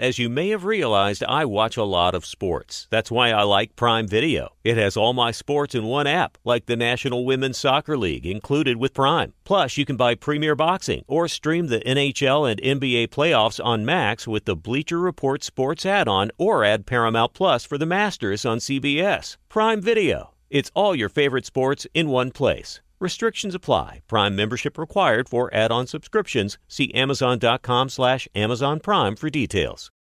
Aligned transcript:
As 0.00 0.18
you 0.18 0.30
may 0.30 0.48
have 0.48 0.64
realized, 0.64 1.22
I 1.24 1.44
watch 1.44 1.76
a 1.76 1.84
lot 1.84 2.14
of 2.14 2.24
sports. 2.24 2.88
That's 2.88 3.10
why 3.10 3.32
I 3.32 3.42
like 3.42 3.76
Prime 3.76 4.08
Video. 4.08 4.48
It 4.64 4.78
has 4.78 4.96
all 4.96 5.12
my 5.12 5.30
sports 5.30 5.74
in 5.74 5.84
one 5.84 6.06
app, 6.06 6.38
like 6.42 6.64
the 6.64 6.74
National 6.74 7.26
Women's 7.26 7.58
Soccer 7.58 7.98
League, 7.98 8.24
included 8.24 8.78
with 8.78 8.94
Prime. 8.94 9.34
Plus, 9.44 9.76
you 9.76 9.84
can 9.84 9.98
buy 9.98 10.14
Premier 10.14 10.56
Boxing 10.56 11.04
or 11.06 11.28
stream 11.28 11.66
the 11.66 11.80
NHL 11.80 12.50
and 12.50 12.62
NBA 12.62 13.08
playoffs 13.08 13.62
on 13.62 13.84
Max 13.84 14.26
with 14.26 14.46
the 14.46 14.56
Bleacher 14.56 14.98
Report 14.98 15.44
Sports 15.44 15.84
add-on 15.84 16.30
or 16.38 16.64
add 16.64 16.86
Paramount 16.86 17.34
Plus 17.34 17.66
for 17.66 17.76
the 17.76 17.84
Masters 17.84 18.46
on 18.46 18.56
CBS. 18.56 19.36
Prime 19.50 19.82
Video. 19.82 20.30
It's 20.48 20.70
all 20.74 20.96
your 20.96 21.10
favorite 21.10 21.44
sports 21.44 21.86
in 21.92 22.08
one 22.08 22.30
place. 22.30 22.80
Restrictions 23.00 23.54
apply. 23.54 24.00
Prime 24.08 24.34
membership 24.34 24.76
required 24.76 25.28
for 25.28 25.52
add-on 25.54 25.86
subscriptions. 25.86 26.58
See 26.68 26.92
Amazon.com 26.94 27.88
slash 27.88 28.28
Amazon 28.34 28.80
Prime 28.80 29.16
for 29.16 29.30
details. 29.30 29.90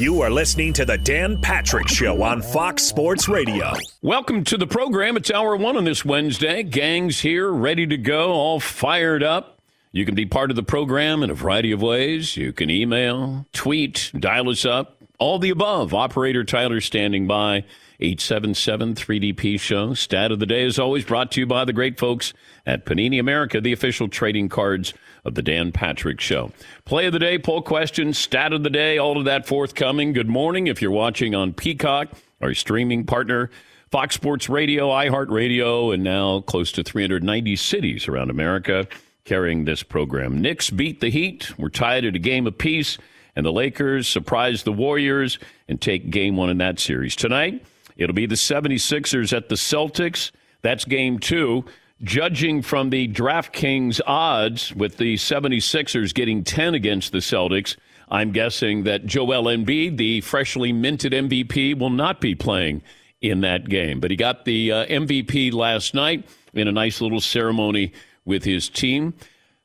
You 0.00 0.22
are 0.22 0.30
listening 0.30 0.72
to 0.72 0.86
the 0.86 0.96
Dan 0.96 1.42
Patrick 1.42 1.86
Show 1.86 2.22
on 2.22 2.40
Fox 2.40 2.84
Sports 2.84 3.28
Radio. 3.28 3.74
Welcome 4.00 4.44
to 4.44 4.56
the 4.56 4.66
program. 4.66 5.14
It's 5.18 5.30
hour 5.30 5.54
one 5.56 5.76
on 5.76 5.84
this 5.84 6.06
Wednesday. 6.06 6.62
Gang's 6.62 7.20
here, 7.20 7.50
ready 7.50 7.86
to 7.86 7.98
go, 7.98 8.30
all 8.30 8.60
fired 8.60 9.22
up. 9.22 9.60
You 9.92 10.06
can 10.06 10.14
be 10.14 10.24
part 10.24 10.48
of 10.48 10.56
the 10.56 10.62
program 10.62 11.22
in 11.22 11.28
a 11.28 11.34
variety 11.34 11.70
of 11.70 11.82
ways. 11.82 12.34
You 12.34 12.50
can 12.54 12.70
email, 12.70 13.44
tweet, 13.52 14.10
dial 14.18 14.48
us 14.48 14.64
up, 14.64 15.02
all 15.18 15.38
the 15.38 15.50
above. 15.50 15.92
Operator 15.92 16.44
Tyler 16.44 16.80
standing 16.80 17.26
by. 17.26 17.64
877 18.02 18.94
3DP 18.94 19.60
Show. 19.60 19.92
Stat 19.92 20.32
of 20.32 20.38
the 20.38 20.46
day 20.46 20.62
is 20.62 20.78
always 20.78 21.04
brought 21.04 21.30
to 21.32 21.40
you 21.40 21.46
by 21.46 21.66
the 21.66 21.74
great 21.74 21.98
folks 21.98 22.32
at 22.64 22.86
Panini 22.86 23.20
America, 23.20 23.60
the 23.60 23.74
official 23.74 24.08
trading 24.08 24.48
cards 24.48 24.94
of 25.24 25.34
the 25.34 25.42
Dan 25.42 25.72
Patrick 25.72 26.20
Show. 26.20 26.52
Play 26.84 27.06
of 27.06 27.12
the 27.12 27.18
day, 27.18 27.38
poll 27.38 27.62
question, 27.62 28.12
stat 28.14 28.52
of 28.52 28.62
the 28.62 28.70
day, 28.70 28.98
all 28.98 29.18
of 29.18 29.24
that 29.24 29.46
forthcoming. 29.46 30.12
Good 30.12 30.28
morning 30.28 30.66
if 30.66 30.80
you're 30.80 30.90
watching 30.90 31.34
on 31.34 31.52
Peacock, 31.52 32.08
our 32.40 32.54
streaming 32.54 33.04
partner. 33.04 33.50
Fox 33.90 34.14
Sports 34.14 34.48
Radio, 34.48 34.88
iHeartRadio, 34.88 35.92
and 35.92 36.04
now 36.04 36.40
close 36.42 36.70
to 36.72 36.82
390 36.84 37.56
cities 37.56 38.06
around 38.08 38.30
America 38.30 38.86
carrying 39.24 39.64
this 39.64 39.82
program. 39.82 40.40
Knicks 40.40 40.70
beat 40.70 41.00
the 41.00 41.10
Heat. 41.10 41.58
We're 41.58 41.70
tied 41.70 42.04
at 42.04 42.14
a 42.14 42.20
game 42.20 42.46
apiece, 42.46 42.98
and 43.34 43.44
the 43.44 43.52
Lakers 43.52 44.06
surprise 44.08 44.62
the 44.62 44.72
Warriors 44.72 45.38
and 45.68 45.80
take 45.80 46.10
game 46.10 46.36
one 46.36 46.50
in 46.50 46.58
that 46.58 46.78
series. 46.78 47.16
Tonight, 47.16 47.64
It'll 48.00 48.14
be 48.14 48.26
the 48.26 48.34
76ers 48.34 49.36
at 49.36 49.50
the 49.50 49.56
Celtics. 49.56 50.30
That's 50.62 50.86
game 50.86 51.18
two. 51.18 51.66
Judging 52.02 52.62
from 52.62 52.90
the 52.90 53.08
DraftKings 53.08 54.00
odds, 54.06 54.74
with 54.74 54.96
the 54.96 55.16
76ers 55.16 56.14
getting 56.14 56.44
10 56.44 56.74
against 56.74 57.12
the 57.12 57.18
Celtics, 57.18 57.76
I'm 58.08 58.32
guessing 58.32 58.84
that 58.84 59.04
Joel 59.04 59.44
Embiid, 59.44 59.98
the 59.98 60.20
freshly 60.22 60.72
minted 60.72 61.12
MVP, 61.12 61.78
will 61.78 61.90
not 61.90 62.20
be 62.20 62.34
playing 62.34 62.82
in 63.20 63.42
that 63.42 63.68
game. 63.68 64.00
But 64.00 64.10
he 64.10 64.16
got 64.16 64.46
the 64.46 64.72
uh, 64.72 64.86
MVP 64.86 65.52
last 65.52 65.94
night 65.94 66.26
in 66.54 66.68
a 66.68 66.72
nice 66.72 67.00
little 67.00 67.20
ceremony 67.20 67.92
with 68.24 68.44
his 68.44 68.68
team. 68.68 69.14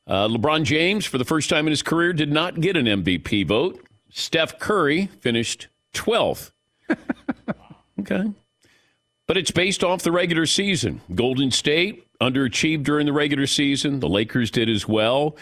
Uh, 0.06 0.28
LeBron 0.28 0.64
James, 0.64 1.06
for 1.06 1.18
the 1.18 1.26
first 1.26 1.50
time 1.50 1.66
in 1.68 1.72
his 1.72 1.82
career, 1.82 2.14
did 2.14 2.32
not 2.32 2.60
get 2.60 2.76
an 2.76 2.86
MVP 2.86 3.48
vote. 3.48 3.82
Steph 4.12 4.60
Curry 4.60 5.08
finished 5.22 5.68
12th. 5.94 6.52
Okay. 7.98 8.26
But 9.28 9.38
it's 9.38 9.52
based 9.52 9.84
off 9.84 10.04
the 10.04 10.12
regular 10.12 10.46
season. 10.46 11.02
Golden 11.14 11.52
State 11.52 12.06
underachieved 12.20 12.84
during 12.84 13.06
the 13.06 13.14
regular 13.14 13.48
season. 13.48 14.00
The 14.00 14.10
Lakers 14.10 14.52
did 14.52 14.70
as 14.70 14.88
well. 14.88 15.36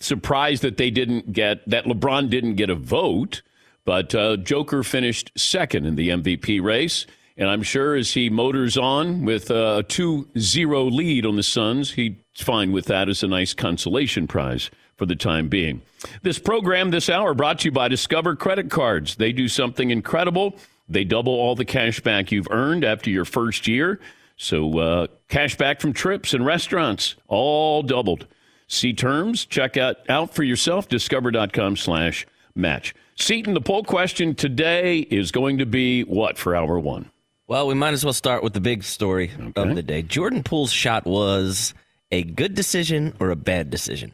Surprised 0.00 0.62
that 0.62 0.76
they 0.76 0.90
didn't 0.90 1.32
get, 1.32 1.68
that 1.68 1.84
LeBron 1.84 2.28
didn't 2.28 2.56
get 2.56 2.68
a 2.68 2.74
vote, 2.74 3.42
but 3.84 4.14
uh, 4.14 4.36
Joker 4.36 4.82
finished 4.82 5.32
second 5.36 5.86
in 5.86 5.94
the 5.94 6.10
MVP 6.10 6.62
race. 6.62 7.06
And 7.36 7.48
I'm 7.48 7.62
sure 7.62 7.96
as 7.96 8.12
he 8.12 8.30
motors 8.30 8.76
on 8.76 9.24
with 9.24 9.50
a 9.50 9.84
2 9.88 10.28
0 10.38 10.84
lead 10.84 11.26
on 11.26 11.36
the 11.36 11.42
Suns, 11.42 11.92
he's 11.92 12.14
fine 12.36 12.70
with 12.70 12.86
that 12.86 13.08
as 13.08 13.22
a 13.22 13.26
nice 13.26 13.54
consolation 13.54 14.28
prize 14.28 14.70
for 14.96 15.06
the 15.06 15.16
time 15.16 15.48
being. 15.48 15.82
This 16.22 16.38
program 16.38 16.90
this 16.90 17.08
hour 17.08 17.34
brought 17.34 17.60
to 17.60 17.64
you 17.66 17.72
by 17.72 17.88
Discover 17.88 18.36
Credit 18.36 18.70
Cards. 18.70 19.16
They 19.16 19.32
do 19.32 19.48
something 19.48 19.90
incredible. 19.90 20.54
They 20.88 21.04
double 21.04 21.32
all 21.32 21.54
the 21.54 21.64
cash 21.64 22.00
back 22.00 22.30
you've 22.30 22.48
earned 22.50 22.84
after 22.84 23.10
your 23.10 23.24
first 23.24 23.66
year. 23.66 24.00
So, 24.36 24.78
uh, 24.78 25.06
cash 25.28 25.56
back 25.56 25.80
from 25.80 25.92
trips 25.92 26.34
and 26.34 26.44
restaurants, 26.44 27.14
all 27.28 27.82
doubled. 27.82 28.26
See 28.66 28.92
terms, 28.92 29.44
check 29.44 29.76
out, 29.76 29.96
out 30.08 30.34
for 30.34 30.42
yourself, 30.42 30.88
discover.com 30.88 31.76
slash 31.76 32.26
match. 32.54 32.94
Seton, 33.16 33.54
the 33.54 33.60
poll 33.60 33.84
question 33.84 34.34
today 34.34 34.98
is 34.98 35.30
going 35.30 35.58
to 35.58 35.66
be 35.66 36.02
what 36.02 36.36
for 36.36 36.56
hour 36.56 36.78
one? 36.78 37.10
Well, 37.46 37.66
we 37.66 37.74
might 37.74 37.92
as 37.92 38.04
well 38.04 38.14
start 38.14 38.42
with 38.42 38.54
the 38.54 38.60
big 38.60 38.82
story 38.82 39.30
okay. 39.38 39.52
of 39.62 39.76
the 39.76 39.82
day. 39.82 40.02
Jordan 40.02 40.42
Poole's 40.42 40.72
shot 40.72 41.04
was 41.04 41.74
a 42.10 42.22
good 42.22 42.54
decision 42.54 43.14
or 43.20 43.30
a 43.30 43.36
bad 43.36 43.70
decision? 43.70 44.12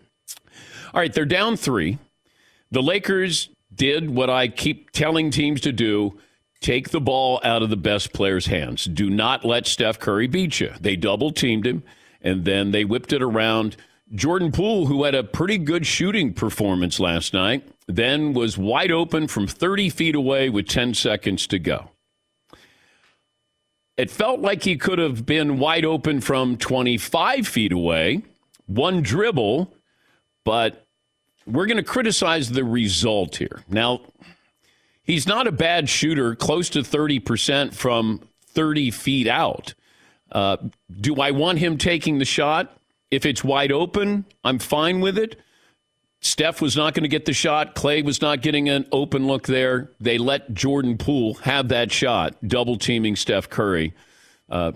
All 0.92 1.00
right, 1.00 1.12
they're 1.12 1.25
down 1.25 1.56
three. 1.56 1.98
The 2.72 2.82
Lakers 2.82 3.48
did 3.72 4.10
what 4.10 4.28
I 4.28 4.48
keep 4.48 4.91
telling 4.91 5.31
teams 5.31 5.60
to 5.62 5.72
do 5.72 6.19
Take 6.60 6.91
the 6.91 7.00
ball 7.00 7.41
out 7.43 7.62
of 7.62 7.71
the 7.71 7.76
best 7.76 8.12
player's 8.12 8.47
hands. 8.47 8.84
Do 8.84 9.09
not 9.09 9.44
let 9.44 9.66
Steph 9.66 9.98
Curry 9.98 10.26
beat 10.26 10.60
you. 10.60 10.72
They 10.78 10.94
double 10.94 11.32
teamed 11.32 11.66
him, 11.66 11.82
and 12.21 12.44
then 12.44 12.71
they 12.71 12.84
whipped 12.84 13.15
it 13.15 13.22
around. 13.22 13.76
Jordan 14.15 14.53
Poole, 14.53 14.87
who 14.87 15.04
had 15.04 15.15
a 15.15 15.25
pretty 15.25 15.56
good 15.56 15.87
shooting 15.87 16.34
performance 16.34 17.00
last 17.00 17.32
night, 17.32 17.66
then 17.87 18.34
was 18.34 18.59
wide 18.59 18.91
open 18.91 19.26
from 19.26 19.47
30 19.47 19.88
feet 19.88 20.15
away 20.15 20.50
with 20.50 20.69
10 20.69 20.94
seconds 20.94 21.47
to 21.47 21.59
go. 21.59 21.91
It 23.97 24.10
felt 24.10 24.41
like 24.41 24.65
he 24.65 24.76
could 24.76 24.99
have 24.99 25.25
been 25.25 25.59
wide 25.59 25.84
open 25.84 26.20
from 26.20 26.56
25 26.56 27.47
feet 27.47 27.72
away, 27.72 28.22
one 28.66 29.03
dribble, 29.03 29.72
but 30.44 30.87
we're 31.47 31.66
going 31.66 31.76
to 31.76 31.82
criticize 31.82 32.50
the 32.50 32.65
result 32.65 33.37
here. 33.37 33.62
Now, 33.69 34.00
He's 35.10 35.26
not 35.26 35.48
a 35.48 35.53
bad 35.53 35.88
shooter, 35.88 36.37
close 36.37 36.69
to 36.71 36.82
30% 36.82 37.75
from 37.75 38.21
30 38.50 38.93
feet 38.93 39.26
out. 39.26 39.75
Uh, 40.31 40.56
do 41.00 41.17
I 41.17 41.32
want 41.32 41.58
him 41.58 41.79
taking 41.79 42.19
the 42.19 42.25
shot? 42.25 42.79
If 43.11 43.26
it's 43.26 43.43
wide 43.43 43.73
open, 43.73 44.25
I'm 44.44 44.61
fine 44.61 45.00
with 45.00 45.19
it. 45.19 45.40
Steph 46.20 46.62
was 46.62 46.76
not 46.76 46.94
going 46.94 47.02
to 47.02 47.08
get 47.08 47.25
the 47.25 47.32
shot. 47.32 47.75
Klay 47.75 48.05
was 48.05 48.23
not 48.23 48.40
getting 48.40 48.69
an 48.69 48.87
open 48.93 49.26
look 49.26 49.49
there. 49.49 49.90
They 49.99 50.17
let 50.17 50.55
Jordan 50.55 50.96
Poole 50.96 51.34
have 51.43 51.70
that 51.70 51.90
shot, 51.90 52.37
double 52.46 52.79
teaming 52.79 53.17
Steph 53.17 53.50
Curry. 53.50 53.93
Uh, 54.49 54.70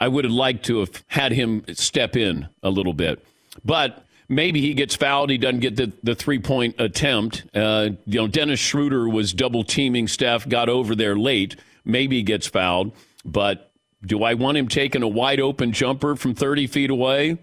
I 0.00 0.08
would 0.08 0.24
have 0.24 0.32
liked 0.32 0.64
to 0.64 0.78
have 0.78 1.04
had 1.08 1.32
him 1.32 1.62
step 1.74 2.16
in 2.16 2.48
a 2.62 2.70
little 2.70 2.94
bit. 2.94 3.22
But 3.66 4.03
maybe 4.28 4.60
he 4.60 4.74
gets 4.74 4.94
fouled. 4.94 5.30
He 5.30 5.38
doesn't 5.38 5.60
get 5.60 5.76
the, 5.76 5.92
the 6.02 6.14
three 6.14 6.38
point 6.38 6.76
attempt. 6.78 7.44
Uh, 7.54 7.90
you 8.06 8.20
know, 8.20 8.26
Dennis 8.26 8.60
Schroeder 8.60 9.08
was 9.08 9.32
double 9.32 9.64
teaming 9.64 10.08
Steph, 10.08 10.48
got 10.48 10.68
over 10.68 10.94
there 10.94 11.16
late. 11.16 11.56
Maybe 11.84 12.16
he 12.16 12.22
gets 12.22 12.46
fouled. 12.46 12.92
But 13.24 13.72
do 14.04 14.22
I 14.22 14.34
want 14.34 14.58
him 14.58 14.68
taking 14.68 15.02
a 15.02 15.08
wide 15.08 15.40
open 15.40 15.72
jumper 15.72 16.16
from 16.16 16.34
30 16.34 16.66
feet 16.66 16.90
away? 16.90 17.38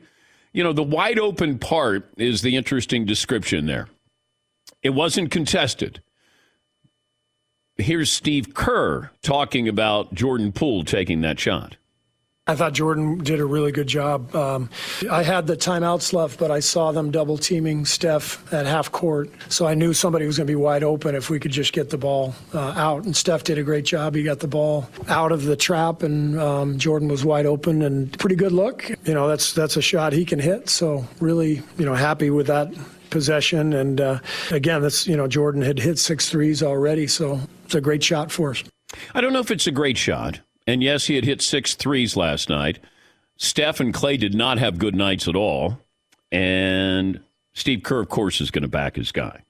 You 0.54 0.64
know, 0.64 0.74
the 0.74 0.84
wide 0.84 1.20
open 1.20 1.60
part 1.60 2.10
is 2.18 2.42
the 2.42 2.56
interesting 2.56 3.06
description 3.06 3.66
there. 3.66 3.88
It 4.84 4.92
wasn't 4.92 5.32
contested. 5.32 6.02
here's 7.78 8.12
Steve 8.12 8.54
Kerr 8.54 9.10
talking 9.24 9.68
about 9.68 10.14
Jordan 10.14 10.52
Poole 10.52 10.84
taking 10.84 11.22
that 11.22 11.40
shot. 11.40 11.78
I 12.48 12.56
thought 12.56 12.74
Jordan 12.74 13.20
did 13.20 13.40
a 13.40 13.46
really 13.46 13.72
good 13.72 13.86
job. 13.86 14.36
Um, 14.36 14.72
I 15.10 15.22
had 15.22 15.46
the 15.46 15.56
timeouts 15.56 16.12
left, 16.12 16.40
but 16.40 16.50
I 16.50 16.60
saw 16.60 16.92
them 16.92 17.12
double 17.12 17.38
teaming 17.38 17.86
Steph 17.86 18.52
at 18.52 18.66
half 18.66 18.92
court, 18.92 19.30
so 19.48 19.68
I 19.68 19.76
knew 19.76 19.94
somebody 19.94 20.26
was 20.26 20.38
going 20.38 20.48
to 20.48 20.52
be 20.52 20.56
wide 20.56 20.84
open 20.84 21.14
if 21.14 21.30
we 21.30 21.40
could 21.40 21.52
just 21.52 21.72
get 21.72 21.92
the 21.92 22.00
ball 22.00 22.34
uh, 22.56 22.74
out. 22.76 23.06
And 23.06 23.16
Steph 23.16 23.44
did 23.44 23.60
a 23.60 23.64
great 23.64 23.86
job. 23.86 24.16
He 24.16 24.24
got 24.24 24.40
the 24.40 24.48
ball 24.48 24.90
out 25.08 25.32
of 25.32 25.44
the 25.44 25.56
trap, 25.56 26.02
and 26.02 26.38
um, 26.40 26.80
Jordan 26.80 27.10
was 27.10 27.24
wide 27.24 27.46
open 27.46 27.84
and 27.84 28.18
pretty 28.18 28.36
good 28.36 28.52
look. 28.52 28.90
You 29.06 29.14
know, 29.14 29.28
that's 29.28 29.54
that's 29.54 29.78
a 29.78 29.82
shot 29.82 30.12
he 30.12 30.26
can 30.26 30.40
hit. 30.40 30.68
So 30.68 31.08
really, 31.20 31.62
you 31.78 31.86
know, 31.86 31.94
happy 31.94 32.32
with 32.32 32.48
that 32.48 32.74
possession. 33.12 33.72
And 33.74 34.02
uh, 34.02 34.20
again, 34.50 34.82
that's 34.82 35.06
you 35.06 35.16
know, 35.16 35.28
Jordan 35.28 35.62
had 35.62 35.78
hit 35.78 36.00
six 36.00 36.28
threes 36.28 36.64
already, 36.64 37.06
so 37.06 37.40
it's 37.66 37.76
a 37.76 37.82
great 37.82 38.04
shot 38.04 38.32
for 38.32 38.50
us. 38.50 38.64
I 39.14 39.22
don't 39.22 39.32
know 39.32 39.40
if 39.40 39.52
it's 39.52 39.68
a 39.68 39.72
great 39.72 39.98
shot. 39.98 40.40
And 40.68 40.84
yes, 40.84 41.08
he 41.08 41.16
had 41.16 41.26
hit 41.26 41.42
six 41.42 41.76
threes 41.76 42.16
last 42.16 42.50
night. 42.50 42.80
Steph 43.38 43.80
and 43.80 43.94
Klay 43.94 44.20
did 44.20 44.36
not 44.36 44.60
have 44.60 44.78
good 44.78 44.96
nights 44.96 45.28
at 45.28 45.36
all. 45.36 45.80
And 46.32 47.22
Steve 47.54 47.84
Kerr, 47.84 48.02
of 48.02 48.10
course, 48.10 48.40
is 48.40 48.52
going 48.52 48.62
to 48.62 48.68
back 48.68 48.96
his 48.96 49.12
guy. 49.12 49.44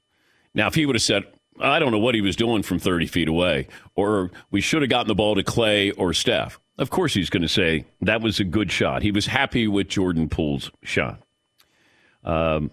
Now, 0.53 0.67
if 0.67 0.75
he 0.75 0.85
would 0.85 0.95
have 0.95 1.03
said, 1.03 1.23
I 1.59 1.79
don't 1.79 1.91
know 1.91 1.99
what 1.99 2.15
he 2.15 2.21
was 2.21 2.35
doing 2.35 2.63
from 2.63 2.79
30 2.79 3.07
feet 3.07 3.27
away, 3.27 3.67
or 3.95 4.31
we 4.49 4.61
should 4.61 4.81
have 4.81 4.89
gotten 4.89 5.07
the 5.07 5.15
ball 5.15 5.35
to 5.35 5.43
Klay 5.43 5.93
or 5.97 6.13
Steph, 6.13 6.59
of 6.77 6.89
course 6.89 7.13
he's 7.13 7.29
going 7.29 7.43
to 7.43 7.49
say 7.49 7.85
that 8.01 8.21
was 8.21 8.39
a 8.39 8.43
good 8.43 8.71
shot. 8.71 9.03
He 9.03 9.11
was 9.11 9.27
happy 9.27 9.67
with 9.67 9.87
Jordan 9.87 10.29
Poole's 10.29 10.71
shot. 10.81 11.21
Um, 12.23 12.71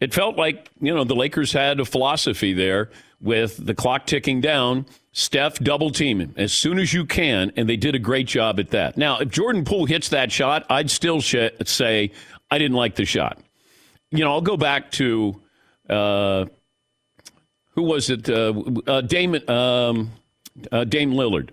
it 0.00 0.14
felt 0.14 0.36
like, 0.36 0.70
you 0.80 0.94
know, 0.94 1.04
the 1.04 1.14
Lakers 1.14 1.52
had 1.52 1.80
a 1.80 1.84
philosophy 1.84 2.52
there 2.52 2.90
with 3.20 3.64
the 3.64 3.74
clock 3.74 4.06
ticking 4.06 4.40
down. 4.40 4.86
Steph 5.18 5.58
double 5.58 5.90
teaming 5.90 6.32
as 6.36 6.52
soon 6.52 6.78
as 6.78 6.92
you 6.94 7.04
can, 7.04 7.50
and 7.56 7.68
they 7.68 7.76
did 7.76 7.96
a 7.96 7.98
great 7.98 8.28
job 8.28 8.60
at 8.60 8.70
that. 8.70 8.96
Now, 8.96 9.18
if 9.18 9.30
Jordan 9.30 9.64
Poole 9.64 9.84
hits 9.84 10.10
that 10.10 10.30
shot, 10.30 10.64
I'd 10.70 10.92
still 10.92 11.20
sh- 11.20 11.50
say 11.64 12.12
I 12.52 12.58
didn't 12.58 12.76
like 12.76 12.94
the 12.94 13.04
shot. 13.04 13.40
You 14.12 14.20
know, 14.20 14.30
I'll 14.30 14.40
go 14.40 14.56
back 14.56 14.92
to 14.92 15.40
uh, 15.90 16.44
who 17.70 17.82
was 17.82 18.10
it? 18.10 18.30
Uh, 18.30 18.62
uh, 18.86 19.00
Dame, 19.00 19.34
um, 19.48 20.12
uh, 20.70 20.84
Dame 20.84 21.12
Lillard. 21.12 21.50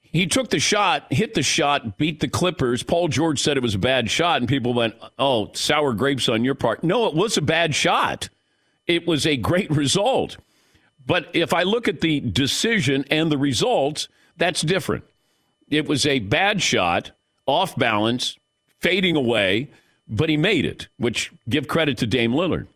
He 0.00 0.28
took 0.28 0.50
the 0.50 0.60
shot, 0.60 1.12
hit 1.12 1.34
the 1.34 1.42
shot, 1.42 1.98
beat 1.98 2.20
the 2.20 2.28
Clippers. 2.28 2.84
Paul 2.84 3.08
George 3.08 3.40
said 3.40 3.56
it 3.56 3.64
was 3.64 3.74
a 3.74 3.80
bad 3.80 4.12
shot, 4.12 4.40
and 4.40 4.48
people 4.48 4.74
went, 4.74 4.94
"Oh, 5.18 5.50
sour 5.54 5.92
grapes 5.92 6.28
on 6.28 6.44
your 6.44 6.54
part." 6.54 6.84
No, 6.84 7.06
it 7.06 7.14
was 7.14 7.36
a 7.36 7.42
bad 7.42 7.74
shot. 7.74 8.28
It 8.86 9.08
was 9.08 9.26
a 9.26 9.36
great 9.36 9.70
result. 9.72 10.36
But 11.06 11.28
if 11.32 11.52
I 11.52 11.62
look 11.62 11.88
at 11.88 12.00
the 12.00 12.20
decision 12.20 13.04
and 13.10 13.30
the 13.30 13.38
results, 13.38 14.08
that's 14.36 14.62
different. 14.62 15.04
It 15.68 15.86
was 15.86 16.06
a 16.06 16.18
bad 16.20 16.62
shot, 16.62 17.12
off 17.46 17.76
balance, 17.76 18.36
fading 18.80 19.16
away, 19.16 19.70
but 20.08 20.28
he 20.28 20.36
made 20.36 20.64
it, 20.64 20.88
which 20.96 21.32
give 21.48 21.68
credit 21.68 21.98
to 21.98 22.06
Dame 22.06 22.32
Lillard. 22.32 22.66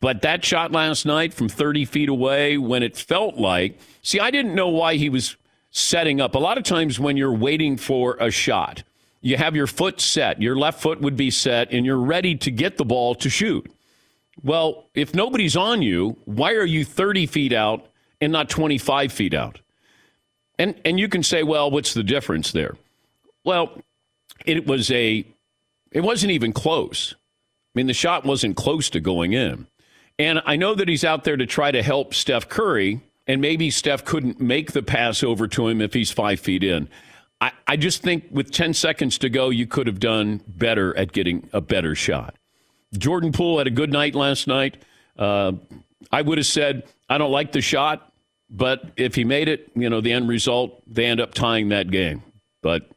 But 0.00 0.22
that 0.22 0.44
shot 0.44 0.70
last 0.70 1.04
night 1.04 1.34
from 1.34 1.48
30 1.48 1.84
feet 1.84 2.08
away 2.08 2.56
when 2.56 2.82
it 2.82 2.96
felt 2.96 3.36
like, 3.36 3.78
see, 4.02 4.20
I 4.20 4.30
didn't 4.30 4.54
know 4.54 4.68
why 4.68 4.94
he 4.94 5.08
was 5.08 5.36
setting 5.70 6.20
up. 6.20 6.34
A 6.34 6.38
lot 6.38 6.56
of 6.56 6.64
times 6.64 7.00
when 7.00 7.16
you're 7.16 7.32
waiting 7.32 7.76
for 7.76 8.16
a 8.20 8.30
shot, 8.30 8.84
you 9.20 9.36
have 9.36 9.56
your 9.56 9.66
foot 9.66 10.00
set, 10.00 10.40
your 10.40 10.56
left 10.56 10.80
foot 10.80 11.00
would 11.00 11.16
be 11.16 11.30
set, 11.30 11.72
and 11.72 11.84
you're 11.84 11.98
ready 11.98 12.36
to 12.36 12.50
get 12.50 12.76
the 12.76 12.84
ball 12.84 13.16
to 13.16 13.28
shoot. 13.28 13.68
Well, 14.42 14.86
if 14.94 15.14
nobody's 15.14 15.56
on 15.56 15.82
you, 15.82 16.16
why 16.24 16.52
are 16.52 16.64
you 16.64 16.84
30 16.84 17.26
feet 17.26 17.52
out 17.52 17.86
and 18.20 18.32
not 18.32 18.48
25 18.48 19.12
feet 19.12 19.34
out? 19.34 19.60
And 20.58 20.74
and 20.84 20.98
you 20.98 21.08
can 21.08 21.22
say, 21.22 21.42
well, 21.42 21.70
what's 21.70 21.94
the 21.94 22.02
difference 22.02 22.52
there? 22.52 22.76
Well, 23.44 23.80
it 24.44 24.66
was 24.66 24.90
a 24.90 25.24
it 25.92 26.00
wasn't 26.00 26.32
even 26.32 26.52
close. 26.52 27.14
I 27.14 27.78
mean, 27.78 27.86
the 27.86 27.94
shot 27.94 28.24
wasn't 28.24 28.56
close 28.56 28.90
to 28.90 29.00
going 29.00 29.32
in. 29.32 29.66
And 30.18 30.42
I 30.44 30.56
know 30.56 30.74
that 30.74 30.88
he's 30.88 31.04
out 31.04 31.24
there 31.24 31.36
to 31.36 31.46
try 31.46 31.70
to 31.70 31.82
help 31.82 32.12
Steph 32.12 32.48
Curry, 32.48 33.00
and 33.26 33.40
maybe 33.40 33.70
Steph 33.70 34.04
couldn't 34.04 34.40
make 34.40 34.72
the 34.72 34.82
pass 34.82 35.22
over 35.22 35.46
to 35.48 35.68
him 35.68 35.80
if 35.80 35.94
he's 35.94 36.10
five 36.10 36.40
feet 36.40 36.64
in. 36.64 36.88
I, 37.40 37.52
I 37.68 37.76
just 37.76 38.02
think 38.02 38.24
with 38.30 38.50
10 38.50 38.74
seconds 38.74 39.18
to 39.18 39.28
go, 39.28 39.50
you 39.50 39.66
could 39.66 39.86
have 39.86 40.00
done 40.00 40.42
better 40.48 40.96
at 40.96 41.12
getting 41.12 41.48
a 41.52 41.60
better 41.60 41.94
shot. 41.94 42.34
Jordan 42.96 43.32
Poole 43.32 43.58
had 43.58 43.66
a 43.66 43.70
good 43.72 43.92
night 43.92 44.14
last 44.14 44.46
night. 44.46 44.82
Uh, 45.18 45.52
I 46.10 46.22
would 46.22 46.38
have 46.38 46.46
said, 46.46 46.84
I 47.08 47.18
don't 47.18 47.32
like 47.32 47.52
the 47.52 47.60
shot, 47.60 48.12
but 48.48 48.82
if 48.96 49.14
he 49.14 49.24
made 49.24 49.48
it, 49.48 49.70
you 49.74 49.90
know, 49.90 50.00
the 50.00 50.12
end 50.12 50.28
result, 50.28 50.82
they 50.86 51.04
end 51.04 51.20
up 51.20 51.34
tying 51.34 51.68
that 51.68 51.90
game. 51.90 52.22
But 52.62 52.90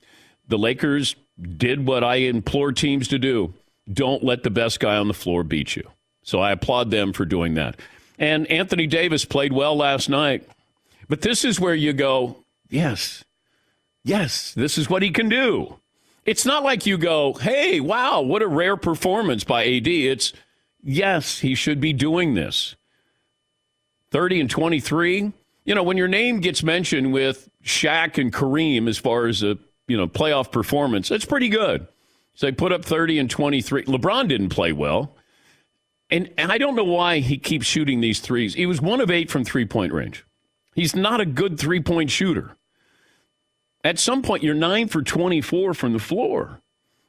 the 0.48 0.58
Lakers 0.58 1.16
did 1.42 1.86
what 1.86 2.04
I 2.04 2.16
implore 2.16 2.72
teams 2.72 3.08
to 3.10 3.20
do 3.20 3.54
don't 3.92 4.24
let 4.24 4.44
the 4.44 4.50
best 4.50 4.80
guy 4.80 4.96
on 4.96 5.08
the 5.08 5.14
floor 5.14 5.44
beat 5.44 5.76
you. 5.76 5.90
So 6.24 6.40
I 6.40 6.52
applaud 6.52 6.92
them 6.92 7.14
for 7.14 7.26
doing 7.26 7.56
that. 7.56 7.80
And 8.20 8.46
Anthony 8.48 8.88
Davis 8.88 9.26
played 9.26 9.52
well 9.52 9.76
last 9.76 10.08
night. 10.08 10.48
But 11.10 11.22
this 11.22 11.44
is 11.44 11.60
where 11.60 11.74
you 11.74 11.92
go, 11.92 12.38
yes, 12.70 13.26
yes, 14.04 14.54
this 14.54 14.78
is 14.78 14.90
what 14.90 15.02
he 15.02 15.10
can 15.10 15.28
do. 15.28 15.80
It's 16.26 16.46
not 16.46 16.64
like 16.64 16.86
you 16.86 16.98
go, 16.98 17.34
hey, 17.34 17.80
wow, 17.80 18.22
what 18.22 18.42
a 18.42 18.48
rare 18.48 18.78
performance 18.78 19.44
by 19.44 19.66
AD. 19.66 19.88
It's, 19.88 20.34
yes, 20.84 21.40
he 21.40 21.56
should 21.56 21.82
be 21.82 21.94
doing 21.94 22.36
this. 22.36 22.76
30 24.12 24.42
and 24.42 24.50
23. 24.50 25.34
You 25.66 25.76
know, 25.76 25.84
when 25.84 25.98
your 25.98 26.08
name 26.08 26.40
gets 26.40 26.64
mentioned 26.64 27.14
with 27.14 27.50
Shaq 27.64 28.20
and 28.20 28.32
Kareem 28.32 28.88
as 28.88 28.98
far 28.98 29.28
as 29.28 29.42
a, 29.42 29.58
you 29.88 29.98
know, 29.98 30.08
playoff 30.08 30.52
performance, 30.52 31.10
that's 31.10 31.26
pretty 31.26 31.50
good. 31.50 31.88
So 32.34 32.46
they 32.46 32.52
put 32.52 32.72
up 32.72 32.86
30 32.86 33.20
and 33.20 33.30
23. 33.30 33.86
LeBron 33.86 34.28
didn't 34.28 34.50
play 34.50 34.72
well. 34.74 35.16
And, 36.10 36.30
and 36.38 36.52
I 36.52 36.58
don't 36.58 36.76
know 36.76 36.84
why 36.84 37.20
he 37.20 37.38
keeps 37.38 37.66
shooting 37.66 38.02
these 38.02 38.20
threes. 38.20 38.54
He 38.54 38.66
was 38.66 38.82
one 38.82 39.02
of 39.02 39.10
eight 39.10 39.32
from 39.32 39.46
three 39.46 39.66
point 39.66 39.94
range. 39.94 40.26
He's 40.76 40.96
not 40.96 41.22
a 41.22 41.26
good 41.26 41.60
three 41.60 41.82
point 41.82 42.12
shooter. 42.12 42.58
At 43.84 44.00
some 44.00 44.22
point, 44.22 44.44
you're 44.44 44.54
nine 44.54 44.88
for 44.88 45.02
24 45.02 45.74
from 45.74 45.94
the 45.94 46.00
floor. 46.00 46.62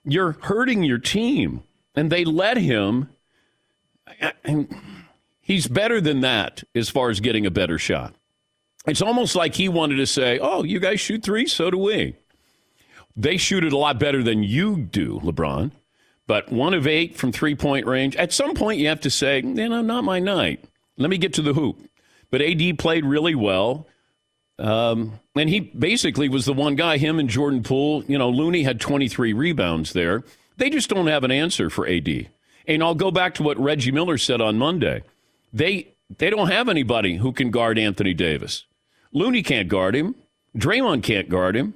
You're 0.05 0.33
hurting 0.41 0.83
your 0.83 0.99
team. 0.99 1.63
And 1.95 2.11
they 2.11 2.25
let 2.25 2.57
him. 2.57 3.11
He's 5.41 5.67
better 5.67 6.01
than 6.01 6.21
that 6.21 6.63
as 6.75 6.89
far 6.89 7.11
as 7.11 7.21
getting 7.21 7.45
a 7.45 7.51
better 7.51 7.79
shot. 7.79 8.15
It's 8.87 9.03
almost 9.03 9.37
like 9.37 9.55
he 9.55 9.69
wanted 9.69 9.97
to 9.97 10.07
say, 10.07 10.39
Oh, 10.41 10.65
you 10.65 10.81
guys 10.81 11.01
shoot 11.01 11.23
three? 11.23 11.47
So 11.47 11.71
do 11.71 11.79
we. 11.79 12.17
They 13.15 13.37
shoot 13.37 13.65
it 13.65 13.73
a 13.73 13.79
lot 13.79 14.01
better 14.01 14.23
than 14.23 14.43
you 14.43 14.77
do, 14.77 15.21
LeBron. 15.21 15.73
But 16.27 16.51
one 16.51 16.73
of 16.73 16.87
eight 16.87 17.17
from 17.17 17.31
three 17.31 17.55
point 17.55 17.87
range. 17.87 18.17
At 18.17 18.33
some 18.33 18.55
point, 18.55 18.81
you 18.81 18.89
have 18.89 19.01
to 19.01 19.11
say, 19.11 19.41
you 19.41 19.69
know, 19.69 19.83
not 19.83 20.05
my 20.05 20.19
night. 20.19 20.65
Let 20.97 21.11
me 21.11 21.19
get 21.19 21.35
to 21.35 21.43
the 21.43 21.53
hoop. 21.53 21.79
But 22.31 22.41
AD 22.41 22.79
played 22.79 23.05
really 23.05 23.35
well. 23.35 23.87
Um, 24.59 25.19
and 25.35 25.49
he 25.49 25.61
basically 25.61 26.29
was 26.29 26.45
the 26.45 26.53
one 26.53 26.77
guy, 26.77 26.99
him 26.99 27.19
and 27.19 27.29
Jordan 27.29 27.63
Poole. 27.63 28.05
You 28.05 28.19
know, 28.19 28.31
Looney 28.31 28.63
had 28.63 28.81
23 28.81 29.33
rebounds 29.33 29.93
there. 29.93 30.23
They 30.57 30.71
just 30.71 30.89
don't 30.89 31.07
have 31.07 31.25
an 31.25 31.31
answer 31.31 31.71
for 31.71 31.87
AD. 31.89 32.29
And 32.67 32.83
I'll 32.83 32.95
go 32.95 33.11
back 33.11 33.35
to 33.35 33.43
what 33.43 33.59
Reggie 33.59 33.91
Miller 33.91 34.19
said 34.19 34.41
on 34.41 34.59
Monday. 34.59 35.03
They 35.53 35.89
they 36.19 36.31
don't 36.31 36.51
have 36.51 36.69
anybody 36.69 37.17
who 37.17 37.33
can 37.33 37.51
guard 37.51 37.79
Anthony 37.79 38.15
Davis. 38.15 38.67
Looney 39.13 39.43
can't 39.43 39.69
guard 39.69 39.97
him. 39.97 40.15
Draymond 40.57 41.03
can't 41.03 41.29
guard 41.29 41.57
him. 41.57 41.75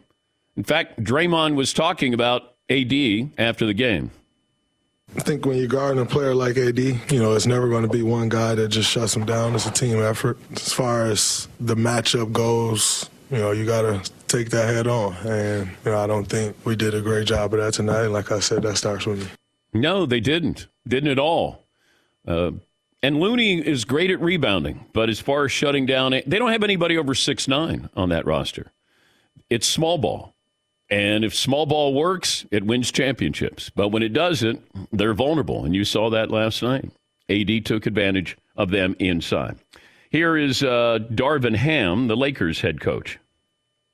In 0.56 0.64
fact, 0.64 1.02
Draymond 1.02 1.54
was 1.54 1.72
talking 1.72 2.14
about 2.14 2.54
AD 2.70 2.92
after 3.38 3.66
the 3.66 3.74
game. 3.74 4.10
I 5.16 5.22
think 5.22 5.46
when 5.46 5.56
you're 5.56 5.66
guarding 5.66 6.02
a 6.02 6.06
player 6.06 6.34
like 6.34 6.58
AD, 6.58 6.78
you 6.78 7.18
know, 7.18 7.34
it's 7.34 7.46
never 7.46 7.68
going 7.68 7.82
to 7.82 7.88
be 7.88 8.02
one 8.02 8.28
guy 8.28 8.54
that 8.54 8.68
just 8.68 8.90
shuts 8.90 9.16
him 9.16 9.24
down. 9.24 9.54
It's 9.54 9.66
a 9.66 9.72
team 9.72 9.98
effort. 10.02 10.38
As 10.52 10.72
far 10.72 11.06
as 11.06 11.48
the 11.58 11.74
matchup 11.74 12.32
goes, 12.32 13.08
you 13.30 13.38
know, 13.38 13.50
you 13.50 13.64
got 13.64 13.82
to 13.82 14.10
take 14.28 14.50
that 14.50 14.68
head 14.68 14.86
on. 14.86 15.14
And, 15.26 15.70
you 15.84 15.90
know, 15.90 15.98
I 15.98 16.06
don't 16.06 16.26
think 16.26 16.54
we 16.64 16.76
did 16.76 16.94
a 16.94 17.00
great 17.00 17.26
job 17.26 17.54
of 17.54 17.60
that 17.60 17.72
tonight. 17.72 18.08
Like 18.08 18.30
I 18.30 18.40
said, 18.40 18.62
that 18.62 18.76
starts 18.76 19.06
with 19.06 19.20
me. 19.20 19.28
No, 19.72 20.04
they 20.04 20.20
didn't. 20.20 20.66
Didn't 20.86 21.10
at 21.10 21.18
all. 21.18 21.64
Uh, 22.28 22.52
and 23.02 23.18
Looney 23.18 23.66
is 23.66 23.84
great 23.86 24.10
at 24.10 24.20
rebounding, 24.20 24.84
but 24.92 25.08
as 25.08 25.18
far 25.18 25.46
as 25.46 25.52
shutting 25.52 25.86
down, 25.86 26.12
they 26.12 26.38
don't 26.38 26.52
have 26.52 26.62
anybody 26.62 26.98
over 26.98 27.14
six 27.14 27.48
nine 27.48 27.88
on 27.96 28.10
that 28.10 28.26
roster. 28.26 28.72
It's 29.48 29.66
small 29.66 29.96
ball. 29.96 30.35
And 30.88 31.24
if 31.24 31.34
small 31.34 31.66
ball 31.66 31.94
works, 31.94 32.46
it 32.50 32.64
wins 32.64 32.92
championships. 32.92 33.70
But 33.70 33.88
when 33.88 34.02
it 34.02 34.12
doesn't, 34.12 34.62
they're 34.92 35.14
vulnerable. 35.14 35.64
And 35.64 35.74
you 35.74 35.84
saw 35.84 36.10
that 36.10 36.30
last 36.30 36.62
night. 36.62 36.90
AD 37.28 37.64
took 37.64 37.86
advantage 37.86 38.36
of 38.56 38.70
them 38.70 38.94
inside. 38.98 39.56
Here 40.10 40.36
is 40.36 40.62
uh, 40.62 41.00
Darvin 41.10 41.56
Ham, 41.56 42.06
the 42.06 42.16
Lakers 42.16 42.60
head 42.60 42.80
coach. 42.80 43.18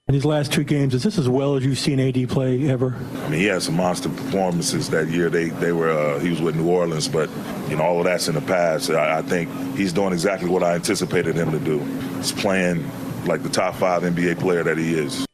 In 0.08 0.14
these 0.14 0.24
last 0.24 0.52
two 0.52 0.64
games, 0.64 0.94
is 0.94 1.04
this 1.04 1.16
as 1.16 1.28
well 1.28 1.56
as 1.56 1.64
you've 1.64 1.78
seen 1.78 2.00
AD 2.00 2.28
play 2.28 2.68
ever? 2.68 2.94
I 3.18 3.28
mean, 3.28 3.40
he 3.40 3.46
had 3.46 3.62
some 3.62 3.76
monster 3.76 4.08
performances 4.08 4.90
that 4.90 5.08
year. 5.08 5.30
They 5.30 5.50
they 5.50 5.70
were 5.70 5.90
uh, 5.90 6.18
he 6.18 6.28
was 6.28 6.42
with 6.42 6.56
New 6.56 6.68
Orleans, 6.68 7.06
but 7.06 7.30
you 7.70 7.76
know 7.76 7.84
all 7.84 7.98
of 7.98 8.04
that's 8.04 8.26
in 8.26 8.34
the 8.34 8.40
past. 8.40 8.90
I, 8.90 9.18
I 9.18 9.22
think 9.22 9.48
he's 9.76 9.92
doing 9.92 10.12
exactly 10.12 10.50
what 10.50 10.64
I 10.64 10.74
anticipated 10.74 11.36
him 11.36 11.52
to 11.52 11.60
do. 11.60 11.78
He's 12.16 12.32
playing 12.32 12.84
like 13.26 13.44
the 13.44 13.48
top 13.48 13.76
five 13.76 14.02
NBA 14.02 14.40
player 14.40 14.64
that 14.64 14.76
he 14.76 14.94
is. 14.94 15.24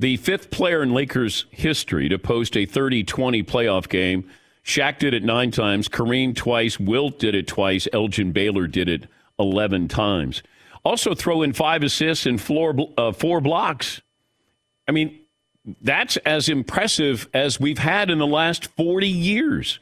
The 0.00 0.16
fifth 0.16 0.50
player 0.50 0.82
in 0.82 0.94
Lakers 0.94 1.44
history 1.50 2.08
to 2.08 2.18
post 2.18 2.56
a 2.56 2.64
30 2.64 3.04
20 3.04 3.42
playoff 3.42 3.86
game. 3.86 4.30
Shaq 4.64 4.98
did 4.98 5.12
it 5.12 5.22
nine 5.22 5.50
times, 5.50 5.90
Kareem 5.90 6.34
twice, 6.34 6.80
Wilt 6.80 7.18
did 7.18 7.34
it 7.34 7.46
twice, 7.46 7.86
Elgin 7.92 8.32
Baylor 8.32 8.66
did 8.66 8.88
it 8.88 9.04
11 9.38 9.88
times. 9.88 10.42
Also, 10.84 11.14
throw 11.14 11.42
in 11.42 11.52
five 11.52 11.82
assists 11.82 12.24
and 12.24 12.40
four, 12.40 12.74
uh, 12.96 13.12
four 13.12 13.42
blocks. 13.42 14.00
I 14.88 14.92
mean, 14.92 15.20
that's 15.82 16.16
as 16.18 16.48
impressive 16.48 17.28
as 17.34 17.60
we've 17.60 17.78
had 17.78 18.08
in 18.08 18.16
the 18.16 18.26
last 18.26 18.68
40 18.68 19.06
years. 19.06 19.80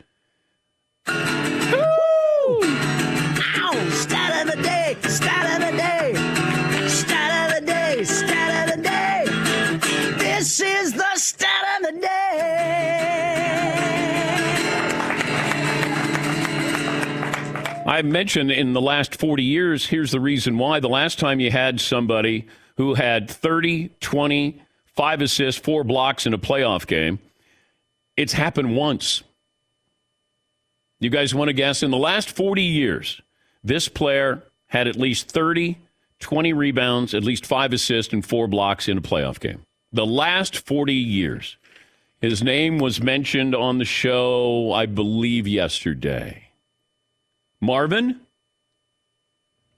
I 17.98 18.02
mentioned 18.02 18.52
in 18.52 18.74
the 18.74 18.80
last 18.80 19.16
40 19.16 19.42
years, 19.42 19.86
here's 19.86 20.12
the 20.12 20.20
reason 20.20 20.56
why. 20.56 20.78
The 20.78 20.88
last 20.88 21.18
time 21.18 21.40
you 21.40 21.50
had 21.50 21.80
somebody 21.80 22.46
who 22.76 22.94
had 22.94 23.28
30, 23.28 23.88
20, 23.98 24.62
five 24.94 25.20
assists, 25.20 25.60
four 25.60 25.82
blocks 25.82 26.24
in 26.24 26.32
a 26.32 26.38
playoff 26.38 26.86
game, 26.86 27.18
it's 28.16 28.34
happened 28.34 28.76
once. 28.76 29.24
You 31.00 31.10
guys 31.10 31.34
want 31.34 31.48
to 31.48 31.52
guess? 31.52 31.82
In 31.82 31.90
the 31.90 31.96
last 31.96 32.30
40 32.30 32.62
years, 32.62 33.20
this 33.64 33.88
player 33.88 34.44
had 34.66 34.86
at 34.86 34.94
least 34.94 35.28
30, 35.32 35.76
20 36.20 36.52
rebounds, 36.52 37.14
at 37.14 37.24
least 37.24 37.46
five 37.46 37.72
assists, 37.72 38.12
and 38.12 38.24
four 38.24 38.46
blocks 38.46 38.86
in 38.86 38.96
a 38.96 39.02
playoff 39.02 39.40
game. 39.40 39.62
The 39.90 40.06
last 40.06 40.56
40 40.56 40.94
years. 40.94 41.56
His 42.20 42.44
name 42.44 42.78
was 42.78 43.02
mentioned 43.02 43.56
on 43.56 43.78
the 43.78 43.84
show, 43.84 44.70
I 44.70 44.86
believe, 44.86 45.48
yesterday. 45.48 46.47
Marvin? 47.60 48.20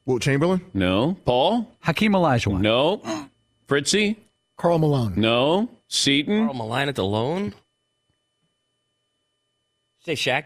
Wilt 0.05 0.23
Chamberlain? 0.23 0.61
No. 0.75 1.17
Paul? 1.25 1.71
Hakeem 1.81 2.13
Olajuwon. 2.13 2.61
No. 2.61 3.03
Fritzy? 3.69 4.17
Karl 4.57 4.79
Malone. 4.79 5.15
No. 5.17 5.71
Seton? 5.89 6.47
Karl 6.47 6.55
Malone 6.55 6.89
at 6.89 6.95
the 6.95 7.05
lone? 7.05 7.55
Say 10.05 10.15
Shaq. 10.15 10.45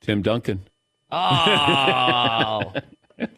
Tim 0.00 0.22
Duncan. 0.22 0.62
Oh. 1.10 2.72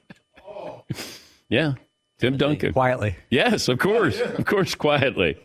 yeah. 1.48 1.74
Tim 2.18 2.36
Duncan. 2.36 2.72
Quietly. 2.72 3.16
Yes, 3.30 3.68
of 3.68 3.78
course. 3.78 4.20
Of 4.20 4.44
course, 4.44 4.74
quietly. 4.74 5.38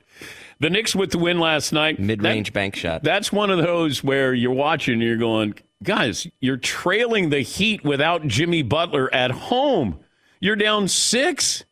The 0.59 0.69
Knicks 0.69 0.95
with 0.95 1.11
the 1.11 1.17
win 1.17 1.39
last 1.39 1.73
night. 1.73 1.99
Mid 1.99 2.23
range 2.23 2.53
bank 2.53 2.75
shot. 2.75 3.03
That's 3.03 3.31
one 3.31 3.49
of 3.49 3.59
those 3.59 4.03
where 4.03 4.33
you're 4.33 4.51
watching 4.51 4.93
and 4.95 5.03
you're 5.03 5.17
going, 5.17 5.55
guys, 5.83 6.27
you're 6.39 6.57
trailing 6.57 7.29
the 7.29 7.41
Heat 7.41 7.83
without 7.83 8.27
Jimmy 8.27 8.63
Butler 8.63 9.13
at 9.13 9.31
home. 9.31 9.99
You're 10.39 10.55
down 10.55 10.87
six. 10.87 11.63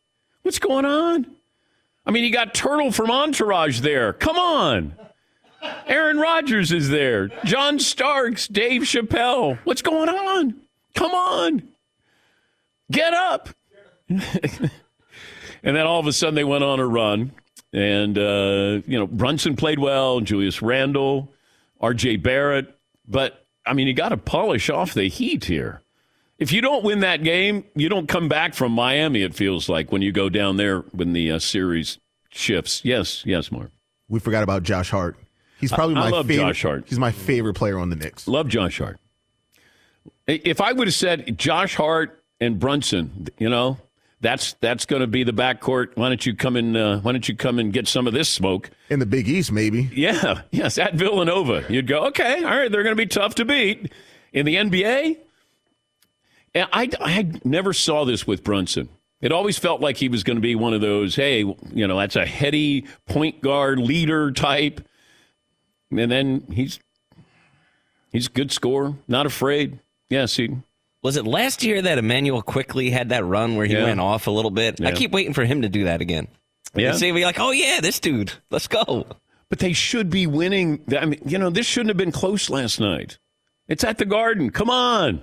What's 0.41 0.59
going 0.59 0.85
on? 0.85 1.27
I 2.05 2.11
mean, 2.11 2.23
you 2.23 2.31
got 2.31 2.53
Turtle 2.53 2.91
from 2.91 3.09
Entourage 3.09 3.79
there. 3.79 4.13
Come 4.13 4.37
on. 4.37 4.95
Aaron 5.87 6.17
Rodgers 6.17 6.71
is 6.71 6.89
there. 6.89 7.29
John 7.45 7.79
Starks, 7.79 8.47
Dave 8.47 8.81
Chappelle. 8.81 9.59
What's 9.63 9.81
going 9.81 10.09
on? 10.09 10.61
Come 10.93 11.11
on. 11.11 11.63
Get 12.91 13.13
up. 13.13 13.49
and 14.09 14.69
then 15.63 15.79
all 15.79 15.99
of 15.99 16.07
a 16.07 16.13
sudden 16.13 16.35
they 16.35 16.43
went 16.43 16.63
on 16.63 16.79
a 16.79 16.87
run. 16.87 17.31
And, 17.71 18.17
uh, 18.17 18.81
you 18.85 18.99
know, 18.99 19.07
Brunson 19.07 19.55
played 19.55 19.79
well, 19.79 20.19
Julius 20.19 20.61
Randle, 20.61 21.31
RJ 21.81 22.21
Barrett. 22.21 22.77
But, 23.07 23.42
I 23.65 23.73
mean, 23.73 23.87
you 23.87 23.93
got 23.93 24.09
to 24.09 24.17
polish 24.17 24.69
off 24.69 24.93
the 24.93 25.07
heat 25.07 25.45
here. 25.45 25.81
If 26.39 26.51
you 26.51 26.61
don't 26.61 26.83
win 26.83 26.99
that 27.01 27.23
game, 27.23 27.63
you 27.75 27.87
don't 27.89 28.07
come 28.07 28.27
back 28.27 28.53
from 28.53 28.71
Miami, 28.73 29.21
it 29.21 29.33
feels 29.35 29.69
like, 29.69 29.91
when 29.91 30.01
you 30.01 30.11
go 30.11 30.29
down 30.29 30.57
there 30.57 30.79
when 30.91 31.13
the 31.13 31.31
uh, 31.31 31.39
series 31.39 31.99
shifts. 32.29 32.83
Yes, 32.83 33.25
yes, 33.25 33.51
Mark. 33.51 33.69
We 34.09 34.19
forgot 34.19 34.43
about 34.43 34.63
Josh 34.63 34.89
Hart. 34.89 35.15
He's 35.59 35.71
probably 35.71 35.95
I- 35.95 35.99
I 35.99 36.03
my 36.05 36.09
love 36.09 36.27
favorite. 36.27 36.47
Josh 36.47 36.61
Hart. 36.63 36.83
He's 36.87 36.99
my 36.99 37.11
favorite 37.11 37.53
player 37.53 37.77
on 37.77 37.89
the 37.89 37.95
Knicks. 37.95 38.27
Love 38.27 38.49
Josh 38.49 38.79
Hart. 38.79 38.99
If 40.27 40.59
I 40.59 40.73
would 40.73 40.87
have 40.87 40.95
said 40.95 41.37
Josh 41.37 41.75
Hart 41.75 42.21
and 42.41 42.59
Brunson, 42.59 43.27
you 43.37 43.49
know, 43.49 43.77
that's 44.23 44.53
that's 44.53 44.85
going 44.85 45.01
to 45.01 45.07
be 45.07 45.23
the 45.23 45.33
backcourt. 45.33 45.95
Why 45.95 46.07
don't 46.07 46.25
you 46.25 46.35
come 46.35 46.55
in? 46.55 46.75
Uh, 46.75 46.99
why 47.01 47.11
don't 47.11 47.27
you 47.27 47.35
come 47.35 47.59
and 47.59 47.71
get 47.71 47.87
some 47.87 48.07
of 48.07 48.13
this 48.13 48.29
smoke 48.29 48.71
in 48.89 48.99
the 48.99 49.05
Big 49.05 49.27
East? 49.27 49.51
Maybe. 49.51 49.89
Yeah. 49.93 50.41
Yes. 50.51 50.77
At 50.77 50.95
Villanova, 50.95 51.65
you'd 51.67 51.87
go. 51.87 52.05
Okay. 52.07 52.43
All 52.43 52.49
right. 52.49 52.71
They're 52.71 52.83
going 52.83 52.95
to 52.95 53.01
be 53.01 53.07
tough 53.07 53.35
to 53.35 53.45
beat 53.45 53.91
in 54.31 54.45
the 54.45 54.55
NBA. 54.55 55.17
And 56.55 56.69
I 56.71 56.89
I 56.99 57.31
never 57.43 57.73
saw 57.73 58.05
this 58.05 58.25
with 58.25 58.43
Brunson. 58.43 58.89
It 59.19 59.31
always 59.31 59.57
felt 59.57 59.81
like 59.81 59.97
he 59.97 60.09
was 60.09 60.23
going 60.23 60.37
to 60.37 60.41
be 60.41 60.55
one 60.55 60.73
of 60.73 60.81
those. 60.81 61.15
Hey, 61.15 61.39
you 61.39 61.87
know, 61.87 61.97
that's 61.97 62.15
a 62.15 62.25
heady 62.25 62.85
point 63.07 63.41
guard 63.41 63.79
leader 63.79 64.31
type. 64.31 64.87
And 65.91 66.11
then 66.11 66.45
he's 66.51 66.79
he's 68.11 68.27
a 68.27 68.31
good 68.31 68.51
scorer, 68.51 68.95
not 69.07 69.25
afraid. 69.25 69.79
Yes, 70.09 70.35
he 70.35 70.57
Was 71.03 71.17
it 71.17 71.27
last 71.27 71.63
year 71.63 71.81
that 71.81 71.97
Immanuel 71.97 72.41
Quickley 72.41 72.89
had 72.89 73.09
that 73.09 73.25
run 73.25 73.55
where 73.55 73.65
he 73.65 73.73
Yeah. 73.73 73.83
went 73.83 73.99
off 73.99 74.25
a 74.27 74.31
little 74.31 74.51
bit? 74.51 74.81
I 74.83 74.91
keep 74.93 75.11
waiting 75.11 75.33
for 75.33 75.43
him 75.45 75.61
to 75.61 75.69
do 75.69 75.83
that 75.83 76.01
again. 76.01 76.27
Yeah. 76.75 76.89
And 76.91 76.97
say, 76.97 77.11
be 77.11 77.23
like, 77.25 77.39
oh, 77.39 77.51
yeah, 77.51 77.81
this 77.81 77.99
dude, 77.99 78.31
let's 78.49 78.67
go. 78.67 79.05
But 79.49 79.59
they 79.59 79.73
should 79.73 80.09
be 80.09 80.25
winning. 80.25 80.79
I 80.97 81.05
mean, 81.05 81.19
you 81.25 81.37
know, 81.37 81.49
this 81.51 81.67
shouldn't 81.67 81.89
have 81.89 81.97
been 81.97 82.11
close 82.13 82.49
last 82.49 82.79
night. 82.79 83.19
It's 83.67 83.83
at 83.83 83.97
the 83.99 84.05
Garden. 84.05 84.49
Come 84.49 84.69
on. 84.69 85.21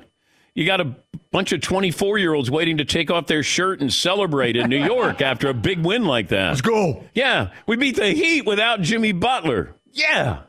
You 0.55 0.67
got 0.67 0.81
a 0.81 0.95
bunch 1.33 1.53
of 1.53 1.61
24 1.61 2.19
year 2.19 2.35
olds 2.35 2.51
waiting 2.51 2.77
to 2.79 2.85
take 2.85 3.11
off 3.11 3.27
their 3.27 3.43
shirt 3.43 3.81
and 3.81 3.93
celebrate 3.93 4.57
in 4.57 4.69
New 4.69 4.85
York 4.85 5.21
after 5.23 5.49
a 5.49 5.55
big 5.55 5.85
win 5.85 6.05
like 6.05 6.29
that. 6.29 6.49
Let's 6.51 6.61
go. 6.61 7.05
Yeah. 7.15 7.51
We 7.67 7.77
beat 7.77 7.97
the 7.97 8.09
Heat 8.11 8.45
without 8.45 8.81
Jimmy 8.83 9.13
Butler. 9.13 9.75
Yeah. 9.93 10.41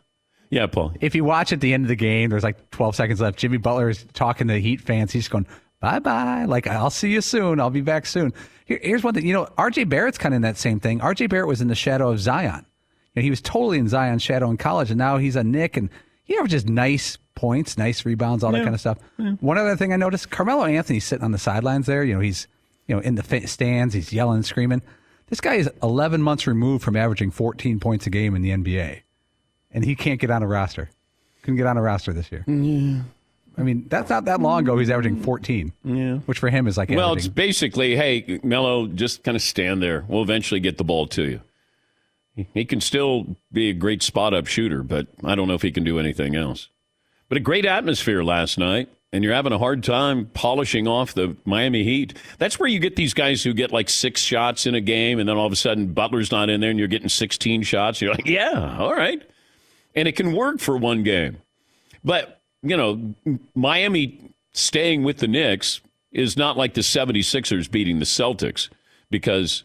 Yeah, 0.51 0.67
Paul. 0.67 0.93
If 1.01 1.15
you 1.15 1.24
watch 1.24 1.53
at 1.53 1.62
the 1.62 1.74
end 1.74 1.86
of 1.86 1.88
the 1.88 1.96
game, 1.96 2.29
there's 2.29 2.43
like 2.43 2.70
12 2.72 2.96
seconds 2.96 3.22
left. 3.22 3.39
Jimmy 3.39 3.58
Butler 3.58 3.89
is 3.89 4.05
talking 4.13 4.48
to 4.48 4.53
the 4.53 4.60
Heat 4.60 4.81
fans. 4.81 5.12
He's 5.12 5.27
going, 5.27 5.48
bye 5.79 6.00
bye. 6.00 6.46
Like, 6.46 6.67
I'll 6.67 6.89
see 6.89 7.10
you 7.10 7.22
soon. 7.22 7.60
I'll 7.60 7.70
be 7.70 7.81
back 7.81 8.05
soon. 8.05 8.34
Here, 8.65 8.79
here's 8.84 9.03
one 9.03 9.13
thing. 9.13 9.25
You 9.25 9.34
know, 9.34 9.46
RJ 9.58 9.89
Barrett's 9.89 10.17
kind 10.17 10.34
of 10.34 10.38
in 10.38 10.41
that 10.43 10.58
same 10.58 10.79
thing. 10.79 11.00
RJ 11.00 11.29
Barrett 11.29 11.48
was 11.48 11.62
in 11.62 11.70
the 11.70 11.75
shadow 11.75 12.12
of 12.12 12.20
Zion. 12.20 12.65
You 13.13 13.22
know, 13.22 13.24
he 13.24 13.29
was 13.29 13.41
totally 13.41 13.79
in 13.79 13.88
Zion's 13.88 14.22
shadow 14.22 14.50
in 14.50 14.58
college, 14.58 14.91
and 14.91 14.98
now 14.98 15.17
he's 15.17 15.36
a 15.38 15.43
Knick, 15.43 15.77
and 15.77 15.89
he 16.24 16.36
averages 16.38 16.65
nice 16.65 17.17
points, 17.36 17.77
nice 17.77 18.05
rebounds, 18.05 18.43
all 18.43 18.51
that 18.51 18.63
kind 18.63 18.75
of 18.75 18.79
stuff. 18.81 18.98
One 19.39 19.58
other 19.58 19.75
thing 19.77 19.93
I 19.93 19.96
noticed 19.98 20.29
Carmelo 20.29 20.65
Anthony's 20.65 21.05
sitting 21.05 21.24
on 21.24 21.31
the 21.31 21.38
sidelines 21.38 21.86
there. 21.88 22.03
You 22.03 22.15
know, 22.15 22.20
he's 22.20 22.48
you 22.88 22.96
know 22.96 23.01
in 23.01 23.15
the 23.15 23.48
stands, 23.48 23.93
he's 23.93 24.12
yelling 24.13 24.36
and 24.36 24.46
screaming. 24.46 24.81
This 25.27 25.39
guy 25.41 25.55
is 25.55 25.70
11 25.81 26.22
months 26.22 26.46
removed 26.46 26.84
from 26.84 26.98
averaging 26.98 27.31
14 27.31 27.79
points 27.79 28.05
a 28.05 28.10
game 28.10 28.36
in 28.36 28.41
the 28.41 28.50
NBA, 28.50 29.01
and 29.73 29.83
he 29.83 29.95
can't 29.95 30.19
get 30.19 30.29
on 30.31 30.43
a 30.43 30.47
roster. 30.47 30.89
Couldn't 31.43 31.57
get 31.57 31.67
on 31.67 31.77
a 31.77 31.81
roster 31.81 32.13
this 32.13 32.31
year. 32.31 32.43
Yeah. 32.47 33.01
I 33.57 33.63
mean, 33.63 33.85
that's 33.89 34.09
not 34.09 34.25
that 34.25 34.39
long 34.41 34.61
ago. 34.61 34.77
He's 34.77 34.89
averaging 34.89 35.21
14, 35.21 35.73
Yeah. 35.83 36.15
which 36.19 36.39
for 36.39 36.49
him 36.49 36.67
is 36.67 36.77
like 36.77 36.89
Well, 36.89 37.13
it's 37.13 37.27
basically, 37.27 37.95
hey, 37.95 38.39
Melo, 38.43 38.87
just 38.87 39.23
kind 39.23 39.35
of 39.35 39.41
stand 39.41 39.81
there. 39.83 40.05
We'll 40.07 40.21
eventually 40.23 40.59
get 40.61 40.77
the 40.77 40.83
ball 40.83 41.05
to 41.07 41.23
you. 41.23 41.41
He- 42.35 42.47
He 42.53 42.65
can 42.65 42.79
still 42.79 43.35
be 43.51 43.69
a 43.69 43.73
great 43.73 44.01
spot 44.03 44.33
up 44.33 44.47
shooter, 44.47 44.83
but 44.83 45.07
I 45.23 45.35
don't 45.35 45.47
know 45.49 45.53
if 45.53 45.61
he 45.63 45.71
can 45.71 45.83
do 45.83 45.99
anything 45.99 46.35
else. 46.35 46.69
But 47.27 47.37
a 47.37 47.41
great 47.41 47.65
atmosphere 47.65 48.23
last 48.23 48.57
night, 48.57 48.87
and 49.13 49.21
you're 49.23 49.33
having 49.33 49.51
a 49.51 49.57
hard 49.57 49.83
time 49.83 50.27
polishing 50.33 50.87
off 50.87 51.13
the 51.13 51.35
Miami 51.43 51.83
Heat. 51.83 52.13
That's 52.37 52.57
where 52.57 52.69
you 52.69 52.79
get 52.79 52.95
these 52.95 53.13
guys 53.13 53.43
who 53.43 53.53
get 53.53 53.71
like 53.73 53.89
six 53.89 54.21
shots 54.21 54.65
in 54.65 54.75
a 54.75 54.81
game, 54.81 55.19
and 55.19 55.27
then 55.27 55.35
all 55.35 55.45
of 55.45 55.51
a 55.51 55.57
sudden 55.57 55.87
Butler's 55.93 56.31
not 56.31 56.49
in 56.49 56.61
there, 56.61 56.69
and 56.69 56.79
you're 56.79 56.87
getting 56.87 57.09
16 57.09 57.63
shots. 57.63 58.01
You're 58.01 58.11
like, 58.13 58.25
yeah, 58.27 58.77
all 58.79 58.93
right. 58.95 59.21
And 59.95 60.07
it 60.07 60.15
can 60.15 60.33
work 60.33 60.60
for 60.60 60.77
one 60.77 61.03
game. 61.03 61.38
But, 62.03 62.41
you 62.63 62.77
know, 62.77 63.13
Miami 63.55 64.19
staying 64.53 65.03
with 65.03 65.17
the 65.17 65.27
Knicks 65.27 65.81
is 66.12 66.38
not 66.38 66.57
like 66.57 66.74
the 66.74 66.81
76ers 66.81 67.69
beating 67.69 68.00
the 68.00 68.05
Celtics 68.05 68.69
because 69.10 69.63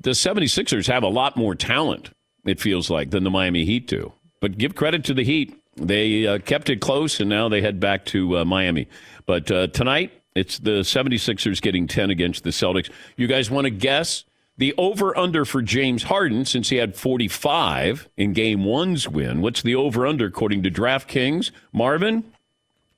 the 0.00 0.10
76ers 0.10 0.86
have 0.86 1.02
a 1.02 1.08
lot 1.08 1.36
more 1.36 1.54
talent, 1.54 2.10
it 2.44 2.60
feels 2.60 2.90
like, 2.90 3.10
than 3.10 3.24
the 3.24 3.30
Miami 3.30 3.64
Heat 3.64 3.86
do. 3.86 4.12
But 4.40 4.58
give 4.58 4.74
credit 4.74 5.04
to 5.04 5.14
the 5.14 5.24
Heat. 5.24 5.60
They 5.76 6.26
uh, 6.26 6.38
kept 6.38 6.70
it 6.70 6.80
close, 6.80 7.20
and 7.20 7.28
now 7.28 7.48
they 7.48 7.60
head 7.60 7.80
back 7.80 8.04
to 8.06 8.38
uh, 8.38 8.44
Miami. 8.44 8.88
But 9.26 9.50
uh, 9.50 9.66
tonight, 9.68 10.12
it's 10.34 10.58
the 10.58 10.80
76ers 10.80 11.60
getting 11.60 11.86
10 11.86 12.10
against 12.10 12.44
the 12.44 12.50
Celtics. 12.50 12.90
You 13.16 13.26
guys 13.26 13.50
want 13.50 13.64
to 13.64 13.70
guess 13.70 14.24
the 14.58 14.74
over 14.78 15.16
under 15.16 15.44
for 15.44 15.62
James 15.62 16.04
Harden 16.04 16.44
since 16.44 16.68
he 16.70 16.76
had 16.76 16.96
45 16.96 18.08
in 18.16 18.32
game 18.32 18.64
one's 18.64 19.08
win? 19.08 19.40
What's 19.40 19.62
the 19.62 19.74
over 19.74 20.06
under 20.06 20.26
according 20.26 20.62
to 20.64 20.70
DraftKings? 20.70 21.50
Marvin? 21.72 22.32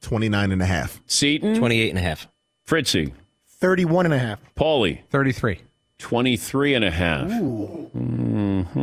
29 0.02 0.52
and 0.52 0.62
a 0.62 0.66
half. 0.66 1.00
Seton? 1.06 1.56
28 1.56 1.88
and 1.90 1.98
a 1.98 2.02
half. 2.02 2.28
Fritzy? 2.64 3.12
31 3.60 4.06
and 4.06 4.14
a 4.14 4.18
half. 4.18 4.40
Paulie? 4.54 5.00
33. 5.10 5.60
23 5.98 6.74
and 6.74 6.84
a 6.84 6.90
half. 6.90 7.28
Mm-hmm. 7.28 8.78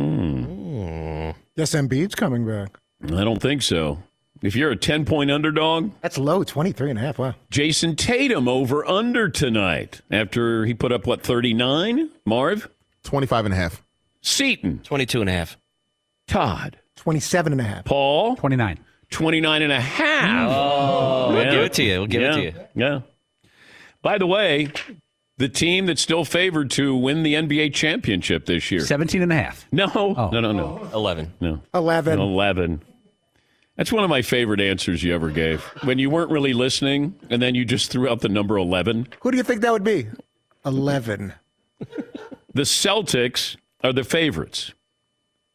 Yes, 1.54 1.74
Embiid's 1.74 2.14
coming 2.14 2.46
back. 2.46 2.78
I 3.04 3.24
don't 3.24 3.40
think 3.40 3.62
so. 3.62 4.02
If 4.42 4.54
you're 4.54 4.70
a 4.70 4.76
10 4.76 5.04
point 5.04 5.30
underdog, 5.30 5.92
That's 6.00 6.18
low, 6.18 6.44
23 6.44 6.90
and 6.90 6.98
a 6.98 7.02
half. 7.02 7.18
Wow. 7.18 7.34
Jayson 7.50 7.96
Tatum 7.96 8.48
over 8.48 8.86
under 8.86 9.28
tonight 9.28 10.00
after 10.10 10.64
he 10.64 10.74
put 10.74 10.92
up 10.92 11.06
what 11.06 11.22
39? 11.22 12.10
Marv 12.24 12.68
25 13.04 13.46
and 13.46 13.54
a 13.54 13.56
half. 13.56 13.82
Seton 14.20 14.80
22 14.82 15.20
and 15.20 15.30
a 15.30 15.32
half. 15.32 15.56
Todd 16.26 16.78
27 16.96 17.52
and 17.52 17.60
a 17.60 17.64
half. 17.64 17.84
Paul 17.84 18.36
29. 18.36 18.78
29 19.10 19.62
and 19.62 19.72
a 19.72 19.80
half. 19.80 20.50
Oh, 20.50 21.32
we'll 21.32 21.44
give 21.44 21.62
it 21.62 21.72
to 21.74 21.82
you. 21.82 21.98
We'll 21.98 22.06
give 22.06 22.22
it 22.22 22.32
to 22.34 22.42
you. 22.42 22.52
Yeah. 22.74 23.00
By 24.02 24.18
the 24.18 24.26
way, 24.26 24.70
the 25.38 25.48
team 25.48 25.86
that's 25.86 26.00
still 26.00 26.24
favored 26.24 26.70
to 26.72 26.94
win 26.96 27.22
the 27.22 27.34
NBA 27.34 27.74
championship 27.74 28.46
this 28.46 28.70
year. 28.70 28.80
17 28.80 29.22
and 29.22 29.32
a 29.32 29.34
half. 29.34 29.66
No, 29.70 29.90
oh. 29.94 30.30
no, 30.32 30.40
no, 30.40 30.52
no. 30.52 30.88
11. 30.92 31.34
No. 31.40 31.60
11. 31.74 32.18
11. 32.18 32.82
That's 33.76 33.92
one 33.92 34.04
of 34.04 34.10
my 34.10 34.22
favorite 34.22 34.60
answers 34.60 35.02
you 35.02 35.14
ever 35.14 35.30
gave. 35.30 35.62
When 35.84 35.98
you 35.98 36.08
weren't 36.08 36.30
really 36.30 36.54
listening 36.54 37.14
and 37.28 37.42
then 37.42 37.54
you 37.54 37.64
just 37.64 37.90
threw 37.90 38.08
out 38.08 38.20
the 38.20 38.28
number 38.28 38.56
11. 38.56 39.08
Who 39.20 39.30
do 39.30 39.36
you 39.36 39.42
think 39.42 39.60
that 39.60 39.72
would 39.72 39.84
be? 39.84 40.06
11. 40.64 41.34
The 42.54 42.62
Celtics 42.62 43.56
are 43.84 43.92
the 43.92 44.02
favorites. 44.02 44.72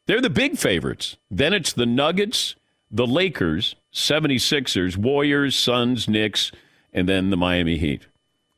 They're 0.05 0.21
the 0.21 0.29
big 0.29 0.57
favorites. 0.57 1.17
Then 1.31 1.51
it's 1.51 1.73
the 1.73 1.87
Nuggets, 1.87 2.55
the 2.91 3.07
Lakers, 3.07 3.75
76ers, 3.91 4.97
Warriors, 4.97 5.55
Suns, 5.55 6.07
Knicks, 6.07 6.51
and 6.93 7.09
then 7.09 7.31
the 7.31 7.37
Miami 7.37 7.77
Heat. 7.77 8.05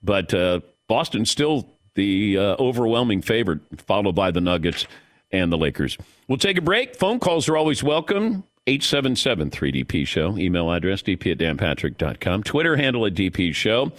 But 0.04 0.34
uh, 0.34 0.60
Boston's 0.88 1.32
still 1.32 1.70
the 1.96 2.38
uh, 2.38 2.56
overwhelming 2.60 3.22
favorite, 3.22 3.62
followed 3.78 4.16
by 4.16 4.32
the 4.32 4.42
Nuggets 4.42 4.88
and 5.32 5.52
the 5.52 5.58
Lakers. 5.58 5.98
We'll 6.28 6.38
take 6.38 6.58
a 6.58 6.62
break. 6.62 6.96
Phone 6.98 7.20
calls 7.20 7.48
are 7.48 7.56
always 7.56 7.82
welcome. 7.82 8.44
877 8.68 9.50
3DP 9.50 10.08
Show. 10.08 10.38
Email 10.38 10.72
address 10.72 11.02
dp 11.02 11.32
at 11.32 11.38
danpatrick.com. 11.38 12.44
Twitter 12.44 12.76
handle 12.78 13.06
at 13.06 13.14
DP 13.14 13.54
Show. 13.54 13.92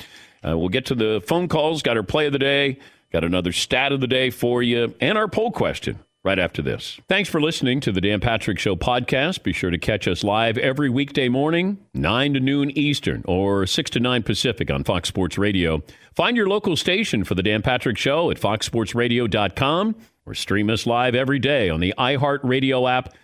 Uh, 0.47 0.57
we'll 0.57 0.69
get 0.69 0.87
to 0.87 0.95
the 0.95 1.23
phone 1.27 1.49
calls. 1.49 1.83
Got 1.83 1.97
our 1.97 2.03
play 2.03 2.27
of 2.27 2.33
the 2.33 2.39
day. 2.39 2.79
Got 3.13 3.25
another 3.25 3.53
stat 3.53 3.93
of 3.93 4.01
the 4.01 4.07
day 4.07 4.31
for 4.31 4.63
you. 4.63 4.95
And 5.01 5.17
our 5.17 5.29
poll 5.29 5.53
question 5.53 5.99
right 6.25 6.39
after 6.39 6.63
this. 6.63 6.99
Thanks 7.09 7.29
for 7.29 7.41
listening 7.41 7.81
to 7.81 7.93
the 7.93 8.01
Dan 8.01 8.19
Patrick 8.21 8.59
Show 8.59 8.75
podcast. 8.75 9.43
Be 9.43 9.53
sure 9.53 9.71
to 9.71 9.79
catch 9.79 10.09
us 10.09 10.25
live 10.25 10.57
every 10.59 10.89
weekday 10.89 11.29
morning, 11.29 11.79
9 11.93 12.35
to 12.35 12.41
noon 12.41 12.71
Eastern 12.77 13.23
or 13.27 13.67
6 13.67 13.91
to 13.91 14.01
9 14.01 14.23
Pacific 14.23 14.71
on 14.71 14.83
Fox 14.83 15.09
Sports 15.09 15.39
Radio. 15.39 15.83
Find 16.15 16.37
your 16.37 16.49
local 16.49 16.77
station 16.77 17.25
for 17.25 17.35
the 17.35 17.43
Dan 17.43 17.63
Patrick 17.63 17.99
Show 17.99 18.31
at 18.31 18.41
foxsportsradio.com 18.41 19.95
or 20.27 20.35
stream 20.35 20.71
us 20.71 20.87
live 20.87 21.15
every 21.15 21.39
day 21.39 21.69
on 21.69 21.81
the 21.81 21.95
iHeartRadio 21.99 22.91
app 22.91 23.13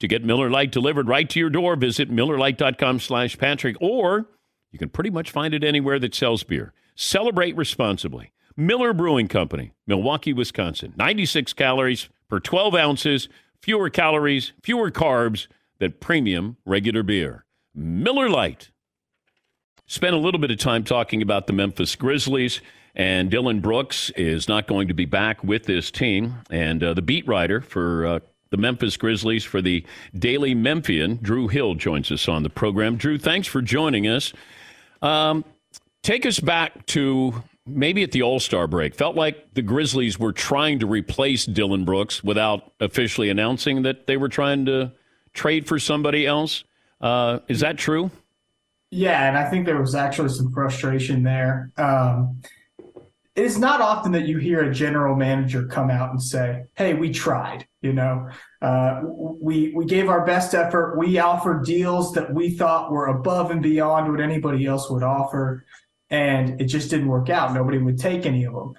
To 0.00 0.08
get 0.08 0.24
Miller 0.24 0.50
Lite 0.50 0.72
delivered 0.72 1.08
right 1.08 1.28
to 1.28 1.38
your 1.38 1.50
door, 1.50 1.76
visit 1.76 2.10
MillerLite.com 2.10 3.00
slash 3.00 3.36
Patrick, 3.38 3.76
or 3.80 4.26
you 4.72 4.78
can 4.78 4.88
pretty 4.88 5.10
much 5.10 5.30
find 5.30 5.52
it 5.52 5.62
anywhere 5.62 5.98
that 5.98 6.14
sells 6.14 6.42
beer. 6.42 6.72
Celebrate 6.94 7.56
responsibly. 7.56 8.32
Miller 8.56 8.92
Brewing 8.92 9.28
Company, 9.28 9.72
Milwaukee, 9.86 10.32
Wisconsin. 10.32 10.94
96 10.96 11.52
calories 11.52 12.08
per 12.28 12.40
12 12.40 12.74
ounces, 12.74 13.28
fewer 13.62 13.90
calories, 13.90 14.52
fewer 14.62 14.90
carbs 14.90 15.46
than 15.78 15.92
premium 15.92 16.56
regular 16.64 17.02
beer. 17.02 17.44
Miller 17.74 18.28
Lite. 18.28 18.70
Spent 19.86 20.14
a 20.14 20.18
little 20.18 20.40
bit 20.40 20.50
of 20.50 20.58
time 20.58 20.84
talking 20.84 21.20
about 21.20 21.46
the 21.46 21.52
Memphis 21.52 21.96
Grizzlies, 21.96 22.60
and 22.94 23.30
Dillon 23.30 23.60
Brooks 23.60 24.10
is 24.10 24.48
not 24.48 24.66
going 24.66 24.88
to 24.88 24.94
be 24.94 25.04
back 25.04 25.42
with 25.42 25.64
this 25.64 25.90
team. 25.90 26.36
And 26.48 26.82
uh, 26.82 26.94
the 26.94 27.02
beat 27.02 27.26
writer 27.26 27.60
for 27.60 28.06
uh, 28.06 28.20
the 28.50 28.56
Memphis 28.56 28.96
Grizzlies 28.96 29.44
for 29.44 29.62
the 29.62 29.84
Daily 30.16 30.54
Memphian. 30.54 31.18
Drew 31.22 31.48
Hill 31.48 31.74
joins 31.74 32.10
us 32.10 32.28
on 32.28 32.42
the 32.42 32.50
program. 32.50 32.96
Drew, 32.96 33.18
thanks 33.18 33.48
for 33.48 33.62
joining 33.62 34.06
us. 34.06 34.32
Um, 35.02 35.44
take 36.02 36.26
us 36.26 36.40
back 36.40 36.86
to 36.86 37.42
maybe 37.66 38.02
at 38.02 38.12
the 38.12 38.22
All 38.22 38.40
Star 38.40 38.66
break. 38.66 38.94
Felt 38.94 39.16
like 39.16 39.54
the 39.54 39.62
Grizzlies 39.62 40.18
were 40.18 40.32
trying 40.32 40.80
to 40.80 40.86
replace 40.86 41.46
Dillon 41.46 41.84
Brooks 41.84 42.22
without 42.22 42.72
officially 42.80 43.30
announcing 43.30 43.82
that 43.82 44.06
they 44.06 44.16
were 44.16 44.28
trying 44.28 44.66
to 44.66 44.92
trade 45.32 45.66
for 45.66 45.78
somebody 45.78 46.26
else. 46.26 46.64
Uh, 47.00 47.38
is 47.48 47.60
that 47.60 47.78
true? 47.78 48.10
Yeah, 48.90 49.28
and 49.28 49.38
I 49.38 49.48
think 49.48 49.66
there 49.66 49.80
was 49.80 49.94
actually 49.94 50.30
some 50.30 50.52
frustration 50.52 51.22
there. 51.22 51.70
Um, 51.76 52.42
it 53.40 53.46
is 53.46 53.58
not 53.58 53.80
often 53.80 54.12
that 54.12 54.28
you 54.28 54.36
hear 54.36 54.60
a 54.60 54.74
general 54.74 55.16
manager 55.16 55.66
come 55.66 55.88
out 55.88 56.10
and 56.10 56.22
say, 56.22 56.64
"Hey, 56.74 56.92
we 56.92 57.10
tried." 57.10 57.66
You 57.80 57.94
know, 57.94 58.28
uh, 58.60 59.00
we 59.02 59.72
we 59.74 59.86
gave 59.86 60.10
our 60.10 60.26
best 60.26 60.54
effort. 60.54 60.98
We 60.98 61.18
offered 61.18 61.64
deals 61.64 62.12
that 62.12 62.34
we 62.34 62.50
thought 62.50 62.92
were 62.92 63.06
above 63.06 63.50
and 63.50 63.62
beyond 63.62 64.10
what 64.10 64.20
anybody 64.20 64.66
else 64.66 64.90
would 64.90 65.02
offer, 65.02 65.64
and 66.10 66.60
it 66.60 66.66
just 66.66 66.90
didn't 66.90 67.08
work 67.08 67.30
out. 67.30 67.54
Nobody 67.54 67.78
would 67.78 67.98
take 67.98 68.26
any 68.26 68.44
of 68.44 68.52
them. 68.52 68.74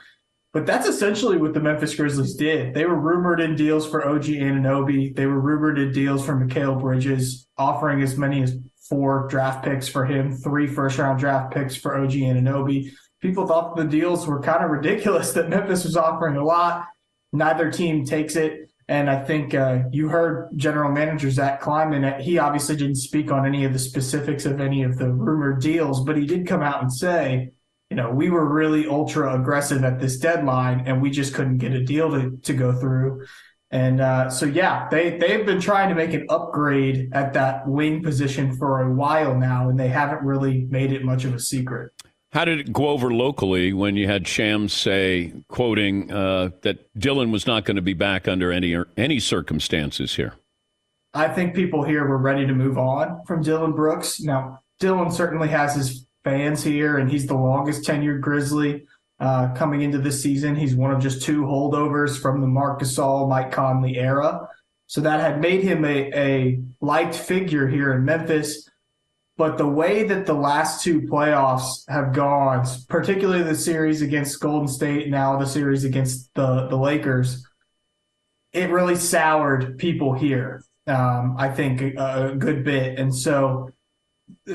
But 0.54 0.68
that's 0.68 0.88
essentially 0.88 1.38
what 1.38 1.56
the 1.56 1.60
Memphis 1.60 1.96
Grizzlies 1.96 2.36
did. 2.36 2.76
They 2.76 2.86
were 2.86 3.00
rumored 3.00 3.40
in 3.40 3.56
deals 3.56 3.90
for 3.90 4.08
OG 4.08 4.26
Anunoby. 4.26 5.16
They 5.16 5.26
were 5.26 5.40
rumored 5.40 5.80
in 5.80 5.92
deals 5.92 6.24
for 6.24 6.36
Mikal 6.36 6.80
Bridges, 6.80 7.48
offering 7.58 8.04
as 8.04 8.16
many 8.16 8.44
as 8.44 8.60
four 8.88 9.28
draft 9.28 9.66
picks 9.66 9.88
for 9.88 10.06
him, 10.06 10.36
three 10.36 10.68
first 10.68 11.00
round 11.00 11.20
draft 11.20 11.52
picks 11.52 11.76
for 11.76 11.98
OG 11.98 12.12
Anunoby. 12.12 12.92
People 13.22 13.46
thought 13.46 13.76
the 13.76 13.86
deals 13.86 14.26
were 14.26 14.42
kind 14.42 14.64
of 14.64 14.72
ridiculous 14.72 15.32
that 15.34 15.50
Memphis 15.50 15.84
was 15.84 15.96
offering 15.96 16.38
a 16.38 16.44
lot. 16.44 16.88
Neither 17.32 17.72
team 17.72 18.04
takes 18.04 18.36
it. 18.36 18.72
And 18.88 19.10
I 19.10 19.24
think 19.24 19.54
uh, 19.54 19.84
you 19.92 20.10
heard 20.10 20.50
General 20.58 20.92
Manager 20.92 21.32
Zach 21.32 21.62
Kleiman. 21.62 22.20
He 22.20 22.40
obviously 22.40 22.76
didn't 22.76 22.96
speak 22.96 23.32
on 23.32 23.46
any 23.46 23.64
of 23.64 23.74
the 23.74 23.80
specifics 23.80 24.46
of 24.46 24.60
any 24.60 24.84
of 24.84 24.98
the 24.98 25.10
rumored 25.10 25.62
deals, 25.62 26.04
but 26.04 26.18
he 26.18 26.26
did 26.26 26.46
come 26.46 26.62
out 26.62 26.82
and 26.82 26.92
say, 26.92 27.52
you 27.90 27.96
know, 27.96 28.10
we 28.10 28.30
were 28.30 28.46
really 28.46 28.88
ultra 28.88 29.34
aggressive 29.34 29.84
at 29.84 30.00
this 30.00 30.18
deadline 30.18 30.88
and 30.88 31.02
we 31.02 31.10
just 31.10 31.34
couldn't 31.34 31.60
get 31.60 31.74
a 31.74 31.84
deal 31.84 32.10
to, 32.10 32.38
to 32.38 32.54
go 32.54 32.74
through. 32.74 33.26
And 33.70 34.02
uh, 34.02 34.30
so, 34.30 34.46
yeah, 34.46 34.90
they, 34.90 35.18
they've 35.18 35.46
been 35.46 35.62
trying 35.62 35.88
to 35.90 35.96
make 35.96 36.14
an 36.14 36.26
upgrade 36.28 37.10
at 37.14 37.34
that 37.34 37.66
wing 37.68 38.04
position 38.04 38.58
for 38.58 38.82
a 38.82 38.94
while 38.94 39.38
now, 39.38 39.70
and 39.70 39.80
they 39.80 39.88
haven't 39.88 40.24
really 40.24 40.66
made 40.70 40.92
it 40.92 41.06
much 41.06 41.24
of 41.24 41.34
a 41.34 41.40
secret. 41.40 41.94
How 42.32 42.46
did 42.46 42.60
it 42.62 42.72
go 42.72 42.88
over 42.88 43.14
locally 43.14 43.74
when 43.74 43.98
you 43.98 44.08
had 44.08 44.26
Shams 44.26 44.72
say, 44.72 45.34
quoting, 45.50 46.12
uh, 46.12 46.52
that 46.62 46.98
Dillon 46.98 47.30
was 47.30 47.46
not 47.46 47.66
going 47.66 47.76
to 47.76 47.82
be 47.82 47.94
back 47.94 48.28
under 48.28 48.54
any 48.54 48.78
any 48.96 49.20
circumstances 49.20 50.16
here? 50.16 50.34
I 51.14 51.28
think 51.28 51.54
people 51.54 51.84
here 51.84 52.08
were 52.08 52.18
ready 52.18 52.48
to 52.48 52.54
move 52.54 52.78
on 52.78 53.22
from 53.26 53.44
Dillon 53.44 53.74
Brooks. 53.74 54.22
Now, 54.22 54.62
Dillon 54.80 55.12
certainly 55.12 55.50
has 55.50 55.76
his 55.76 56.08
fans 56.24 56.64
here, 56.64 56.98
and 56.98 57.12
he's 57.12 57.28
the 57.28 57.36
longest 57.36 57.84
tenured 57.84 58.22
Grizzly 58.22 58.86
uh, 59.20 59.54
coming 59.54 59.82
into 59.82 59.98
this 59.98 60.24
season. 60.24 60.56
He's 60.56 60.74
one 60.74 60.92
of 60.92 61.02
just 61.02 61.22
two 61.22 61.44
holdovers 61.44 62.18
from 62.18 62.40
the 62.40 62.48
Marc 62.48 62.80
Gasol, 62.80 63.28
Mike 63.28 63.52
Conley 63.52 63.98
era. 63.98 64.48
So 64.88 65.02
that 65.02 65.20
had 65.20 65.42
made 65.42 65.64
him 65.64 65.84
a, 65.84 66.12
a 66.14 66.62
liked 66.80 67.16
figure 67.16 67.68
here 67.68 67.94
in 67.94 68.06
Memphis. 68.06 68.70
But 69.42 69.58
the 69.58 69.66
way 69.66 70.04
that 70.04 70.28
the 70.28 70.36
last 70.36 70.84
two 70.84 71.02
playoffs 71.02 71.90
have 71.90 72.14
gone, 72.14 72.64
particularly 72.88 73.42
the 73.42 73.56
series 73.56 74.04
against 74.04 74.40
Golden 74.40 74.68
State, 74.68 75.10
now 75.10 75.36
the 75.36 75.48
series 75.48 75.84
against 75.84 76.32
the, 76.36 76.68
the 76.68 76.76
Lakers, 76.76 77.44
it 78.54 78.70
really 78.70 78.96
soured 78.96 79.80
people 79.80 80.14
here, 80.14 80.64
um, 80.86 81.38
I 81.40 81.50
think, 81.50 81.82
a, 81.82 82.34
a 82.34 82.36
good 82.36 82.64
bit. 82.64 83.00
And 83.00 83.12
so 83.16 83.72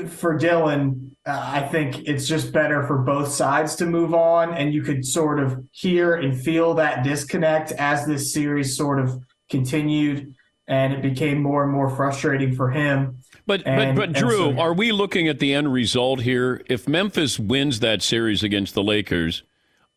for 0.07 0.37
Dillon, 0.37 1.17
uh, 1.25 1.37
I 1.37 1.67
think 1.67 2.07
it's 2.07 2.25
just 2.25 2.53
better 2.53 2.87
for 2.87 2.99
both 2.99 3.27
sides 3.27 3.75
to 3.75 3.85
move 3.85 4.13
on, 4.13 4.53
and 4.53 4.73
you 4.73 4.83
could 4.83 5.05
sort 5.05 5.41
of 5.41 5.65
hear 5.73 6.15
and 6.15 6.33
feel 6.33 6.75
that 6.75 7.03
disconnect 7.03 7.73
as 7.73 8.05
this 8.05 8.31
series 8.31 8.77
sort 8.77 9.01
of 9.01 9.21
continued, 9.49 10.33
and 10.67 10.93
it 10.93 11.01
became 11.01 11.41
more 11.41 11.63
and 11.63 11.71
more 11.71 11.89
frustrating 11.89 12.53
for 12.53 12.69
him. 12.69 13.17
But 13.45 13.65
and, 13.65 13.95
but 13.95 14.13
but 14.13 14.19
Drew, 14.19 14.53
so, 14.53 14.59
are 14.59 14.73
we 14.73 14.91
looking 14.91 15.27
at 15.27 15.39
the 15.39 15.53
end 15.53 15.71
result 15.71 16.21
here? 16.21 16.61
If 16.67 16.87
Memphis 16.87 17.39
wins 17.39 17.79
that 17.79 18.01
series 18.01 18.43
against 18.43 18.73
the 18.73 18.83
Lakers, 18.83 19.43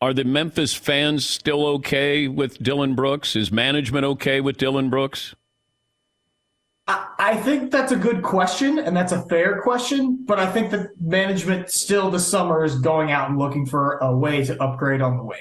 are 0.01 0.13
the 0.13 0.23
Memphis 0.23 0.73
fans 0.73 1.27
still 1.27 1.65
okay 1.67 2.27
with 2.27 2.61
Dillon 2.63 2.95
Brooks? 2.95 3.35
Is 3.35 3.51
management 3.51 4.05
okay 4.05 4.39
with 4.39 4.57
Dillon 4.57 4.89
Brooks? 4.89 5.35
I 6.87 7.37
think 7.37 7.71
that's 7.71 7.91
a 7.91 7.95
good 7.95 8.23
question, 8.23 8.79
and 8.79 8.97
that's 8.97 9.11
a 9.11 9.21
fair 9.27 9.61
question. 9.61 10.25
But 10.25 10.39
I 10.39 10.51
think 10.51 10.71
that 10.71 10.89
management 10.99 11.69
still 11.69 12.09
this 12.09 12.27
summer 12.27 12.65
is 12.65 12.79
going 12.79 13.11
out 13.11 13.29
and 13.29 13.37
looking 13.37 13.65
for 13.65 13.97
a 13.97 14.15
way 14.15 14.43
to 14.45 14.61
upgrade 14.61 15.01
on 15.01 15.17
the 15.17 15.23
wing. 15.23 15.39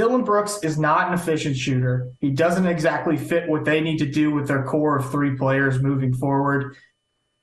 Dillon 0.00 0.24
Brooks 0.24 0.60
is 0.62 0.78
not 0.78 1.08
an 1.08 1.12
efficient 1.12 1.58
shooter. 1.58 2.10
He 2.22 2.30
doesn't 2.30 2.66
exactly 2.66 3.18
fit 3.18 3.46
what 3.50 3.66
they 3.66 3.82
need 3.82 3.98
to 3.98 4.10
do 4.10 4.30
with 4.30 4.48
their 4.48 4.64
core 4.64 4.96
of 4.96 5.10
three 5.10 5.36
players 5.36 5.82
moving 5.82 6.14
forward. 6.14 6.74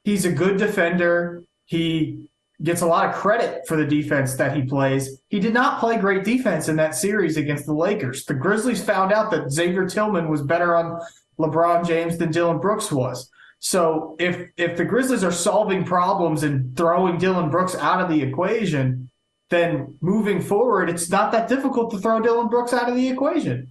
He's 0.04 0.26
a 0.26 0.32
good 0.32 0.58
defender. 0.58 1.44
He 1.66 2.32
gets 2.64 2.82
a 2.82 2.88
lot 2.88 3.08
of 3.08 3.14
credit 3.14 3.68
for 3.68 3.78
the 3.78 3.86
defense 3.86 4.34
that 4.38 4.56
he 4.56 4.64
plays. 4.64 5.22
He 5.30 5.40
did 5.40 5.54
not 5.54 5.80
play 5.80 5.98
great 6.00 6.24
defense 6.24 6.68
in 6.68 6.78
that 6.78 6.96
series 6.96 7.38
against 7.38 7.68
the 7.68 7.76
Lakers. 7.76 8.26
The 8.26 8.34
Grizzlies 8.34 8.84
found 8.84 9.12
out 9.14 9.30
that 9.30 9.52
Xavier 9.52 9.88
Tillman 9.88 10.28
was 10.28 10.42
better 10.42 10.76
on 10.76 11.00
LeBron 11.38 11.86
James 11.86 12.18
than 12.18 12.32
Dillon 12.32 12.58
Brooks 12.58 12.92
was. 12.92 13.30
So 13.60 14.16
if 14.18 14.50
if 14.58 14.78
the 14.78 14.86
Grizzlies 14.86 15.24
are 15.24 15.32
solving 15.32 15.84
problems 15.84 16.42
and 16.42 16.76
throwing 16.76 17.20
Dillon 17.20 17.52
Brooks 17.52 17.76
out 17.76 18.02
of 18.02 18.10
the 18.10 18.24
equation, 18.24 19.12
then 19.50 19.98
moving 20.02 20.42
forward, 20.42 20.90
it's 20.90 21.10
not 21.10 21.32
that 21.32 21.48
difficult 21.48 21.92
to 21.92 22.00
throw 22.00 22.20
Dillon 22.20 22.48
Brooks 22.48 22.74
out 22.74 22.90
of 22.90 22.96
the 22.96 23.08
equation. 23.08 23.70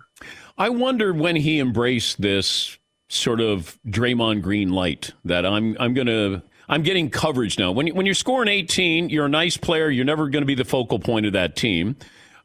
I 0.58 0.70
wonder 0.70 1.12
when 1.12 1.36
he 1.36 1.60
embraced 1.60 2.20
this 2.20 2.78
sort 3.08 3.40
of 3.40 3.78
Draymond 3.86 4.42
Green 4.42 4.70
light 4.70 5.12
that 5.24 5.44
I'm 5.44 5.76
I'm 5.78 5.94
going 5.94 6.06
to 6.06 6.42
I'm 6.68 6.82
getting 6.82 7.10
coverage 7.10 7.58
now. 7.58 7.72
When 7.72 7.88
when 7.88 8.06
you're 8.06 8.14
scoring 8.14 8.48
18, 8.48 9.10
you're 9.10 9.26
a 9.26 9.30
nice 9.30 9.56
player. 9.56 9.90
You're 9.90 10.04
never 10.04 10.28
going 10.28 10.42
to 10.42 10.46
be 10.46 10.54
the 10.54 10.64
focal 10.64 10.98
point 10.98 11.26
of 11.26 11.32
that 11.34 11.56
team. 11.56 11.96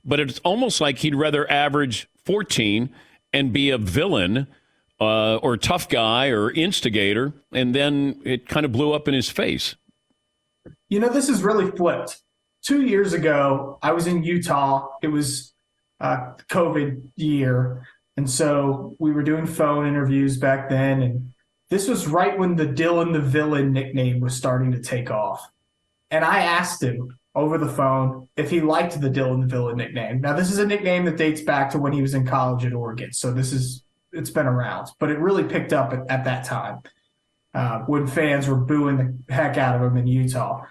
But 0.04 0.20
it's 0.20 0.39
almost 0.39 0.82
like 0.82 1.00
he'd 1.00 1.15
rather 1.15 1.50
average 1.50 2.08
14 2.26 2.89
and 3.34 3.54
be 3.54 3.70
a 3.70 3.78
villain 3.78 4.48
uh, 5.00 5.38
or 5.38 5.58
tough 5.58 5.89
guy 5.89 6.30
or 6.30 6.52
instigator, 6.52 7.34
and 7.52 7.74
then 7.74 8.20
it 8.24 8.48
kind 8.48 8.65
of 8.65 8.72
blew 8.72 8.94
up 8.94 9.08
in 9.08 9.13
his 9.13 9.30
face. 9.30 9.76
You 10.89 11.00
know, 11.00 11.10
this 11.10 11.30
is 11.30 11.44
really 11.44 11.72
flipped. 11.72 12.22
Two 12.63 12.84
years 12.84 13.13
ago, 13.13 13.80
I 13.82 13.91
was 13.91 14.08
in 14.08 14.24
Utah. 14.24 14.88
It 15.02 15.08
was 15.08 15.54
uh, 16.00 16.34
COVID 16.50 17.12
year. 17.15 17.88
And 18.17 18.30
so 18.30 18.95
we 19.00 19.12
were 19.12 19.24
doing 19.24 19.45
phone 19.45 19.88
interviews 19.88 20.38
back 20.38 20.69
then. 20.69 21.02
And 21.02 21.34
this 21.69 21.88
was 21.88 22.08
right 22.08 22.38
when 22.38 22.56
the 22.56 22.65
Dillon 22.65 23.13
the 23.13 23.19
Villain 23.19 23.71
nickname 23.71 24.19
was 24.19 24.36
starting 24.36 24.71
to 24.74 24.80
take 24.80 25.10
off. 25.10 25.50
And 26.12 26.26
I 26.26 26.41
asked 26.41 26.84
him 26.84 27.17
over 27.34 27.58
the 27.58 27.69
phone 27.69 28.28
if 28.36 28.50
he 28.50 28.60
liked 28.60 29.00
the 29.00 29.10
Dillon 29.10 29.39
the 29.39 29.47
Villain 29.47 29.78
nickname. 29.78 30.21
Now, 30.21 30.34
this 30.34 30.52
is 30.52 30.58
a 30.58 30.65
nickname 30.65 31.06
that 31.06 31.17
dates 31.17 31.41
back 31.41 31.69
to 31.71 31.80
when 31.80 31.93
he 31.93 32.02
was 32.02 32.13
in 32.13 32.28
college 32.28 32.65
at 32.65 32.74
Oregon. 32.74 33.13
So 33.13 33.32
this 33.32 33.54
is 33.54 33.84
it's 34.12 34.30
been 34.30 34.47
around, 34.47 34.89
but 35.00 35.10
it 35.10 35.19
really 35.19 35.45
picked 35.45 35.71
up 35.71 35.93
at, 35.93 36.10
at 36.12 36.26
that 36.26 36.43
time 36.43 36.82
uh, 37.54 37.80
when 37.80 38.08
fans 38.08 38.47
were 38.47 38.58
booing 38.58 38.97
the 38.97 39.34
heck 39.34 39.58
out 39.58 39.76
of 39.76 39.82
him 39.82 39.97
in 39.97 40.08
Utah. 40.08 40.65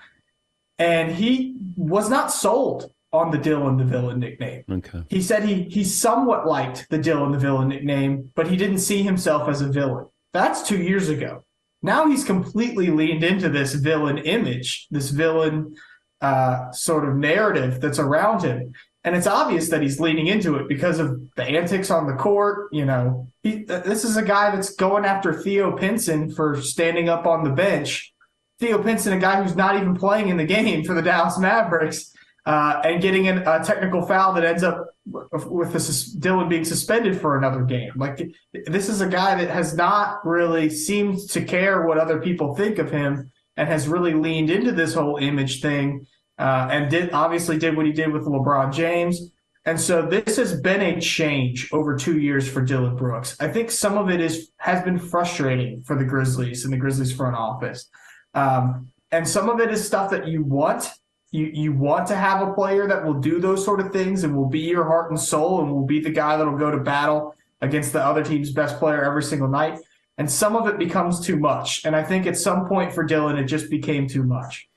And 0.80 1.12
he 1.12 1.56
was 1.76 2.10
not 2.10 2.32
sold 2.32 2.92
on 3.12 3.30
the 3.30 3.38
Dillon 3.38 3.76
the 3.76 3.84
Villain 3.84 4.18
nickname. 4.18 4.64
Okay. 4.68 5.02
He 5.08 5.22
said 5.22 5.44
he 5.44 5.64
he 5.64 5.84
somewhat 5.84 6.46
liked 6.46 6.88
the 6.90 6.98
Dillon 6.98 7.32
the 7.32 7.38
Villain 7.38 7.68
nickname, 7.68 8.30
but 8.34 8.48
he 8.48 8.56
didn't 8.56 8.78
see 8.78 9.02
himself 9.02 9.48
as 9.48 9.60
a 9.60 9.68
villain. 9.68 10.06
That's 10.32 10.62
two 10.62 10.78
years 10.78 11.08
ago. 11.08 11.44
Now 11.82 12.08
he's 12.08 12.24
completely 12.24 12.90
leaned 12.90 13.24
into 13.24 13.48
this 13.48 13.74
villain 13.74 14.18
image, 14.18 14.88
this 14.90 15.10
villain 15.10 15.76
uh, 16.20 16.72
sort 16.72 17.08
of 17.08 17.16
narrative 17.16 17.80
that's 17.80 17.98
around 17.98 18.42
him 18.42 18.74
and 19.04 19.16
it's 19.16 19.26
obvious 19.26 19.70
that 19.70 19.80
he's 19.80 19.98
leaning 19.98 20.26
into 20.26 20.56
it 20.56 20.68
because 20.68 20.98
of 20.98 21.20
the 21.36 21.44
antics 21.44 21.90
on 21.90 22.06
the 22.06 22.12
court. 22.14 22.68
You 22.72 22.84
know, 22.84 23.28
he, 23.42 23.64
this 23.64 24.04
is 24.04 24.16
a 24.16 24.22
guy 24.22 24.54
that's 24.54 24.74
going 24.74 25.04
after 25.06 25.32
Theo 25.32 25.76
Pinson 25.76 26.30
for 26.30 26.60
standing 26.60 27.08
up 27.08 27.26
on 27.26 27.44
the 27.44 27.50
bench. 27.50 28.12
Theo 28.60 28.82
Pinson, 28.82 29.14
a 29.14 29.18
guy 29.18 29.42
who's 29.42 29.56
not 29.56 29.76
even 29.76 29.96
playing 29.96 30.28
in 30.28 30.36
the 30.36 30.44
game 30.44 30.84
for 30.84 30.94
the 30.94 31.02
Dallas 31.02 31.38
Mavericks, 31.38 32.14
uh, 32.46 32.80
and 32.84 33.02
getting 33.02 33.26
an, 33.26 33.38
a 33.38 33.64
technical 33.64 34.02
foul 34.02 34.34
that 34.34 34.44
ends 34.44 34.62
up 34.62 34.86
with 35.06 36.20
Dillon 36.20 36.48
being 36.48 36.64
suspended 36.64 37.20
for 37.20 37.36
another 37.36 37.64
game. 37.64 37.92
Like 37.96 38.30
this 38.66 38.88
is 38.88 39.00
a 39.00 39.08
guy 39.08 39.34
that 39.42 39.50
has 39.50 39.74
not 39.74 40.24
really 40.24 40.70
seemed 40.70 41.18
to 41.30 41.42
care 41.42 41.86
what 41.86 41.98
other 41.98 42.20
people 42.20 42.54
think 42.54 42.78
of 42.78 42.90
him, 42.90 43.30
and 43.56 43.68
has 43.68 43.88
really 43.88 44.14
leaned 44.14 44.50
into 44.50 44.72
this 44.72 44.94
whole 44.94 45.16
image 45.16 45.60
thing 45.60 46.06
uh, 46.38 46.68
and 46.70 46.90
did 46.90 47.12
obviously 47.12 47.58
did 47.58 47.76
what 47.76 47.86
he 47.86 47.92
did 47.92 48.12
with 48.12 48.24
LeBron 48.24 48.72
James. 48.72 49.30
And 49.66 49.78
so 49.78 50.00
this 50.02 50.36
has 50.38 50.58
been 50.58 50.80
a 50.80 51.00
change 51.00 51.68
over 51.72 51.94
two 51.94 52.18
years 52.18 52.48
for 52.48 52.62
Dillon 52.62 52.96
Brooks. 52.96 53.36
I 53.40 53.48
think 53.48 53.70
some 53.70 53.98
of 53.98 54.08
it 54.08 54.20
is 54.20 54.50
has 54.56 54.82
been 54.82 54.98
frustrating 54.98 55.82
for 55.82 55.96
the 55.96 56.04
Grizzlies 56.04 56.64
and 56.64 56.72
the 56.72 56.78
Grizzlies 56.78 57.14
front 57.14 57.36
office. 57.36 57.88
Um, 58.34 58.88
and 59.12 59.26
some 59.26 59.48
of 59.48 59.60
it 59.60 59.70
is 59.70 59.84
stuff 59.84 60.10
that 60.10 60.28
you 60.28 60.42
want. 60.42 60.90
You 61.32 61.46
you 61.46 61.72
want 61.72 62.06
to 62.08 62.16
have 62.16 62.46
a 62.46 62.52
player 62.52 62.88
that 62.88 63.04
will 63.04 63.14
do 63.14 63.40
those 63.40 63.64
sort 63.64 63.80
of 63.80 63.92
things 63.92 64.24
and 64.24 64.36
will 64.36 64.48
be 64.48 64.60
your 64.60 64.84
heart 64.84 65.10
and 65.10 65.20
soul 65.20 65.60
and 65.60 65.70
will 65.70 65.86
be 65.86 66.00
the 66.00 66.10
guy 66.10 66.36
that'll 66.36 66.58
go 66.58 66.70
to 66.70 66.78
battle 66.78 67.34
against 67.60 67.92
the 67.92 68.04
other 68.04 68.24
team's 68.24 68.50
best 68.50 68.78
player 68.78 69.04
every 69.04 69.22
single 69.22 69.48
night. 69.48 69.78
And 70.18 70.30
some 70.30 70.56
of 70.56 70.66
it 70.66 70.78
becomes 70.78 71.20
too 71.20 71.38
much. 71.38 71.84
And 71.84 71.94
I 71.94 72.02
think 72.02 72.26
at 72.26 72.36
some 72.36 72.66
point 72.66 72.92
for 72.92 73.04
Dillon, 73.04 73.38
it 73.38 73.44
just 73.44 73.70
became 73.70 74.06
too 74.06 74.22
much. 74.22 74.68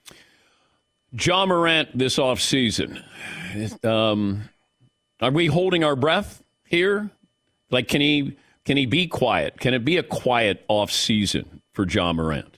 Ja 1.19 1.45
Morant 1.45 1.97
this 1.97 2.17
offseason. 2.17 3.03
Um, 3.83 4.49
are 5.21 5.31
we 5.31 5.47
holding 5.47 5.83
our 5.83 5.95
breath 5.95 6.43
here? 6.65 7.09
Like, 7.69 7.87
can 7.87 8.01
he 8.01 8.37
can 8.65 8.77
he 8.77 8.85
be 8.85 9.07
quiet? 9.07 9.59
Can 9.59 9.73
it 9.73 9.83
be 9.83 9.97
a 9.97 10.03
quiet 10.03 10.63
off 10.67 10.91
season 10.91 11.61
for 11.73 11.87
Ja 11.87 12.13
Morant? 12.13 12.57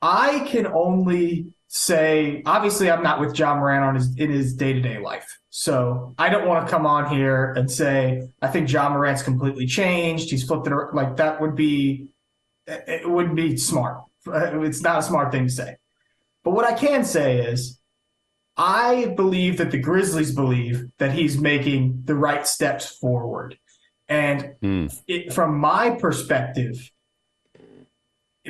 I 0.00 0.40
can 0.48 0.66
only 0.66 1.52
say, 1.68 2.42
obviously, 2.46 2.90
I'm 2.90 3.02
not 3.02 3.20
with 3.20 3.38
Ja 3.38 3.54
Morant 3.54 3.84
on 3.84 3.94
his 3.94 4.16
in 4.16 4.30
his 4.30 4.54
day 4.54 4.72
to 4.72 4.80
day 4.80 4.98
life, 4.98 5.26
so 5.50 6.14
I 6.18 6.28
don't 6.28 6.46
want 6.46 6.66
to 6.66 6.70
come 6.70 6.86
on 6.86 7.14
here 7.14 7.52
and 7.52 7.70
say 7.70 8.28
I 8.40 8.48
think 8.48 8.70
Ja 8.70 8.88
Morant's 8.88 9.22
completely 9.22 9.66
changed. 9.66 10.30
He's 10.30 10.44
flipped 10.44 10.66
it 10.66 10.72
ar- 10.72 10.90
like 10.94 11.16
that 11.16 11.40
would 11.40 11.54
be 11.54 12.12
it 12.66 13.08
wouldn't 13.08 13.36
be 13.36 13.56
smart. 13.56 14.02
It's 14.26 14.82
not 14.82 14.98
a 14.98 15.02
smart 15.02 15.32
thing 15.32 15.46
to 15.46 15.52
say. 15.52 15.76
But 16.44 16.52
what 16.52 16.64
I 16.64 16.74
can 16.74 17.04
say 17.04 17.40
is, 17.40 17.80
I 18.56 19.12
believe 19.16 19.58
that 19.58 19.70
the 19.70 19.78
Grizzlies 19.78 20.34
believe 20.34 20.86
that 20.98 21.12
he's 21.12 21.38
making 21.38 22.02
the 22.04 22.14
right 22.14 22.46
steps 22.46 22.96
forward, 22.96 23.58
and 24.08 24.54
hmm. 24.60 24.86
it, 25.06 25.32
from 25.32 25.58
my 25.58 25.90
perspective, 25.90 26.90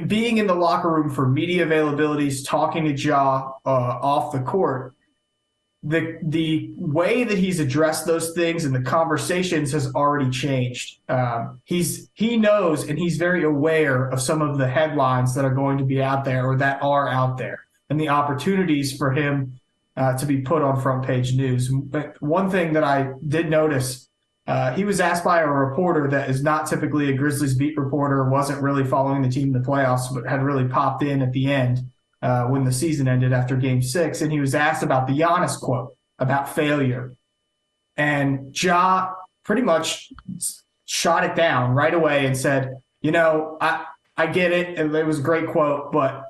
being 0.06 0.38
in 0.38 0.46
the 0.46 0.54
locker 0.54 0.90
room 0.90 1.10
for 1.10 1.28
media 1.28 1.66
availabilities, 1.66 2.46
talking 2.46 2.84
to 2.84 2.92
Ja 2.92 3.52
uh, 3.64 3.68
off 3.68 4.32
the 4.32 4.40
court, 4.40 4.94
the 5.82 6.18
the 6.22 6.72
way 6.76 7.24
that 7.24 7.38
he's 7.38 7.60
addressed 7.60 8.04
those 8.04 8.32
things 8.32 8.64
and 8.64 8.74
the 8.74 8.82
conversations 8.82 9.72
has 9.72 9.94
already 9.94 10.28
changed. 10.30 10.98
Um, 11.08 11.60
he's 11.64 12.10
he 12.14 12.36
knows 12.36 12.88
and 12.88 12.98
he's 12.98 13.16
very 13.16 13.44
aware 13.44 14.08
of 14.08 14.20
some 14.20 14.42
of 14.42 14.58
the 14.58 14.68
headlines 14.68 15.34
that 15.34 15.44
are 15.44 15.54
going 15.54 15.78
to 15.78 15.84
be 15.84 16.02
out 16.02 16.24
there 16.24 16.46
or 16.46 16.56
that 16.56 16.82
are 16.82 17.08
out 17.08 17.38
there, 17.38 17.64
and 17.90 18.00
the 18.00 18.08
opportunities 18.08 18.96
for 18.96 19.12
him 19.12 19.60
uh, 19.96 20.16
to 20.18 20.26
be 20.26 20.40
put 20.40 20.62
on 20.62 20.80
front 20.80 21.04
page 21.06 21.34
news. 21.34 21.68
But 21.68 22.20
one 22.20 22.50
thing 22.50 22.72
that 22.72 22.84
I 22.84 23.12
did 23.26 23.48
notice 23.48 24.07
uh, 24.48 24.72
he 24.72 24.82
was 24.82 24.98
asked 24.98 25.22
by 25.22 25.40
a 25.40 25.46
reporter 25.46 26.08
that 26.08 26.30
is 26.30 26.42
not 26.42 26.66
typically 26.66 27.10
a 27.10 27.12
Grizzlies 27.12 27.54
beat 27.54 27.76
reporter, 27.76 28.30
wasn't 28.30 28.62
really 28.62 28.82
following 28.82 29.20
the 29.20 29.28
team 29.28 29.54
in 29.54 29.62
the 29.62 29.68
playoffs, 29.68 30.12
but 30.12 30.26
had 30.26 30.42
really 30.42 30.66
popped 30.66 31.02
in 31.02 31.20
at 31.20 31.32
the 31.32 31.52
end 31.52 31.80
uh, 32.22 32.44
when 32.44 32.64
the 32.64 32.72
season 32.72 33.08
ended 33.08 33.34
after 33.34 33.56
game 33.56 33.82
six. 33.82 34.22
And 34.22 34.32
he 34.32 34.40
was 34.40 34.54
asked 34.54 34.82
about 34.82 35.06
the 35.06 35.12
Giannis 35.12 35.60
quote 35.60 35.94
about 36.18 36.48
failure. 36.48 37.12
And 37.98 38.58
Ja 38.58 39.12
pretty 39.44 39.60
much 39.60 40.10
shot 40.86 41.24
it 41.24 41.36
down 41.36 41.74
right 41.74 41.92
away 41.92 42.24
and 42.24 42.34
said, 42.34 42.76
you 43.02 43.10
know, 43.10 43.58
I, 43.60 43.84
I 44.16 44.28
get 44.28 44.52
it. 44.52 44.78
and 44.78 44.94
It 44.96 45.06
was 45.06 45.18
a 45.18 45.22
great 45.22 45.48
quote, 45.48 45.92
but 45.92 46.24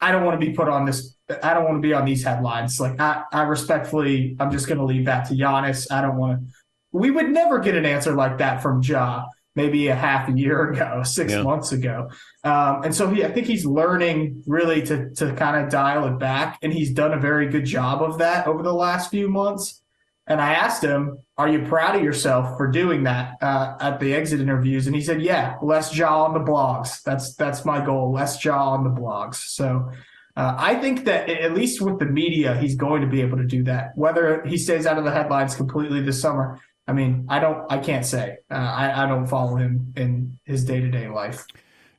I 0.00 0.10
don't 0.10 0.24
want 0.24 0.40
to 0.40 0.44
be 0.44 0.52
put 0.52 0.68
on 0.68 0.84
this. 0.84 1.16
I 1.44 1.54
don't 1.54 1.64
want 1.64 1.76
to 1.76 1.80
be 1.80 1.94
on 1.94 2.04
these 2.04 2.24
headlines. 2.24 2.80
Like 2.80 3.00
I, 3.00 3.22
I 3.32 3.42
respectfully, 3.42 4.36
I'm 4.40 4.50
just 4.50 4.66
going 4.66 4.78
to 4.78 4.84
leave 4.84 5.04
that 5.04 5.28
to 5.28 5.34
Giannis. 5.34 5.86
I 5.92 6.02
don't 6.02 6.16
want 6.16 6.40
to 6.40 6.52
we 6.92 7.10
would 7.10 7.30
never 7.30 7.58
get 7.58 7.74
an 7.74 7.84
answer 7.86 8.12
like 8.14 8.38
that 8.38 8.62
from 8.62 8.82
Ja 8.82 9.24
maybe 9.54 9.88
a 9.88 9.94
half 9.94 10.28
a 10.28 10.32
year 10.32 10.70
ago, 10.70 11.02
six 11.02 11.32
Yeah. 11.32 11.42
months 11.42 11.72
ago. 11.72 12.08
Um, 12.42 12.84
and 12.84 12.94
so 12.94 13.10
he, 13.10 13.22
I 13.24 13.30
think 13.30 13.46
he's 13.46 13.66
learning 13.66 14.42
really 14.46 14.80
to 14.82 15.10
to 15.16 15.34
kind 15.34 15.62
of 15.62 15.70
dial 15.70 16.06
it 16.06 16.18
back, 16.18 16.58
and 16.62 16.72
he's 16.72 16.90
done 16.92 17.12
a 17.12 17.18
very 17.20 17.48
good 17.48 17.64
job 17.66 18.02
of 18.02 18.18
that 18.18 18.46
over 18.46 18.62
the 18.62 18.72
last 18.72 19.10
few 19.10 19.28
months. 19.28 19.80
And 20.26 20.40
I 20.40 20.54
asked 20.54 20.82
him, 20.82 21.18
"Are 21.36 21.48
you 21.48 21.66
proud 21.66 21.96
of 21.96 22.02
yourself 22.02 22.56
for 22.56 22.66
doing 22.68 23.02
that 23.04 23.34
uh, 23.42 23.74
at 23.80 24.00
the 24.00 24.14
exit 24.14 24.40
interviews?" 24.40 24.86
And 24.86 24.96
he 24.96 25.02
said, 25.02 25.20
"Yeah, 25.20 25.56
less 25.60 25.90
jaw 25.90 26.24
on 26.24 26.32
the 26.32 26.40
blogs. 26.50 27.02
That's 27.02 27.34
that's 27.34 27.64
my 27.66 27.84
goal. 27.84 28.10
Less 28.12 28.38
jaw 28.38 28.70
on 28.70 28.84
the 28.84 28.90
blogs." 28.90 29.34
So. 29.34 29.90
Uh, 30.34 30.54
I 30.56 30.76
think 30.76 31.04
that 31.04 31.28
at 31.28 31.52
least 31.52 31.82
with 31.82 31.98
the 31.98 32.06
media, 32.06 32.56
he's 32.56 32.74
going 32.74 33.02
to 33.02 33.06
be 33.06 33.20
able 33.20 33.36
to 33.36 33.44
do 33.44 33.64
that. 33.64 33.90
Whether 33.96 34.42
he 34.46 34.56
stays 34.56 34.86
out 34.86 34.96
of 34.96 35.04
the 35.04 35.10
headlines 35.10 35.54
completely 35.54 36.00
this 36.00 36.22
summer, 36.22 36.58
I 36.86 36.92
mean, 36.92 37.26
I 37.28 37.38
don't, 37.38 37.70
I 37.70 37.78
can't 37.78 38.04
say. 38.04 38.38
Uh, 38.50 38.54
I, 38.54 39.04
I 39.04 39.06
don't 39.06 39.26
follow 39.26 39.56
him 39.56 39.92
in 39.96 40.38
his 40.44 40.64
day 40.64 40.80
to 40.80 40.90
day 40.90 41.08
life. 41.08 41.46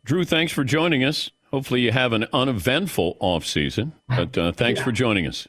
Drew, 0.04 0.26
thanks 0.26 0.52
for 0.52 0.64
joining 0.64 1.04
us. 1.04 1.32
Hopefully, 1.52 1.82
you 1.82 1.92
have 1.92 2.14
an 2.14 2.26
uneventful 2.34 3.18
off 3.20 3.46
season. 3.46 3.94
But 4.08 4.38
uh, 4.38 4.52
thanks 4.52 4.80
for 4.82 4.92
joining 4.92 5.26
us. 5.28 5.48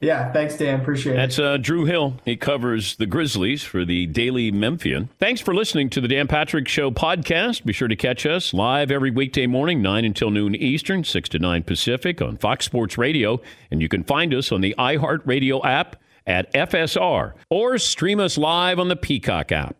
Yeah, 0.00 0.32
thanks, 0.32 0.56
Dan. 0.56 0.80
Appreciate 0.80 1.14
it. 1.14 1.16
That's 1.16 1.38
uh, 1.38 1.56
Drew 1.56 1.84
Hill. 1.84 2.18
He 2.24 2.36
covers 2.36 2.96
the 2.96 3.06
Grizzlies 3.06 3.62
for 3.62 3.84
the 3.84 4.06
Daily 4.06 4.50
Memphian. 4.50 5.08
Thanks 5.18 5.40
for 5.40 5.54
listening 5.54 5.88
to 5.90 6.00
the 6.00 6.08
Dan 6.08 6.28
Patrick 6.28 6.68
Show 6.68 6.90
podcast. 6.90 7.64
Be 7.64 7.72
sure 7.72 7.88
to 7.88 7.96
catch 7.96 8.26
us 8.26 8.52
live 8.52 8.90
every 8.90 9.10
weekday 9.10 9.46
morning, 9.46 9.80
9 9.80 10.04
until 10.04 10.30
noon 10.30 10.54
Eastern, 10.54 11.04
6 11.04 11.28
to 11.30 11.38
9 11.38 11.62
Pacific 11.62 12.20
on 12.20 12.36
Fox 12.36 12.66
Sports 12.66 12.98
Radio. 12.98 13.40
And 13.70 13.80
you 13.80 13.88
can 13.88 14.04
find 14.04 14.34
us 14.34 14.52
on 14.52 14.60
the 14.60 14.74
iHeartRadio 14.78 15.64
app 15.64 15.96
at 16.26 16.52
FSR 16.52 17.34
or 17.50 17.78
stream 17.78 18.20
us 18.20 18.38
live 18.38 18.78
on 18.78 18.88
the 18.88 18.96
Peacock 18.96 19.52
app. 19.52 19.76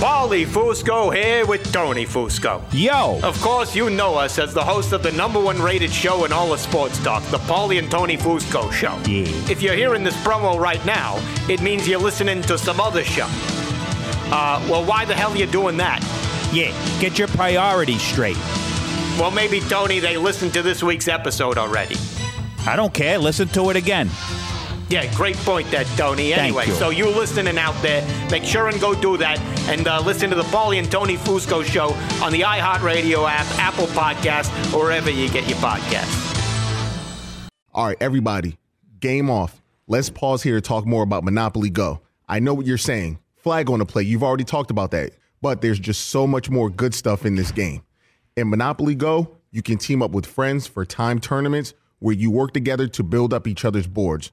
Paulie 0.00 0.46
Fusco 0.46 1.14
here 1.14 1.44
with 1.44 1.70
Tony 1.74 2.06
Fusco. 2.06 2.62
Yo! 2.72 3.20
Of 3.22 3.38
course, 3.42 3.76
you 3.76 3.90
know 3.90 4.14
us 4.14 4.38
as 4.38 4.54
the 4.54 4.64
host 4.64 4.92
of 4.92 5.02
the 5.02 5.12
number 5.12 5.38
one 5.38 5.60
rated 5.60 5.92
show 5.92 6.24
in 6.24 6.32
all 6.32 6.54
of 6.54 6.60
sports 6.60 6.98
talk, 7.04 7.22
the 7.24 7.36
Paulie 7.40 7.78
and 7.78 7.90
Tony 7.90 8.16
Fusco 8.16 8.72
Show. 8.72 8.96
Yeah. 9.06 9.28
If 9.50 9.60
you're 9.60 9.74
hearing 9.74 10.02
this 10.02 10.16
promo 10.24 10.58
right 10.58 10.82
now, 10.86 11.18
it 11.50 11.60
means 11.60 11.86
you're 11.86 12.00
listening 12.00 12.40
to 12.42 12.56
some 12.56 12.80
other 12.80 13.04
show. 13.04 13.26
Uh, 14.32 14.64
well, 14.70 14.86
why 14.86 15.04
the 15.04 15.14
hell 15.14 15.32
are 15.32 15.36
you 15.36 15.46
doing 15.46 15.76
that? 15.76 16.00
Yeah, 16.50 16.70
get 16.98 17.18
your 17.18 17.28
priorities 17.28 18.00
straight. 18.00 18.38
Well, 19.18 19.30
maybe, 19.30 19.60
Tony, 19.60 20.00
they 20.00 20.16
listened 20.16 20.54
to 20.54 20.62
this 20.62 20.82
week's 20.82 21.08
episode 21.08 21.58
already. 21.58 21.96
I 22.66 22.74
don't 22.74 22.94
care. 22.94 23.18
Listen 23.18 23.48
to 23.48 23.68
it 23.68 23.76
again. 23.76 24.08
Yeah, 24.90 25.06
great 25.14 25.36
point 25.36 25.70
there, 25.70 25.84
Tony. 25.96 26.34
Anyway, 26.34 26.66
you. 26.66 26.72
so 26.72 26.90
you 26.90 27.08
listening 27.08 27.56
out 27.58 27.80
there, 27.80 28.04
make 28.28 28.42
sure 28.42 28.66
and 28.66 28.80
go 28.80 28.92
do 28.92 29.16
that 29.18 29.38
and 29.68 29.86
uh, 29.86 30.02
listen 30.04 30.30
to 30.30 30.36
the 30.36 30.42
Paulie 30.42 30.80
and 30.80 30.90
Tony 30.90 31.16
Fusco 31.16 31.64
show 31.64 31.90
on 32.24 32.32
the 32.32 32.40
iHeartRadio 32.40 33.30
app, 33.30 33.46
Apple 33.56 33.86
Podcast, 33.86 34.50
or 34.74 34.86
wherever 34.86 35.08
you 35.08 35.30
get 35.30 35.48
your 35.48 35.58
podcasts. 35.58 36.26
All 37.72 37.86
right, 37.86 37.96
everybody, 38.00 38.58
game 38.98 39.30
off. 39.30 39.62
Let's 39.86 40.10
pause 40.10 40.42
here 40.42 40.56
to 40.56 40.60
talk 40.60 40.84
more 40.86 41.04
about 41.04 41.22
Monopoly 41.22 41.70
Go. 41.70 42.00
I 42.28 42.40
know 42.40 42.52
what 42.52 42.66
you're 42.66 42.76
saying. 42.76 43.20
Flag 43.36 43.70
on 43.70 43.78
the 43.78 43.86
play. 43.86 44.02
You've 44.02 44.24
already 44.24 44.44
talked 44.44 44.72
about 44.72 44.90
that. 44.90 45.12
But 45.40 45.60
there's 45.62 45.78
just 45.78 46.08
so 46.08 46.26
much 46.26 46.50
more 46.50 46.68
good 46.68 46.94
stuff 46.94 47.24
in 47.24 47.36
this 47.36 47.52
game. 47.52 47.82
In 48.36 48.50
Monopoly 48.50 48.96
Go, 48.96 49.36
you 49.52 49.62
can 49.62 49.78
team 49.78 50.02
up 50.02 50.10
with 50.10 50.26
friends 50.26 50.66
for 50.66 50.84
time 50.84 51.20
tournaments 51.20 51.74
where 52.00 52.14
you 52.14 52.30
work 52.30 52.52
together 52.52 52.88
to 52.88 53.02
build 53.04 53.32
up 53.32 53.46
each 53.46 53.64
other's 53.64 53.86
boards. 53.86 54.32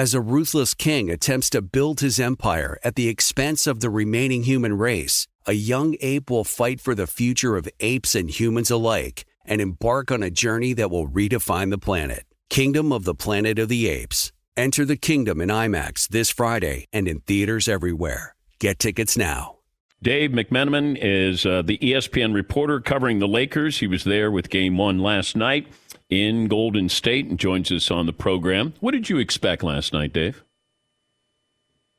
As 0.00 0.14
a 0.14 0.20
ruthless 0.22 0.72
king 0.72 1.10
attempts 1.10 1.50
to 1.50 1.60
build 1.60 2.00
his 2.00 2.18
empire 2.18 2.78
at 2.82 2.94
the 2.94 3.06
expense 3.06 3.66
of 3.66 3.80
the 3.80 3.90
remaining 3.90 4.44
human 4.44 4.78
race, 4.78 5.26
a 5.44 5.52
young 5.52 5.94
ape 6.00 6.30
will 6.30 6.42
fight 6.42 6.80
for 6.80 6.94
the 6.94 7.06
future 7.06 7.54
of 7.54 7.68
apes 7.80 8.14
and 8.14 8.30
humans 8.30 8.70
alike 8.70 9.26
and 9.44 9.60
embark 9.60 10.10
on 10.10 10.22
a 10.22 10.30
journey 10.30 10.72
that 10.72 10.90
will 10.90 11.06
redefine 11.06 11.68
the 11.68 11.76
planet. 11.76 12.24
Kingdom 12.48 12.92
of 12.92 13.04
the 13.04 13.14
Planet 13.14 13.58
of 13.58 13.68
the 13.68 13.88
Apes. 13.88 14.32
Enter 14.56 14.86
the 14.86 14.96
kingdom 14.96 15.38
in 15.38 15.50
IMAX 15.50 16.08
this 16.08 16.30
Friday 16.30 16.86
and 16.94 17.06
in 17.06 17.20
theaters 17.20 17.68
everywhere. 17.68 18.34
Get 18.58 18.78
tickets 18.78 19.18
now. 19.18 19.58
Dave 20.02 20.30
McMenamin 20.30 20.96
is 20.98 21.44
uh, 21.44 21.60
the 21.60 21.76
ESPN 21.76 22.32
reporter 22.32 22.80
covering 22.80 23.18
the 23.18 23.28
Lakers. 23.28 23.80
He 23.80 23.86
was 23.86 24.04
there 24.04 24.30
with 24.30 24.48
game 24.48 24.78
one 24.78 25.00
last 25.00 25.36
night 25.36 25.66
in 26.10 26.48
Golden 26.48 26.88
State 26.88 27.26
and 27.26 27.38
joins 27.38 27.70
us 27.72 27.90
on 27.90 28.06
the 28.06 28.12
program. 28.12 28.74
What 28.80 28.92
did 28.92 29.08
you 29.08 29.18
expect 29.18 29.62
last 29.62 29.92
night, 29.92 30.12
Dave? 30.12 30.42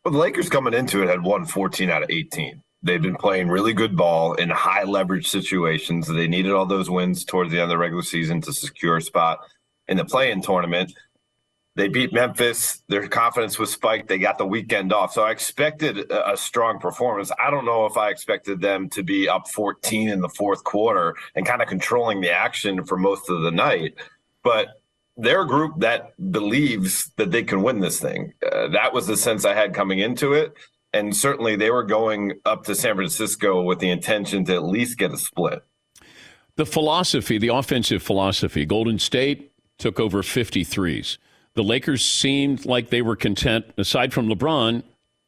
Well, 0.03 0.11
the 0.11 0.19
Lakers 0.19 0.49
coming 0.49 0.73
into 0.73 1.01
it 1.01 1.09
had 1.09 1.23
won 1.23 1.45
14 1.45 1.89
out 1.89 2.03
of 2.03 2.09
18. 2.09 2.61
They've 2.83 3.01
been 3.01 3.15
playing 3.15 3.49
really 3.49 3.73
good 3.73 3.95
ball 3.95 4.33
in 4.33 4.49
high 4.49 4.83
leverage 4.83 5.27
situations. 5.27 6.07
They 6.07 6.27
needed 6.27 6.51
all 6.51 6.65
those 6.65 6.89
wins 6.89 7.23
towards 7.23 7.51
the 7.51 7.57
end 7.57 7.65
of 7.65 7.69
the 7.69 7.77
regular 7.77 8.01
season 8.01 8.41
to 8.41 8.53
secure 8.53 8.97
a 8.97 9.01
spot 9.01 9.39
in 9.87 9.97
the 9.97 10.05
play-in 10.05 10.41
tournament. 10.41 10.91
They 11.75 11.87
beat 11.87 12.11
Memphis. 12.11 12.83
Their 12.89 13.07
confidence 13.07 13.57
was 13.57 13.71
spiked. 13.71 14.09
They 14.09 14.17
got 14.17 14.37
the 14.37 14.45
weekend 14.45 14.91
off. 14.91 15.13
So 15.13 15.23
I 15.23 15.31
expected 15.31 16.11
a 16.11 16.35
strong 16.35 16.79
performance. 16.79 17.31
I 17.39 17.49
don't 17.49 17.65
know 17.65 17.85
if 17.85 17.95
I 17.95 18.09
expected 18.09 18.59
them 18.59 18.89
to 18.89 19.03
be 19.03 19.29
up 19.29 19.47
14 19.47 20.09
in 20.09 20.19
the 20.19 20.29
fourth 20.29 20.63
quarter 20.65 21.15
and 21.33 21.45
kind 21.45 21.61
of 21.61 21.69
controlling 21.69 22.19
the 22.19 22.31
action 22.31 22.83
for 22.83 22.97
most 22.97 23.29
of 23.29 23.41
the 23.41 23.51
night. 23.51 23.95
But 24.43 24.81
they're 25.15 25.43
a 25.43 25.47
group 25.47 25.79
that 25.79 26.11
believes 26.31 27.09
that 27.15 27.31
they 27.31 27.43
can 27.43 27.63
win 27.63 27.79
this 27.79 27.99
thing. 28.01 28.33
Uh, 28.45 28.67
that 28.69 28.93
was 28.93 29.07
the 29.07 29.15
sense 29.15 29.45
I 29.45 29.53
had 29.53 29.73
coming 29.73 29.99
into 29.99 30.33
it. 30.33 30.53
And 30.93 31.15
certainly 31.15 31.55
they 31.55 31.71
were 31.71 31.83
going 31.83 32.33
up 32.43 32.65
to 32.65 32.75
San 32.75 32.95
Francisco 32.95 33.61
with 33.61 33.79
the 33.79 33.89
intention 33.89 34.43
to 34.45 34.55
at 34.55 34.63
least 34.63 34.97
get 34.97 35.13
a 35.13 35.17
split. 35.17 35.63
The 36.57 36.65
philosophy, 36.65 37.37
the 37.37 37.47
offensive 37.47 38.03
philosophy, 38.03 38.65
Golden 38.65 38.99
State 38.99 39.53
took 39.77 40.01
over 40.01 40.21
53s 40.21 41.17
the 41.53 41.63
Lakers 41.63 42.05
seemed 42.05 42.65
like 42.65 42.89
they 42.89 43.01
were 43.01 43.15
content, 43.15 43.65
aside 43.77 44.13
from 44.13 44.27
LeBron, 44.27 44.83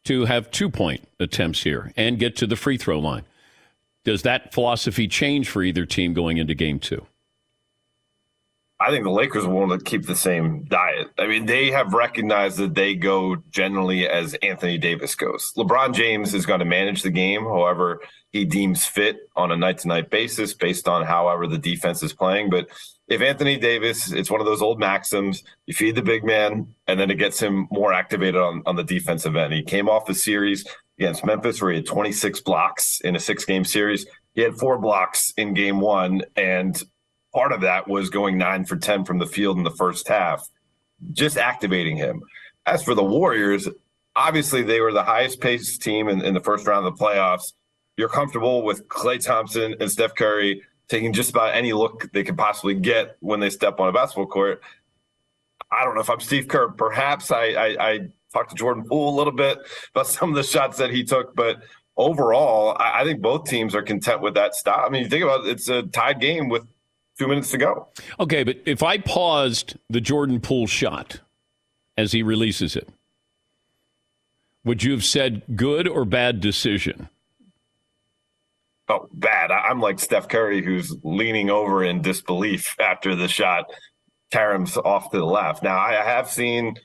to 0.05 0.25
have 0.25 0.51
two 0.51 0.69
point 0.69 1.07
attempts 1.19 1.63
here 1.63 1.91
and 1.95 2.19
get 2.19 2.35
to 2.37 2.47
the 2.47 2.55
free 2.55 2.77
throw 2.77 2.99
line. 2.99 3.23
Does 4.03 4.23
that 4.23 4.53
philosophy 4.53 5.07
change 5.07 5.49
for 5.49 5.63
either 5.63 5.85
team 5.85 6.13
going 6.13 6.37
into 6.37 6.53
game 6.53 6.79
two? 6.79 7.05
I 8.79 8.89
think 8.89 9.05
the 9.05 9.11
Lakers 9.11 9.45
want 9.45 9.71
to 9.71 9.83
keep 9.83 10.05
the 10.05 10.15
same 10.15 10.65
diet. 10.65 11.07
I 11.17 11.27
mean, 11.27 11.45
they 11.45 11.71
have 11.71 11.93
recognized 11.93 12.57
that 12.57 12.75
they 12.75 12.95
go 12.95 13.37
generally 13.49 14.09
as 14.09 14.33
Anthony 14.35 14.77
Davis 14.77 15.15
goes. 15.15 15.53
LeBron 15.55 15.93
James 15.93 16.33
is 16.33 16.45
going 16.45 16.59
to 16.59 16.65
manage 16.65 17.01
the 17.01 17.09
game 17.09 17.43
however 17.43 18.01
he 18.31 18.43
deems 18.43 18.85
fit 18.85 19.19
on 19.37 19.53
a 19.53 19.55
night 19.55 19.77
to 19.79 19.87
night 19.87 20.09
basis 20.09 20.53
based 20.53 20.89
on 20.89 21.05
however 21.05 21.47
the 21.47 21.57
defense 21.57 22.03
is 22.03 22.11
playing. 22.11 22.49
But 22.49 22.67
if 23.07 23.21
Anthony 23.21 23.57
Davis, 23.57 24.11
it's 24.11 24.31
one 24.31 24.39
of 24.39 24.45
those 24.45 24.61
old 24.61 24.79
maxims. 24.79 25.43
You 25.65 25.73
feed 25.73 25.95
the 25.95 26.01
big 26.01 26.23
man, 26.23 26.73
and 26.87 26.99
then 26.99 27.11
it 27.11 27.17
gets 27.17 27.39
him 27.39 27.67
more 27.71 27.93
activated 27.93 28.41
on, 28.41 28.63
on 28.65 28.75
the 28.75 28.83
defensive 28.83 29.35
end. 29.35 29.53
He 29.53 29.63
came 29.63 29.89
off 29.89 30.05
the 30.05 30.13
series 30.13 30.65
against 30.97 31.25
Memphis 31.25 31.61
where 31.61 31.71
he 31.71 31.77
had 31.77 31.85
26 31.85 32.41
blocks 32.41 33.01
in 33.01 33.15
a 33.15 33.19
six 33.19 33.45
game 33.45 33.65
series. 33.65 34.05
He 34.35 34.41
had 34.41 34.55
four 34.55 34.77
blocks 34.79 35.33
in 35.37 35.53
game 35.53 35.79
one, 35.79 36.21
and 36.35 36.81
part 37.33 37.51
of 37.51 37.61
that 37.61 37.87
was 37.87 38.09
going 38.09 38.37
nine 38.37 38.63
for 38.63 38.77
10 38.77 39.05
from 39.05 39.19
the 39.19 39.25
field 39.25 39.57
in 39.57 39.63
the 39.63 39.71
first 39.71 40.07
half, 40.07 40.47
just 41.11 41.37
activating 41.37 41.97
him. 41.97 42.21
As 42.65 42.83
for 42.83 42.95
the 42.95 43.03
Warriors, 43.03 43.67
obviously 44.15 44.63
they 44.63 44.79
were 44.79 44.93
the 44.93 45.03
highest 45.03 45.41
paced 45.41 45.81
team 45.81 46.07
in, 46.07 46.21
in 46.21 46.33
the 46.33 46.39
first 46.39 46.65
round 46.65 46.85
of 46.85 46.97
the 46.97 47.03
playoffs. 47.03 47.53
You're 47.97 48.09
comfortable 48.09 48.63
with 48.63 48.87
Klay 48.87 49.23
Thompson 49.23 49.75
and 49.79 49.91
Steph 49.91 50.15
Curry 50.15 50.61
taking 50.87 51.13
just 51.13 51.29
about 51.29 51.55
any 51.55 51.73
look 51.73 52.11
they 52.11 52.23
could 52.23 52.37
possibly 52.37 52.75
get 52.75 53.17
when 53.19 53.39
they 53.39 53.49
step 53.49 53.79
on 53.79 53.89
a 53.89 53.91
basketball 53.91 54.27
court. 54.27 54.61
I 55.71 55.83
don't 55.83 55.95
know 55.95 56.01
if 56.01 56.09
I'm 56.09 56.19
Steve 56.19 56.47
Kerr. 56.47 56.69
Perhaps 56.69 57.31
I, 57.31 57.45
I, 57.45 57.91
I 57.91 57.99
talked 58.31 58.51
to 58.51 58.55
Jordan 58.55 58.83
Poole 58.83 59.13
a 59.13 59.15
little 59.17 59.33
bit 59.33 59.57
about 59.91 60.07
some 60.07 60.29
of 60.29 60.35
the 60.35 60.43
shots 60.43 60.77
that 60.77 60.91
he 60.91 61.03
took, 61.03 61.35
but 61.35 61.63
overall, 61.97 62.75
I, 62.79 63.01
I 63.01 63.03
think 63.03 63.21
both 63.21 63.49
teams 63.49 63.73
are 63.73 63.81
content 63.81 64.21
with 64.21 64.35
that 64.35 64.55
stop. 64.55 64.85
I 64.85 64.89
mean, 64.89 65.03
you 65.03 65.09
think 65.09 65.23
about 65.23 65.45
it, 65.45 65.51
it's 65.51 65.69
a 65.69 65.83
tied 65.83 66.19
game 66.19 66.49
with 66.49 66.63
two 67.17 67.27
minutes 67.27 67.51
to 67.51 67.57
go. 67.57 67.87
Okay, 68.19 68.43
but 68.43 68.57
if 68.65 68.83
I 68.83 68.97
paused 68.97 69.77
the 69.89 70.01
Jordan 70.01 70.39
Poole 70.39 70.67
shot 70.67 71.21
as 71.97 72.11
he 72.11 72.23
releases 72.23 72.75
it, 72.75 72.89
would 74.65 74.83
you 74.83 74.91
have 74.91 75.03
said 75.03 75.43
good 75.55 75.87
or 75.87 76.05
bad 76.05 76.39
decision? 76.39 77.09
Oh, 78.89 79.07
bad. 79.13 79.51
I'm 79.51 79.79
like 79.79 79.99
Steph 79.99 80.27
Curry, 80.27 80.63
who's 80.63 80.95
leaning 81.03 81.49
over 81.49 81.83
in 81.83 82.01
disbelief 82.01 82.75
after 82.79 83.15
the 83.15 83.27
shot. 83.27 83.65
Karam's 84.31 84.77
off 84.77 85.11
to 85.11 85.17
the 85.17 85.25
left. 85.25 85.61
Now, 85.61 85.77
I 85.77 85.93
have 85.93 86.29
seen 86.29 86.75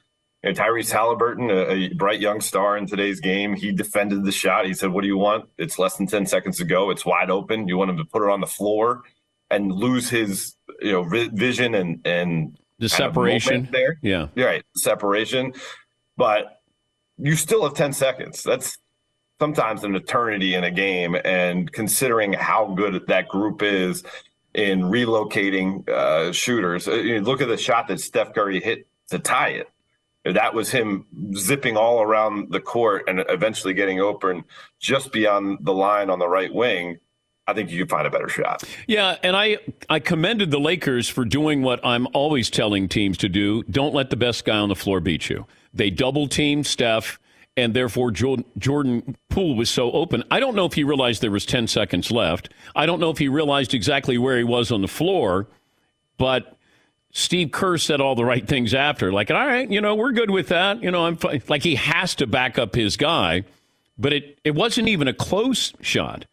you 0.42 0.52
know, 0.52 0.52
Tyrese 0.52 0.92
Halliburton, 0.92 1.50
a, 1.50 1.70
a, 1.70 1.94
bright 1.94 2.20
young 2.20 2.40
star 2.40 2.76
in 2.76 2.87
today's 2.87 3.20
game. 3.20 3.54
He 3.54 3.72
defended 3.72 4.24
the 4.24 4.32
shot. 4.32 4.66
He 4.66 4.74
said, 4.74 4.90
What 4.90 5.00
do 5.00 5.08
you 5.08 5.16
want? 5.16 5.48
It's 5.56 5.78
less 5.78 5.96
than 5.96 6.06
10 6.06 6.26
seconds 6.26 6.58
to 6.58 6.64
go. 6.64 6.90
It's 6.90 7.06
wide 7.06 7.30
open. 7.30 7.66
You 7.68 7.78
want 7.78 7.90
him 7.90 7.96
to 7.96 8.04
put 8.04 8.22
it 8.22 8.30
on 8.30 8.40
the 8.40 8.46
floor 8.46 9.02
and 9.50 9.72
lose 9.72 10.11
his 10.11 10.54
you 10.80 10.92
know 10.92 11.04
vision 11.04 11.74
and 11.74 12.00
and 12.06 12.58
the 12.78 12.88
separation 12.88 13.68
there. 13.72 13.98
Yeah. 14.02 14.28
You're 14.34 14.46
Right. 14.46 14.64
Separation. 14.76 15.54
But 16.16 16.61
you 17.16 17.34
still 17.34 17.64
have 17.64 17.74
10 17.74 17.92
seconds. 17.92 18.42
That's 18.42 18.76
sometimes 19.40 19.85
an 19.85 19.94
eternity 19.94 20.55
in 20.55 20.64
a 20.64 20.70
game. 20.70 21.16
And 21.24 21.70
considering 21.72 22.33
how 22.33 22.66
good 22.66 23.07
that 23.07 23.29
group 23.29 23.62
is 23.62 24.03
in 24.55 24.83
relocating 24.83 25.88
uh, 25.88 26.33
shooters, 26.33 26.88
uh, 26.88 26.94
you 26.94 27.20
look 27.20 27.40
at 27.40 27.48
the 27.48 27.57
shot 27.57 27.88
that 27.88 28.01
Steph 28.01 28.35
Curry 28.35 28.61
hit 28.61 28.87
to 29.11 29.18
tie 29.18 29.51
it. 29.51 29.68
That 30.24 30.53
was 30.53 30.70
him 30.70 31.07
zipping 31.35 31.77
all 31.77 32.03
around 32.03 32.53
the 32.53 32.61
court 32.61 33.05
and 33.09 33.24
eventually 33.29 33.72
getting 33.72 34.01
open 34.01 34.44
just 34.79 35.12
beyond 35.12 35.59
the 35.62 35.72
line 35.72 36.11
on 36.11 36.18
the 36.18 36.29
right 36.29 36.53
wing. 36.53 36.98
I 37.46 37.55
think 37.55 37.70
you 37.70 37.79
could 37.79 37.88
find 37.88 38.07
a 38.07 38.11
better 38.11 38.29
shot. 38.29 38.62
Yeah, 38.87 39.16
and 39.22 39.35
I 39.35 39.57
I 39.89 40.01
commended 40.01 40.51
the 40.51 40.61
Lakers 40.61 41.09
for 41.09 41.24
doing 41.24 41.62
what 41.62 41.80
I'm 41.82 42.07
always 42.12 42.51
telling 42.51 42.89
teams 42.89 43.16
to 43.18 43.28
do. 43.30 43.62
Don't 43.62 43.95
let 43.95 44.11
the 44.11 44.16
best 44.16 44.45
guy 44.45 44.59
on 44.59 44.68
the 44.68 44.76
floor 44.76 45.01
beat 45.01 45.30
you. 45.30 45.47
They 45.72 45.89
double 45.89 46.28
teamed 46.28 46.66
Steph 46.66 47.18
and 47.59 47.74
therefore 47.74 48.12
Jordan 48.12 49.16
Poole 49.30 49.56
was 49.56 49.68
so 49.68 49.90
open. 49.90 50.22
I 50.30 50.38
don't 50.38 50.54
know 50.54 50.64
if 50.64 50.74
he 50.74 50.84
realized 50.84 51.20
there 51.20 51.32
was 51.32 51.44
10 51.44 51.66
seconds 51.66 52.12
left. 52.12 52.50
I 52.76 52.86
don't 52.86 53.00
know 53.00 53.11
if 53.11 53.18
he 53.18 53.26
realized 53.26 53.74
exactly 53.74 54.16
where 54.16 54.38
he 54.38 54.44
was 54.44 54.70
on 54.70 54.80
the 54.80 54.86
floor, 54.86 55.48
but 56.18 56.56
Steve 57.11 57.50
Kerr 57.50 57.76
said 57.76 58.00
all 58.00 58.14
the 58.14 58.24
right 58.24 58.46
things 58.46 58.74
after. 58.74 59.11
Like, 59.11 59.32
all 59.32 59.44
right, 59.44 59.68
you 59.68 59.80
know, 59.80 59.96
we're 59.96 60.12
good 60.12 60.30
with 60.30 60.48
that. 60.48 60.84
You 60.84 60.92
know, 60.92 61.04
I'm 61.04 61.16
fine. 61.16 61.42
Like 61.48 61.64
he 61.64 61.74
has 61.74 62.14
to 62.16 62.28
back 62.28 62.61
up 62.61 62.76
his 62.76 62.96
guy, 62.96 63.42
but 63.98 64.12
it, 64.12 64.38
it 64.44 64.54
wasn't 64.54 64.86
even 64.86 65.09
a 65.09 65.14
close 65.14 65.72
shot. 65.80 66.26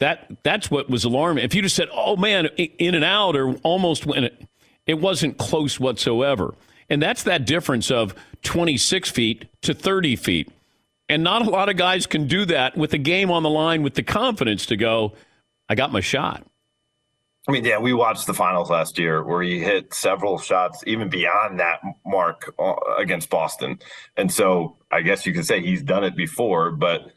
That 0.00 0.30
that's 0.42 0.70
what 0.70 0.90
was 0.90 1.04
alarming. 1.04 1.44
If 1.44 1.54
you 1.54 1.62
just 1.62 1.76
said, 1.76 1.88
"Oh 1.92 2.16
man, 2.16 2.46
in 2.56 2.94
and 2.94 3.04
out," 3.04 3.36
or 3.36 3.54
almost 3.62 4.06
went, 4.06 4.26
it, 4.26 4.46
it 4.86 5.00
wasn't 5.00 5.38
close 5.38 5.80
whatsoever. 5.80 6.54
And 6.90 7.02
that's 7.02 7.24
that 7.24 7.46
difference 7.46 7.90
of 7.90 8.14
26 8.42 9.10
feet 9.10 9.46
to 9.62 9.74
30 9.74 10.16
feet 10.16 10.52
And 11.08 11.22
not 11.22 11.46
a 11.46 11.50
lot 11.50 11.68
of 11.68 11.76
guys 11.76 12.06
can 12.06 12.26
do 12.26 12.44
that 12.46 12.76
with 12.76 12.90
the 12.90 12.98
game 12.98 13.30
on 13.30 13.42
the 13.42 13.50
line 13.50 13.82
with 13.82 13.94
the 13.94 14.02
confidence 14.02 14.66
to 14.66 14.76
go, 14.76 15.14
I 15.68 15.74
got 15.74 15.90
my 15.90 16.00
shot. 16.00 16.46
I 17.48 17.52
mean, 17.52 17.64
yeah, 17.64 17.78
we 17.78 17.94
watched 17.94 18.26
the 18.26 18.34
finals 18.34 18.68
last 18.68 18.98
year 18.98 19.22
where 19.24 19.42
he 19.42 19.58
hit 19.58 19.94
several 19.94 20.38
shots 20.38 20.84
even 20.86 21.08
beyond 21.08 21.60
that 21.60 21.80
mark 22.04 22.54
uh, 22.58 22.74
against 22.98 23.30
Boston. 23.30 23.78
And 24.18 24.30
so 24.30 24.76
I 24.90 25.00
guess 25.00 25.24
you 25.24 25.32
could 25.32 25.46
say 25.46 25.62
he's 25.62 25.82
done 25.82 26.04
it 26.04 26.14
before, 26.14 26.70
but 26.72 27.10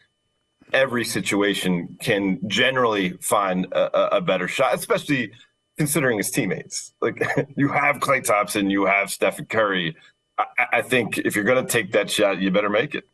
every 0.72 1.04
situation 1.04 1.98
can 2.00 2.40
generally 2.48 3.18
find 3.18 3.66
a, 3.74 4.18
a 4.18 4.22
better 4.22 4.48
shot, 4.48 4.74
especially 4.74 5.34
considering 5.78 6.18
his 6.18 6.32
teammates. 6.32 6.94
Like 7.02 7.22
you 7.58 7.68
have 7.68 7.98
Klay 7.98 8.24
Thompson, 8.24 8.70
you 8.70 8.86
have 8.86 9.12
Stephen 9.12 9.46
Curry. 9.46 9.98
I, 10.38 10.46
I 10.74 10.82
think 10.82 11.18
if 11.18 11.36
you're 11.36 11.44
going 11.44 11.66
to 11.66 11.70
take 11.70 11.92
that 11.92 12.10
shot, 12.10 12.40
you 12.40 12.52
better 12.52 12.70
make 12.70 12.96
it. 12.96 13.06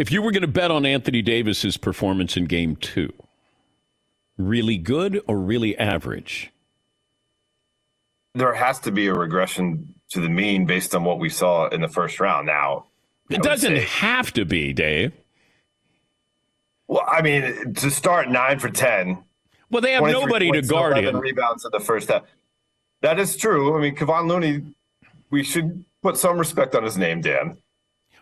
If 0.00 0.10
you 0.10 0.22
were 0.22 0.30
going 0.30 0.40
to 0.40 0.48
bet 0.48 0.70
on 0.70 0.86
Anthony 0.86 1.20
Davis's 1.20 1.76
performance 1.76 2.34
in 2.34 2.46
game 2.46 2.74
two, 2.74 3.12
really 4.38 4.78
good 4.78 5.20
or 5.28 5.36
really 5.36 5.76
average? 5.76 6.50
There 8.34 8.54
has 8.54 8.80
to 8.80 8.92
be 8.92 9.08
a 9.08 9.12
regression 9.12 9.94
to 10.08 10.20
the 10.20 10.30
mean 10.30 10.64
based 10.64 10.94
on 10.94 11.04
what 11.04 11.18
we 11.18 11.28
saw 11.28 11.68
in 11.68 11.82
the 11.82 11.88
first 11.88 12.18
round. 12.18 12.46
Now, 12.46 12.86
it 13.28 13.42
doesn't 13.42 13.76
say, 13.76 13.84
have 13.84 14.32
to 14.32 14.46
be, 14.46 14.72
Dave. 14.72 15.12
Well, 16.88 17.04
I 17.06 17.20
mean, 17.20 17.74
to 17.74 17.90
start 17.90 18.30
nine 18.30 18.58
for 18.58 18.70
ten. 18.70 19.22
Well, 19.70 19.82
they 19.82 19.92
have 19.92 20.04
nobody 20.04 20.50
to 20.50 20.62
guard 20.62 20.96
him. 20.96 21.18
Rebounds 21.18 21.66
in 21.66 21.72
the 21.72 21.80
first 21.80 22.08
half. 22.08 22.22
That 23.02 23.18
is 23.18 23.36
true. 23.36 23.76
I 23.76 23.82
mean, 23.82 23.94
Kevon 23.94 24.28
Looney. 24.28 24.74
We 25.28 25.44
should 25.44 25.84
put 26.00 26.16
some 26.16 26.38
respect 26.38 26.74
on 26.74 26.84
his 26.84 26.96
name, 26.96 27.20
Dan. 27.20 27.58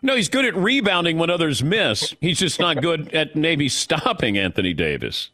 No, 0.01 0.15
he's 0.15 0.29
good 0.29 0.45
at 0.45 0.55
rebounding 0.55 1.17
when 1.17 1.29
others 1.29 1.63
miss. 1.63 2.15
He's 2.21 2.39
just 2.39 2.59
not 2.59 2.81
good 2.81 3.13
at 3.13 3.35
maybe 3.35 3.69
stopping 3.69 4.37
Anthony 4.37 4.73
Davis. 4.73 5.31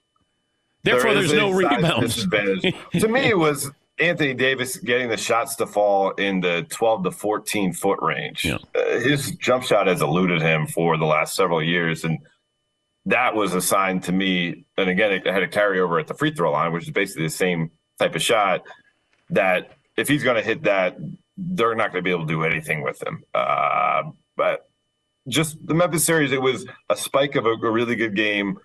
Therefore, 0.83 1.13
there 1.13 1.23
there's 1.23 1.33
no 1.33 1.51
rebounds. 1.51 2.27
to 2.99 3.07
me, 3.07 3.21
it 3.21 3.37
was 3.37 3.71
Anthony 3.99 4.33
Davis 4.33 4.77
getting 4.77 5.09
the 5.09 5.17
shots 5.17 5.55
to 5.55 5.65
fall 5.65 6.11
in 6.11 6.41
the 6.41 6.65
12 6.69 7.05
to 7.05 7.11
14 7.11 7.73
foot 7.73 7.99
range. 8.01 8.45
Yeah. 8.45 8.57
Uh, 8.75 8.99
his 8.99 9.31
jump 9.31 9.63
shot 9.63 9.87
has 9.87 10.01
eluded 10.01 10.41
him 10.41 10.67
for 10.67 10.97
the 10.97 11.05
last 11.05 11.35
several 11.35 11.63
years. 11.63 12.03
And 12.03 12.19
that 13.05 13.35
was 13.35 13.53
a 13.53 13.61
sign 13.61 14.01
to 14.01 14.11
me. 14.11 14.65
And 14.77 14.89
again, 14.89 15.11
it 15.13 15.25
had 15.25 15.43
a 15.43 15.47
carryover 15.47 15.99
at 15.99 16.07
the 16.07 16.13
free 16.13 16.33
throw 16.33 16.51
line, 16.51 16.73
which 16.73 16.83
is 16.83 16.91
basically 16.91 17.23
the 17.23 17.29
same 17.29 17.71
type 17.97 18.15
of 18.15 18.21
shot. 18.21 18.63
That 19.29 19.71
if 19.95 20.07
he's 20.07 20.23
going 20.23 20.35
to 20.35 20.41
hit 20.41 20.63
that, 20.63 20.97
they're 21.37 21.75
not 21.75 21.91
going 21.91 22.03
to 22.03 22.07
be 22.07 22.11
able 22.11 22.27
to 22.27 22.33
do 22.33 22.43
anything 22.43 22.83
with 22.83 23.01
him. 23.01 23.23
Uh, 23.33 24.03
but 24.35 24.69
just 25.27 25.65
the 25.65 25.73
Memphis 25.73 26.05
series, 26.05 26.31
it 26.31 26.41
was 26.41 26.65
a 26.89 26.95
spike 26.95 27.35
of 27.35 27.45
a, 27.45 27.51
a 27.51 27.71
really 27.71 27.95
good 27.95 28.15
game, 28.15 28.57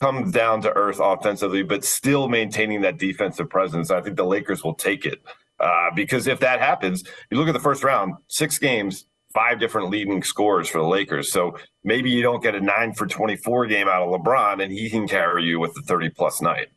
comes 0.00 0.32
down 0.32 0.62
to 0.62 0.72
earth 0.72 0.98
offensively, 1.00 1.62
but 1.62 1.84
still 1.84 2.28
maintaining 2.28 2.80
that 2.82 2.98
defensive 2.98 3.50
presence. 3.50 3.90
I 3.90 4.00
think 4.00 4.16
the 4.16 4.24
Lakers 4.24 4.64
will 4.64 4.74
take 4.74 5.04
it 5.04 5.20
uh, 5.58 5.90
because 5.94 6.26
if 6.26 6.40
that 6.40 6.60
happens, 6.60 7.04
you 7.30 7.38
look 7.38 7.48
at 7.48 7.52
the 7.52 7.60
first 7.60 7.84
round, 7.84 8.14
six 8.28 8.58
games, 8.58 9.04
five 9.34 9.60
different 9.60 9.90
leading 9.90 10.22
scores 10.22 10.68
for 10.68 10.78
the 10.78 10.86
Lakers. 10.86 11.30
So 11.30 11.56
maybe 11.84 12.10
you 12.10 12.22
don't 12.22 12.42
get 12.42 12.54
a 12.54 12.60
nine 12.60 12.94
for 12.94 13.06
24 13.06 13.66
game 13.66 13.88
out 13.88 14.02
of 14.02 14.08
LeBron 14.08 14.62
and 14.62 14.72
he 14.72 14.88
can 14.90 15.06
carry 15.06 15.44
you 15.44 15.60
with 15.60 15.74
the 15.74 15.82
30 15.82 16.10
plus 16.10 16.40
night. 16.40 16.68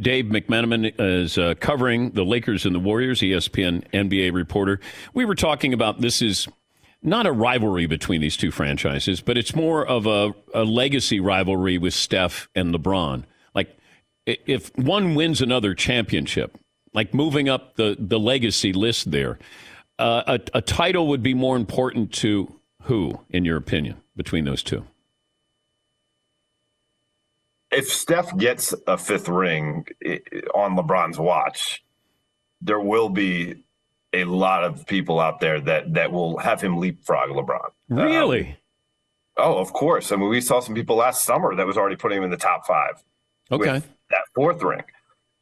Dave 0.00 0.26
McMenamin 0.26 0.94
is 0.98 1.38
uh, 1.38 1.54
covering 1.58 2.10
the 2.10 2.24
Lakers 2.24 2.64
and 2.64 2.74
the 2.74 2.78
Warriors, 2.78 3.20
ESPN 3.20 3.82
NBA 3.90 4.32
reporter. 4.32 4.78
We 5.12 5.24
were 5.24 5.34
talking 5.34 5.72
about 5.72 6.00
this 6.00 6.22
is 6.22 6.46
not 7.02 7.26
a 7.26 7.32
rivalry 7.32 7.86
between 7.86 8.20
these 8.20 8.36
two 8.36 8.50
franchises, 8.50 9.20
but 9.20 9.38
it's 9.38 9.54
more 9.54 9.86
of 9.86 10.06
a, 10.06 10.34
a 10.54 10.64
legacy 10.64 11.20
rivalry 11.20 11.78
with 11.78 11.94
Steph 11.94 12.48
and 12.54 12.74
LeBron. 12.74 13.24
Like 13.54 13.76
if 14.26 14.76
one 14.76 15.14
wins 15.14 15.40
another 15.40 15.74
championship, 15.74 16.58
like 16.92 17.14
moving 17.14 17.48
up 17.48 17.76
the, 17.76 17.96
the 17.98 18.18
legacy 18.18 18.72
list 18.72 19.10
there, 19.10 19.38
uh, 19.98 20.38
a, 20.54 20.58
a 20.58 20.62
title 20.62 21.08
would 21.08 21.22
be 21.22 21.34
more 21.34 21.56
important 21.56 22.12
to 22.14 22.60
who, 22.82 23.20
in 23.30 23.44
your 23.44 23.56
opinion, 23.56 23.96
between 24.16 24.44
those 24.44 24.62
two? 24.62 24.84
If 27.70 27.88
Steph 27.88 28.36
gets 28.36 28.74
a 28.86 28.96
fifth 28.96 29.28
ring 29.28 29.84
on 30.54 30.76
LeBron's 30.76 31.18
watch, 31.18 31.84
there 32.62 32.80
will 32.80 33.10
be 33.10 33.62
a 34.12 34.24
lot 34.24 34.64
of 34.64 34.86
people 34.86 35.20
out 35.20 35.40
there 35.40 35.60
that 35.60 35.94
that 35.94 36.12
will 36.12 36.38
have 36.38 36.60
him 36.60 36.78
leapfrog 36.78 37.30
LeBron. 37.30 37.70
Really? 37.88 38.48
Um, 38.48 38.56
oh, 39.36 39.58
of 39.58 39.72
course. 39.72 40.12
I 40.12 40.16
mean, 40.16 40.28
we 40.28 40.40
saw 40.40 40.60
some 40.60 40.74
people 40.74 40.96
last 40.96 41.24
summer 41.24 41.54
that 41.54 41.66
was 41.66 41.76
already 41.76 41.96
putting 41.96 42.18
him 42.18 42.24
in 42.24 42.30
the 42.30 42.36
top 42.36 42.66
five. 42.66 43.02
Okay. 43.50 43.82
that 44.10 44.22
fourth 44.34 44.62
ring, 44.62 44.82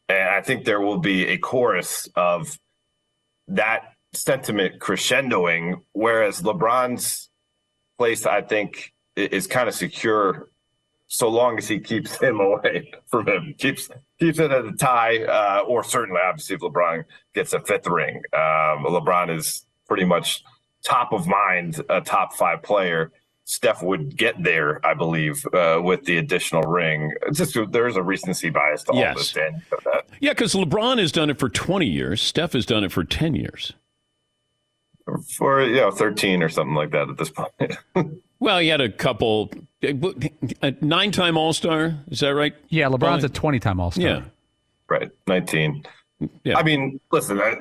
and 0.08 0.28
I 0.28 0.40
think 0.40 0.64
there 0.64 0.80
will 0.80 0.98
be 0.98 1.26
a 1.26 1.38
chorus 1.38 2.08
of 2.14 2.56
that 3.48 3.94
sentiment 4.12 4.80
crescendoing, 4.80 5.80
whereas 5.92 6.42
LeBron's 6.42 7.30
place, 7.98 8.26
I 8.26 8.42
think, 8.42 8.92
is 9.16 9.46
kind 9.46 9.68
of 9.68 9.74
secure 9.74 10.48
so 11.09 11.28
long 11.28 11.59
as 11.59 11.68
he 11.68 11.78
keeps 11.78 12.16
him 12.20 12.40
away 12.40 12.92
from 13.07 13.26
him, 13.28 13.54
keeps 13.59 13.88
keeps 14.18 14.38
it 14.38 14.50
at 14.50 14.64
a 14.64 14.72
tie, 14.72 15.22
uh, 15.24 15.61
or 15.66 15.84
certainly, 15.84 16.20
obviously, 16.24 16.57
if 16.57 16.62
LeBron 16.62 17.04
gets 17.34 17.52
a 17.52 17.61
fifth 17.61 17.86
ring, 17.86 18.16
um, 18.32 18.84
LeBron 18.86 19.36
is 19.36 19.66
pretty 19.86 20.04
much 20.04 20.42
top 20.84 21.12
of 21.12 21.26
mind, 21.26 21.80
a 21.88 22.00
top 22.00 22.34
five 22.34 22.62
player. 22.62 23.12
Steph 23.48 23.80
would 23.80 24.16
get 24.16 24.42
there, 24.42 24.84
I 24.84 24.94
believe, 24.94 25.46
uh, 25.54 25.80
with 25.80 26.04
the 26.04 26.18
additional 26.18 26.62
ring. 26.62 27.12
It's 27.28 27.38
just 27.38 27.57
there's 27.70 27.96
a 27.96 28.02
recency 28.02 28.50
bias 28.50 28.82
to 28.84 28.90
all 28.92 28.98
Yes. 28.98 29.16
this, 29.18 29.32
Dan. 29.34 29.52
You 29.52 29.61
know 29.84 29.92
that. 29.92 30.07
Yeah, 30.18 30.32
because 30.32 30.54
LeBron 30.54 30.98
has 30.98 31.12
done 31.12 31.30
it 31.30 31.38
for 31.38 31.48
20 31.48 31.86
years. 31.86 32.20
Steph 32.20 32.54
has 32.54 32.66
done 32.66 32.82
it 32.82 32.90
for 32.90 33.04
10 33.04 33.36
years. 33.36 33.72
For 35.36 35.62
you 35.62 35.76
know, 35.76 35.92
thirteen 35.92 36.42
or 36.42 36.48
something 36.48 36.74
like 36.74 36.90
that 36.90 37.09
at 37.09 37.16
this 37.16 37.30
point. 37.30 37.76
Well, 38.39 38.59
he 38.59 38.68
had 38.68 38.80
a 38.80 38.91
couple, 38.91 39.51
a 39.82 40.74
nine 40.80 41.11
time 41.12 41.37
All 41.37 41.53
Star. 41.53 41.95
Is 42.09 42.20
that 42.20 42.34
right? 42.34 42.55
Yeah, 42.68 42.89
LeBron's 42.89 43.24
Paulie? 43.24 43.26
a 43.26 43.28
20 43.30 43.61
time 43.61 43.80
All 43.80 43.91
Star. 43.91 44.05
Yeah. 44.05 44.22
Right, 44.89 45.11
nineteen. 45.26 45.84
Yeah. 46.45 46.57
I 46.57 46.62
mean, 46.62 47.01
listen, 47.11 47.41
I, 47.41 47.57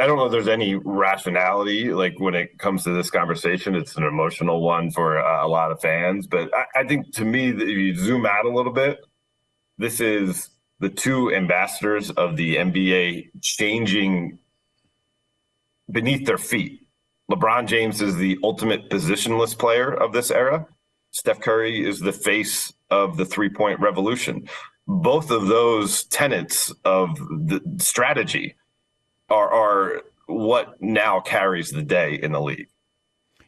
I 0.00 0.06
don't 0.06 0.16
know 0.16 0.26
if 0.26 0.32
there's 0.32 0.48
any 0.48 0.74
rationality 0.74 1.92
like 1.92 2.18
when 2.18 2.34
it 2.34 2.58
comes 2.58 2.82
to 2.84 2.90
this 2.90 3.10
conversation. 3.10 3.74
It's 3.74 3.96
an 3.96 4.04
emotional 4.04 4.60
one 4.60 4.90
for 4.90 5.18
uh, 5.18 5.46
a 5.46 5.48
lot 5.48 5.70
of 5.70 5.80
fans, 5.80 6.26
but 6.26 6.50
I, 6.54 6.80
I 6.80 6.84
think 6.88 7.12
to 7.14 7.24
me, 7.24 7.52
that 7.52 7.62
if 7.62 7.76
you 7.76 7.94
zoom 7.94 8.26
out 8.26 8.44
a 8.46 8.50
little 8.50 8.72
bit, 8.72 8.98
this 9.78 10.00
is 10.00 10.48
the 10.80 10.88
two 10.88 11.32
ambassadors 11.32 12.10
of 12.10 12.36
the 12.36 12.56
NBA 12.56 13.30
changing 13.42 14.38
beneath 15.90 16.26
their 16.26 16.38
feet. 16.38 16.85
LeBron 17.30 17.66
James 17.66 18.00
is 18.00 18.16
the 18.16 18.38
ultimate 18.42 18.88
positionless 18.88 19.58
player 19.58 19.92
of 19.92 20.12
this 20.12 20.30
era. 20.30 20.66
Steph 21.10 21.40
Curry 21.40 21.84
is 21.84 22.00
the 22.00 22.12
face 22.12 22.72
of 22.90 23.16
the 23.16 23.24
three 23.24 23.48
point 23.48 23.80
revolution. 23.80 24.48
Both 24.86 25.30
of 25.30 25.48
those 25.48 26.04
tenets 26.04 26.72
of 26.84 27.16
the 27.16 27.60
strategy 27.78 28.54
are, 29.28 29.52
are 29.52 30.02
what 30.26 30.80
now 30.80 31.20
carries 31.20 31.70
the 31.70 31.82
day 31.82 32.14
in 32.14 32.32
the 32.32 32.40
league. 32.40 32.68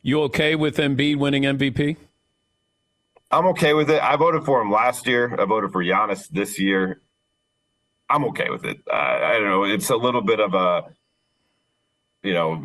You 0.03 0.23
okay 0.23 0.55
with 0.55 0.79
Embiid 0.79 1.17
winning 1.17 1.43
MVP? 1.45 1.97
I'm 3.31 3.47
okay 3.49 3.75
with 3.75 3.91
it. 3.91 4.03
I 4.03 4.17
voted 4.17 4.45
for 4.45 4.61
him 4.61 4.73
last 4.73 5.07
year. 5.07 5.39
I 5.39 5.45
voted 5.45 5.71
for 5.71 5.85
Giannis 5.85 6.29
this 6.29 6.59
year. 6.59 7.03
I'm 8.09 8.25
okay 8.27 8.49
with 8.49 8.65
it. 8.65 8.79
Uh, 8.91 8.95
I 8.97 9.33
don't 9.35 9.49
know. 9.49 9.65
It's 9.65 9.91
a 9.91 9.97
little 9.97 10.23
bit 10.23 10.41
of 10.41 10.55
a, 10.55 10.85
you 12.23 12.33
know, 12.33 12.57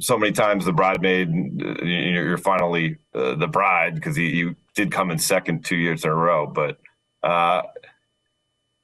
so 0.00 0.18
many 0.18 0.32
times 0.32 0.64
the 0.64 0.72
bridesmaid, 0.72 1.28
uh, 1.62 1.84
you're 1.84 2.38
finally 2.38 2.96
uh, 3.14 3.34
the 3.34 3.46
bride 3.46 3.94
because 3.94 4.16
he, 4.16 4.30
he 4.30 4.50
did 4.74 4.90
come 4.90 5.10
in 5.10 5.18
second 5.18 5.64
two 5.64 5.76
years 5.76 6.04
in 6.04 6.10
a 6.10 6.14
row. 6.14 6.46
But 6.46 6.78
uh, 7.22 7.62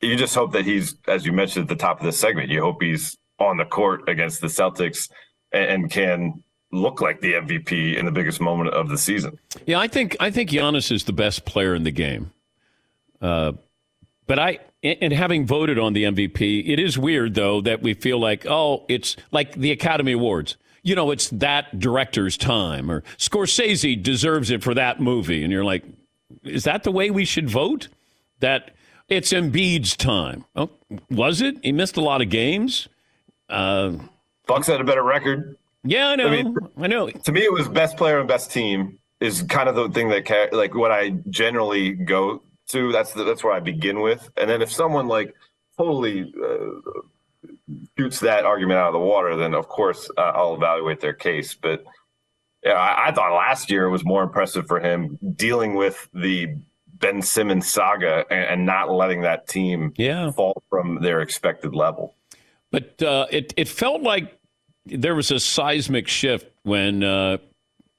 you 0.00 0.16
just 0.16 0.34
hope 0.34 0.52
that 0.52 0.64
he's, 0.64 0.94
as 1.06 1.24
you 1.24 1.32
mentioned 1.32 1.64
at 1.64 1.68
the 1.68 1.82
top 1.82 2.00
of 2.00 2.06
this 2.06 2.18
segment, 2.18 2.50
you 2.50 2.60
hope 2.60 2.82
he's 2.82 3.16
on 3.38 3.56
the 3.56 3.64
court 3.64 4.08
against 4.08 4.40
the 4.40 4.48
Celtics 4.48 5.10
and, 5.52 5.64
and 5.64 5.90
can 5.90 6.42
look 6.70 7.00
like 7.00 7.20
the 7.20 7.32
MVP 7.32 7.96
in 7.96 8.04
the 8.04 8.12
biggest 8.12 8.40
moment 8.40 8.70
of 8.70 8.88
the 8.88 8.98
season. 8.98 9.38
Yeah, 9.66 9.80
I 9.80 9.88
think 9.88 10.16
I 10.20 10.30
think 10.30 10.50
Giannis 10.50 10.92
is 10.92 11.04
the 11.04 11.12
best 11.12 11.44
player 11.44 11.74
in 11.74 11.84
the 11.84 11.90
game. 11.90 12.32
Uh, 13.20 13.52
but 14.26 14.38
I, 14.38 14.58
and 14.82 15.12
having 15.12 15.46
voted 15.46 15.78
on 15.78 15.94
the 15.94 16.04
MVP, 16.04 16.68
it 16.68 16.78
is 16.78 16.98
weird 16.98 17.34
though 17.34 17.62
that 17.62 17.82
we 17.82 17.94
feel 17.94 18.20
like, 18.20 18.46
oh, 18.46 18.84
it's 18.88 19.16
like 19.30 19.54
the 19.54 19.72
Academy 19.72 20.12
Awards. 20.12 20.56
You 20.88 20.94
know, 20.94 21.10
it's 21.10 21.28
that 21.28 21.78
director's 21.78 22.38
time, 22.38 22.90
or 22.90 23.02
Scorsese 23.18 24.02
deserves 24.02 24.50
it 24.50 24.62
for 24.62 24.72
that 24.72 25.00
movie, 25.00 25.44
and 25.44 25.52
you're 25.52 25.62
like, 25.62 25.84
is 26.44 26.64
that 26.64 26.82
the 26.82 26.90
way 26.90 27.10
we 27.10 27.26
should 27.26 27.50
vote? 27.50 27.88
That 28.40 28.70
it's 29.06 29.34
Embiid's 29.34 29.94
time. 29.98 30.46
Oh, 30.56 30.70
was 31.10 31.42
it? 31.42 31.56
He 31.62 31.72
missed 31.72 31.98
a 31.98 32.00
lot 32.00 32.22
of 32.22 32.30
games. 32.30 32.88
Uh, 33.50 33.96
Bucks 34.46 34.66
had 34.66 34.80
a 34.80 34.84
better 34.84 35.02
record. 35.02 35.58
Yeah, 35.84 36.08
I 36.08 36.16
know. 36.16 36.28
I 36.28 36.30
mean, 36.30 36.56
I 36.78 36.86
know. 36.86 37.10
To 37.10 37.32
me, 37.32 37.42
it 37.42 37.52
was 37.52 37.68
best 37.68 37.98
player 37.98 38.18
and 38.18 38.26
best 38.26 38.50
team. 38.50 38.98
is 39.20 39.42
kind 39.42 39.68
of 39.68 39.74
the 39.74 39.90
thing 39.90 40.08
that 40.08 40.48
like 40.52 40.74
what 40.74 40.90
I 40.90 41.10
generally 41.28 41.90
go 41.90 42.40
to. 42.68 42.92
That's 42.92 43.12
the, 43.12 43.24
that's 43.24 43.44
where 43.44 43.52
I 43.52 43.60
begin 43.60 44.00
with, 44.00 44.30
and 44.38 44.48
then 44.48 44.62
if 44.62 44.72
someone 44.72 45.06
like 45.06 45.34
totally 45.76 46.32
uh, 46.42 47.00
shoots 47.96 48.20
that 48.20 48.44
argument 48.44 48.78
out 48.78 48.88
of 48.88 48.92
the 48.94 48.98
water, 48.98 49.36
then 49.36 49.54
of 49.54 49.68
course 49.68 50.10
uh, 50.16 50.20
I'll 50.34 50.54
evaluate 50.54 51.00
their 51.00 51.12
case. 51.12 51.54
But 51.54 51.84
yeah, 52.64 52.72
I, 52.72 53.08
I 53.08 53.12
thought 53.12 53.34
last 53.36 53.70
year 53.70 53.88
was 53.88 54.04
more 54.04 54.22
impressive 54.22 54.66
for 54.66 54.80
him 54.80 55.18
dealing 55.36 55.74
with 55.74 56.08
the 56.12 56.56
Ben 56.98 57.22
Simmons 57.22 57.68
saga 57.72 58.24
and, 58.30 58.44
and 58.44 58.66
not 58.66 58.90
letting 58.90 59.20
that 59.22 59.46
team 59.46 59.92
Yeah. 59.96 60.30
fall 60.32 60.62
from 60.68 61.00
their 61.00 61.20
expected 61.20 61.74
level. 61.74 62.14
But 62.70 63.02
uh, 63.02 63.26
it 63.30 63.54
it 63.56 63.68
felt 63.68 64.02
like 64.02 64.38
there 64.84 65.14
was 65.14 65.30
a 65.30 65.38
seismic 65.40 66.08
shift 66.08 66.50
when 66.64 67.02
uh, 67.02 67.38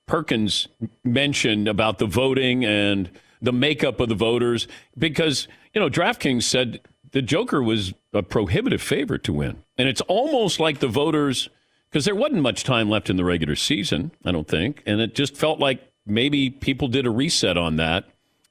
Perkins 0.05 0.67
mentioned 1.03 1.67
about 1.67 1.97
the 1.97 2.05
voting 2.05 2.65
and 2.65 3.09
the 3.41 3.53
makeup 3.53 3.99
of 3.99 4.09
the 4.09 4.15
voters, 4.15 4.67
because 4.97 5.47
you 5.73 5.79
know 5.81 5.89
DraftKings 5.89 6.43
said 6.43 6.81
the 7.11 7.21
Joker 7.21 7.61
was 7.61 7.93
a 8.13 8.23
prohibitive 8.23 8.81
favorite 8.81 9.23
to 9.25 9.33
win, 9.33 9.63
and 9.77 9.87
it's 9.87 10.01
almost 10.01 10.59
like 10.59 10.79
the 10.79 10.87
voters 10.87 11.49
because 11.89 12.05
there 12.05 12.15
wasn't 12.15 12.41
much 12.41 12.63
time 12.63 12.89
left 12.89 13.09
in 13.09 13.17
the 13.17 13.25
regular 13.25 13.55
season, 13.55 14.11
I 14.23 14.31
don't 14.31 14.47
think, 14.47 14.83
and 14.85 15.01
it 15.01 15.15
just 15.15 15.35
felt 15.35 15.59
like 15.59 15.81
maybe 16.05 16.49
people 16.49 16.87
did 16.87 17.05
a 17.05 17.09
reset 17.09 17.57
on 17.57 17.77
that. 17.77 18.05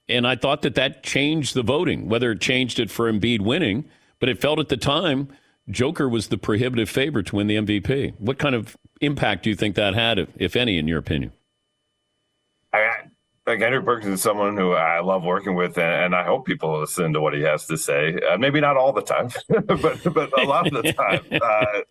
And 0.09 0.27
I 0.27 0.37
thought 0.37 0.63
that 0.63 0.75
that 0.77 1.03
changed 1.03 1.55
the 1.55 1.63
voting, 1.63 2.09
whether 2.09 2.33
it 2.33 2.41
changed 2.41 2.81
it 2.81 2.91
for 2.91 3.13
Embiid 3.13 3.41
winning, 3.41 3.85
but 4.19 4.29
it 4.29 4.41
felt 4.41 4.59
at 4.59 4.69
the 4.69 4.77
time 4.77 5.29
Joker 5.71 6.09
was 6.09 6.29
the 6.29 6.39
prohibitive 6.39 6.89
favorite 6.89 7.27
to 7.27 7.37
win 7.37 7.47
the 7.47 7.57
MVP. 7.57 8.15
What 8.19 8.39
kind 8.39 8.55
of 8.55 8.77
impact 9.01 9.45
do 9.45 9.51
you 9.51 9.57
think 9.57 9.77
that 9.77 9.95
had, 9.95 10.27
if, 10.37 10.57
any, 10.57 10.79
in 10.79 10.89
your 10.89 10.99
opinion? 10.99 11.33
I, 12.73 12.91
like 13.49 13.63
Andrew 13.63 13.83
Perkins 13.83 14.15
is 14.15 14.23
someone 14.23 14.57
who 14.57 14.73
I 14.73 15.01
love 15.01 15.25
working 15.25 15.55
with, 15.55 15.79
and, 15.79 16.05
and 16.05 16.15
I 16.15 16.23
hope 16.25 16.47
people 16.47 16.81
listen 16.81 17.13
to 17.15 17.21
what 17.21 17.35
he 17.35 17.41
has 17.43 17.67
to 17.67 17.79
say. 17.79 18.19
Uh, 18.31 18.37
maybe 18.37 18.61
not 18.61 18.77
all 18.77 18.93
the 18.93 19.03
time, 19.03 19.31
but 19.49 19.81
but 20.15 20.39
a 20.39 20.45
lot 20.45 20.67
of 20.67 20.83
the 20.83 20.93
time. 20.93 21.21
Uh, 21.41 21.83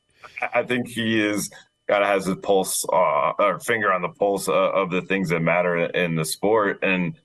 I 0.53 0.62
think 0.62 0.88
he 0.88 1.20
is 1.20 1.49
kind 1.88 2.03
of 2.03 2.10
has 2.10 2.26
his 2.26 2.36
pulse 2.38 2.86
uh, 2.91 3.32
or 3.39 3.60
finger 3.60 3.91
on 3.91 4.01
the 4.01 4.10
pulse 4.10 4.47
of 4.47 4.91
the 4.91 5.01
things 5.01 5.30
that 5.30 5.39
matter 5.39 5.86
in 5.86 6.16
the 6.16 6.26
sport. 6.26 6.80
And 6.84 7.16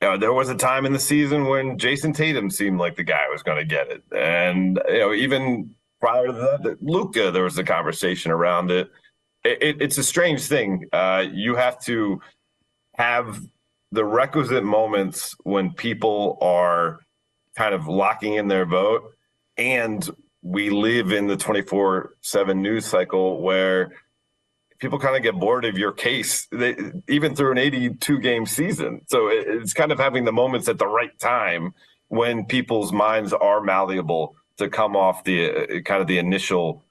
you 0.00 0.08
know, 0.08 0.16
there 0.16 0.32
was 0.32 0.48
a 0.48 0.56
time 0.56 0.86
in 0.86 0.92
the 0.92 0.98
season 0.98 1.46
when 1.46 1.78
Jayson 1.78 2.14
Tatum 2.14 2.50
seemed 2.50 2.78
like 2.78 2.96
the 2.96 3.04
guy 3.04 3.24
who 3.26 3.32
was 3.32 3.42
going 3.42 3.58
to 3.58 3.64
get 3.64 3.90
it, 3.90 4.02
and 4.16 4.80
you 4.88 4.98
know 4.98 5.12
even 5.12 5.74
prior 6.00 6.26
to 6.28 6.32
that, 6.32 6.82
Luka, 6.82 7.30
there 7.30 7.44
was 7.44 7.58
a 7.58 7.64
conversation 7.64 8.32
around 8.32 8.70
it. 8.70 8.90
it, 9.44 9.62
it 9.62 9.82
it's 9.82 9.98
a 9.98 10.04
strange 10.04 10.42
thing. 10.42 10.86
Uh, 10.92 11.26
you 11.30 11.54
have 11.54 11.78
to 11.84 12.20
have 12.94 13.40
the 13.92 14.04
requisite 14.04 14.64
moments 14.64 15.34
when 15.42 15.72
people 15.72 16.38
are 16.40 17.00
kind 17.56 17.74
of 17.74 17.88
locking 17.88 18.34
in 18.34 18.48
their 18.48 18.64
vote 18.66 19.02
and 19.56 20.08
we 20.42 20.70
live 20.70 21.12
in 21.12 21.26
the 21.26 21.36
24/7 21.36 22.56
news 22.56 22.86
cycle 22.86 23.42
where 23.42 23.92
people 24.78 24.98
kind 24.98 25.16
of 25.16 25.22
get 25.22 25.38
bored 25.38 25.64
of 25.64 25.76
your 25.76 25.92
case 25.92 26.46
they, 26.50 26.74
even 27.08 27.36
through 27.36 27.52
an 27.52 27.58
82 27.58 28.18
game 28.18 28.46
season. 28.46 29.02
So 29.08 29.28
it, 29.28 29.46
it's 29.46 29.74
kind 29.74 29.92
of 29.92 29.98
having 29.98 30.24
the 30.24 30.32
moments 30.32 30.68
at 30.68 30.78
the 30.78 30.86
right 30.86 31.16
time 31.18 31.74
when 32.08 32.46
people's 32.46 32.92
minds 32.92 33.32
are 33.32 33.60
malleable 33.60 34.34
to 34.56 34.68
come 34.68 34.96
off 34.96 35.24
the 35.24 35.50
uh, 35.50 35.80
kind 35.82 36.00
of 36.00 36.06
the 36.06 36.18
initial 36.18 36.84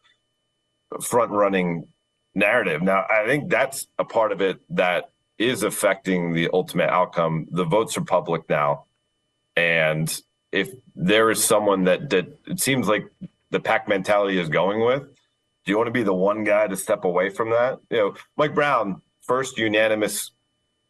front 1.02 1.32
running 1.32 1.88
narrative. 2.36 2.82
Now 2.82 3.06
i 3.10 3.26
think 3.26 3.50
that's 3.50 3.88
a 3.97 4.06
part 4.06 4.32
of 4.32 4.41
it 4.41 4.60
that 4.70 5.10
is 5.40 5.64
affecting 5.64 6.34
the 6.34 6.50
ultimate 6.54 6.90
outcome 6.90 7.48
the 7.50 7.64
votes 7.64 7.98
are 7.98 8.04
public 8.04 8.48
now. 8.50 8.86
And 9.56 10.22
if 10.52 10.70
there 10.96 11.32
is 11.32 11.44
someone 11.44 11.86
that 11.86 12.10
that 12.10 12.28
it 12.46 12.60
seems 12.60 12.88
like 12.88 13.06
the 13.50 13.60
pack 13.60 13.88
mentality 13.88 14.38
is 14.38 14.50
going 14.50 14.86
with 14.86 15.04
do 15.66 15.72
you 15.72 15.78
want 15.78 15.88
to 15.88 15.92
be 15.92 16.04
the 16.04 16.14
one 16.14 16.44
guy 16.44 16.68
to 16.68 16.78
step 16.78 17.04
away 17.04 17.30
from 17.30 17.52
that? 17.52 17.80
You 17.90 17.98
know 17.98 18.16
mike 18.38 18.54
brown 18.54 19.02
first 19.22 19.58
unanimous 19.58 20.32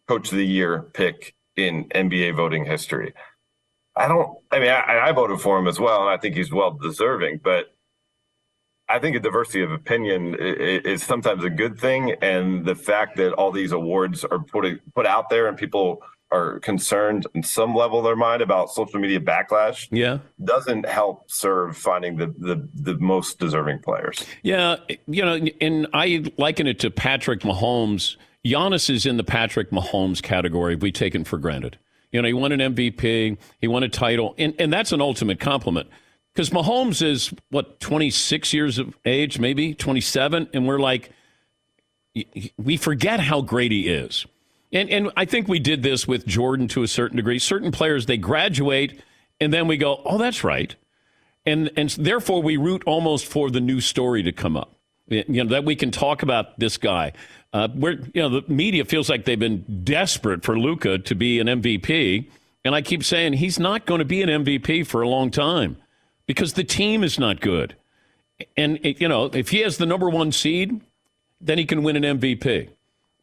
coach 0.08 0.32
of 0.32 0.38
the 0.38 0.46
year 0.46 0.90
pick 0.94 1.36
in 1.56 1.86
nba 1.90 2.36
voting 2.36 2.66
history. 2.66 3.14
I 3.96 4.08
don't 4.08 4.38
i 4.52 4.60
mean 4.60 4.72
i, 4.72 5.10
I 5.10 5.12
voted 5.12 5.42
for 5.42 5.60
him 5.60 5.68
as 5.68 5.80
well 5.80 6.02
and 6.02 6.10
i 6.10 6.18
think 6.18 6.36
he's 6.36 6.52
well 6.52 6.72
deserving 6.72 7.42
but 7.44 7.76
I 8.90 9.00
think 9.00 9.16
a 9.16 9.20
diversity 9.20 9.62
of 9.62 9.72
opinion 9.72 10.36
is 10.40 11.04
sometimes 11.04 11.44
a 11.44 11.50
good 11.50 11.80
thing, 11.80 12.16
and 12.22 12.66
the 12.66 12.76
fact 12.76 13.18
that 13.18 13.34
all 13.34 13.52
these 13.52 13.72
awards 13.72 14.26
are 14.26 14.40
put 14.40 14.66
put 14.96 15.06
out 15.06 15.30
there 15.30 15.48
and 15.48 15.58
people 15.58 16.02
are 16.32 16.60
concerned 16.60 17.26
in 17.34 17.42
some 17.42 17.74
level 17.76 18.00
of 18.00 18.06
their 18.06 18.16
mind 18.16 18.42
about 18.42 18.70
social 18.70 19.00
media 19.00 19.20
backlash, 19.20 19.88
yeah, 19.92 20.20
doesn't 20.44 20.88
help 20.88 21.30
serve 21.30 21.78
finding 21.78 22.18
the 22.18 22.28
the, 22.38 22.68
the 22.74 22.98
most 23.00 23.40
deserving 23.40 23.80
players. 23.80 24.26
Yeah, 24.42 24.78
you 25.08 25.24
know, 25.24 25.40
and 25.62 25.88
I 25.94 26.24
liken 26.38 26.68
it 26.68 26.80
to 26.80 26.92
Patrick 26.92 27.42
Mahomes. 27.42 28.16
Giannis 28.46 28.90
is 28.90 29.06
in 29.06 29.18
the 29.18 29.24
Patrick 29.24 29.70
Mahomes 29.70 30.22
category 30.22 30.76
we 30.76 30.92
taken 30.92 31.24
for 31.24 31.38
granted. 31.38 31.78
You 32.12 32.22
know, 32.22 32.28
he 32.28 32.34
won 32.34 32.52
an 32.52 32.60
MVP, 32.74 33.38
he 33.60 33.68
won 33.68 33.84
a 33.84 33.90
title, 33.90 34.34
and, 34.38 34.56
and 34.58 34.74
that's 34.74 34.92
an 34.92 35.02
ultimate 35.02 35.40
compliment. 35.40 35.90
Because 36.40 36.52
Mahomes 36.52 37.06
is, 37.06 37.34
what, 37.50 37.82
26 37.82 38.54
years 38.54 38.78
of 38.78 38.98
age, 39.04 39.40
maybe 39.40 39.74
27, 39.74 40.48
and 40.54 40.66
we're 40.66 40.80
like, 40.80 41.12
we 42.58 42.78
forget 42.78 43.20
how 43.20 43.42
great 43.42 43.74
he 43.74 43.90
is. 43.90 44.26
And, 44.72 44.90
and 44.90 45.12
I 45.18 45.26
think 45.26 45.50
we 45.50 45.60
did 45.60 45.84
this 45.84 46.08
with 46.08 46.26
Jordan 46.26 46.70
to 46.70 46.84
a 46.84 46.88
certain 46.88 47.18
degree. 47.18 47.40
Certain 47.40 47.74
players, 47.74 48.06
they 48.06 48.16
graduate, 48.16 49.02
and 49.42 49.52
then 49.52 49.68
we 49.68 49.76
go, 49.76 50.02
oh, 50.06 50.18
that's 50.18 50.44
right 50.44 50.76
and 51.46 51.72
and 51.76 51.90
therefore 51.92 52.42
we 52.42 52.58
root 52.58 52.84
almost 52.86 53.26
for 53.26 53.50
the 53.50 53.60
new 53.60 53.82
story 53.82 54.24
to 54.24 54.32
come 54.32 54.56
up. 54.56 54.76
You 55.08 55.44
know 55.44 55.50
that 55.50 55.66
we 55.66 55.76
can 55.76 55.92
talk 55.92 56.22
about 56.22 56.60
this 56.60 56.78
guy. 56.78 57.14
Uh, 57.52 57.68
where 57.70 57.94
you 58.14 58.22
know 58.22 58.30
the 58.30 58.44
media 58.48 58.86
feels 58.86 59.10
like 59.10 59.26
they've 59.26 59.40
been 59.40 59.82
desperate 59.84 60.44
for 60.44 60.60
Luka 60.60 61.00
to 61.00 61.16
be 61.16 61.40
an 61.40 61.48
MVP, 61.48 62.30
and 62.64 62.76
I 62.76 62.82
keep 62.82 63.04
saying 63.04 63.34
he's 63.34 63.60
not 63.60 63.86
going 63.86 64.00
to 64.00 64.06
be 64.06 64.22
an 64.22 64.30
MVP 64.30 64.86
for 64.86 65.02
a 65.02 65.10
long 65.10 65.32
time 65.32 65.78
because 66.30 66.54
the 66.54 66.64
team 66.64 67.04
is 67.04 67.18
not 67.18 67.42
good. 67.42 67.76
And 68.56 68.80
you 68.84 69.08
know 69.08 69.26
if 69.34 69.50
he 69.50 69.62
has 69.62 69.78
the 69.78 69.88
number 69.88 70.08
one 70.12 70.32
seed, 70.32 70.80
then 71.42 71.58
he 71.58 71.66
can 71.66 71.82
win 71.82 71.96
an 71.96 72.20
MVP. 72.20 72.70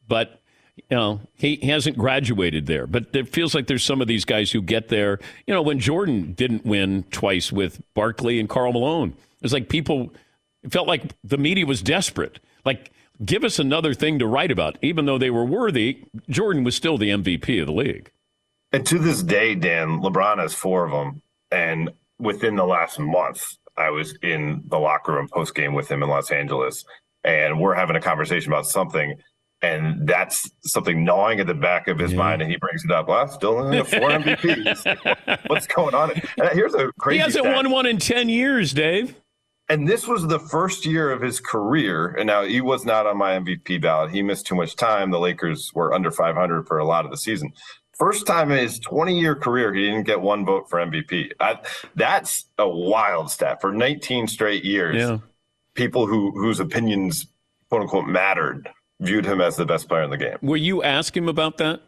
But 0.08 0.40
you 0.74 0.96
know, 0.96 1.20
he, 1.36 1.54
hasn't 1.68 1.96
graduated 1.96 2.66
there. 2.66 2.88
But 2.88 3.06
it 3.12 3.28
feels 3.28 3.54
like 3.54 3.68
there's 3.68 3.84
some 3.84 4.02
of 4.02 4.08
these 4.08 4.24
guys 4.24 4.50
who 4.50 4.60
get 4.60 4.88
there. 4.88 5.20
You 5.46 5.54
know, 5.54 5.62
when 5.62 5.78
Jordan 5.78 6.32
didn't 6.32 6.66
win 6.66 7.04
twice 7.12 7.52
with 7.52 7.80
Barkley 7.94 8.40
and 8.40 8.48
Karl 8.48 8.72
Malone, 8.72 9.10
it 9.10 9.42
was 9.42 9.52
like 9.52 9.68
people 9.68 10.12
it 10.64 10.72
felt 10.72 10.88
like 10.88 11.14
the 11.22 11.38
media 11.38 11.64
was 11.64 11.82
desperate. 11.82 12.40
Like, 12.64 12.90
give 13.24 13.44
us 13.44 13.60
another 13.60 13.94
thing 13.94 14.18
to 14.18 14.26
write 14.26 14.50
about. 14.50 14.78
Even 14.82 15.06
though 15.06 15.16
they 15.16 15.30
were 15.30 15.44
worthy, 15.44 16.02
Jordan 16.28 16.64
was 16.64 16.74
still 16.74 16.98
the 16.98 17.10
MVP 17.10 17.60
of 17.60 17.68
the 17.68 17.72
league. 17.72 18.10
And 18.72 18.84
to 18.86 18.98
this 18.98 19.22
day, 19.22 19.54
Dan, 19.54 20.00
LeBron 20.00 20.38
has 20.38 20.54
four 20.54 20.84
of 20.84 20.90
them. 20.90 21.22
And 21.52 21.92
within 22.18 22.56
the 22.56 22.64
last 22.64 22.98
month, 22.98 23.44
I 23.76 23.90
was 23.90 24.16
in 24.22 24.62
the 24.66 24.78
locker 24.78 25.12
room 25.12 25.28
post 25.32 25.54
game 25.54 25.74
with 25.74 25.90
him 25.90 26.02
in 26.02 26.08
Los 26.08 26.30
Angeles, 26.30 26.84
and 27.24 27.60
we're 27.60 27.74
having 27.74 27.96
a 27.96 28.00
conversation 28.00 28.52
about 28.52 28.66
something. 28.66 29.16
And 29.62 30.06
that's 30.06 30.48
something 30.66 31.02
gnawing 31.02 31.40
at 31.40 31.46
the 31.46 31.54
back 31.54 31.88
of 31.88 31.98
his 31.98 32.12
mind, 32.12 32.42
and 32.42 32.50
he 32.50 32.58
brings 32.58 32.84
it 32.84 32.90
up. 32.90 33.08
Well, 33.08 33.26
still 33.28 33.58
only 33.58 33.78
have 33.78 33.88
four 33.88 34.10
MVPs. 34.10 35.48
What's 35.48 35.66
going 35.66 35.94
on? 35.94 36.10
And 36.10 36.50
here's 36.52 36.74
a 36.74 36.92
crazy. 36.98 37.18
he 37.18 37.22
hasn't 37.22 37.44
stat. 37.44 37.56
won 37.56 37.70
one 37.70 37.86
in 37.86 37.96
10 37.98 38.28
years, 38.28 38.72
Dave. 38.74 39.14
And 39.68 39.88
this 39.88 40.06
was 40.06 40.26
the 40.26 40.38
first 40.38 40.86
year 40.86 41.10
of 41.10 41.20
his 41.22 41.40
career. 41.40 42.08
And 42.08 42.26
now 42.26 42.44
he 42.44 42.60
was 42.60 42.84
not 42.84 43.06
on 43.06 43.16
my 43.16 43.32
MVP 43.32 43.80
ballot. 43.80 44.12
He 44.12 44.22
missed 44.22 44.46
too 44.46 44.54
much 44.54 44.76
time. 44.76 45.10
The 45.10 45.18
Lakers 45.18 45.72
were 45.74 45.92
under 45.92 46.10
500 46.10 46.68
for 46.68 46.78
a 46.78 46.84
lot 46.84 47.04
of 47.04 47.10
the 47.10 47.16
season. 47.16 47.52
First 47.98 48.26
time 48.26 48.50
in 48.52 48.58
his 48.58 48.78
20 48.80 49.18
year 49.18 49.34
career, 49.34 49.72
he 49.72 49.86
didn't 49.86 50.04
get 50.04 50.20
one 50.20 50.44
vote 50.44 50.68
for 50.68 50.78
MVP. 50.78 51.30
I, 51.40 51.58
that's 51.94 52.46
a 52.58 52.68
wild 52.68 53.30
stat. 53.30 53.60
For 53.60 53.72
19 53.72 54.26
straight 54.28 54.64
years, 54.64 54.96
Yeah. 54.96 55.18
people 55.74 56.06
who 56.06 56.30
whose 56.32 56.60
opinions, 56.60 57.26
quote 57.70 57.82
unquote, 57.82 58.06
mattered 58.06 58.68
viewed 59.00 59.24
him 59.24 59.40
as 59.40 59.56
the 59.56 59.64
best 59.64 59.88
player 59.88 60.02
in 60.02 60.10
the 60.10 60.16
game. 60.18 60.36
Will 60.42 60.56
you 60.58 60.82
ask 60.82 61.16
him 61.16 61.28
about 61.28 61.56
that? 61.58 61.80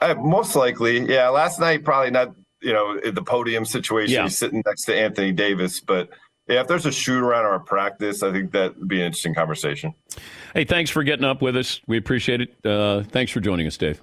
Uh, 0.00 0.14
most 0.14 0.54
likely, 0.56 1.00
yeah. 1.12 1.28
Last 1.28 1.58
night, 1.60 1.84
probably 1.84 2.10
not. 2.10 2.34
You 2.60 2.72
know, 2.72 2.98
in 2.98 3.14
the 3.14 3.22
podium 3.22 3.64
situation, 3.64 4.12
Yeah. 4.14 4.22
he's 4.24 4.36
sitting 4.36 4.64
next 4.66 4.84
to 4.86 4.94
Anthony 4.96 5.30
Davis. 5.30 5.78
But 5.78 6.10
yeah, 6.48 6.60
if 6.62 6.66
there's 6.66 6.86
a 6.86 6.90
shoot 6.90 7.22
around 7.22 7.44
or 7.44 7.54
a 7.54 7.60
practice, 7.60 8.24
I 8.24 8.32
think 8.32 8.50
that 8.50 8.76
would 8.76 8.88
be 8.88 8.98
an 8.98 9.06
interesting 9.06 9.32
conversation. 9.34 9.94
Hey, 10.54 10.64
thanks 10.64 10.90
for 10.90 11.04
getting 11.04 11.24
up 11.24 11.40
with 11.40 11.56
us. 11.56 11.80
We 11.86 11.96
appreciate 11.98 12.40
it. 12.40 12.66
Uh, 12.66 13.04
thanks 13.04 13.30
for 13.30 13.38
joining 13.38 13.68
us, 13.68 13.76
Dave. 13.76 14.02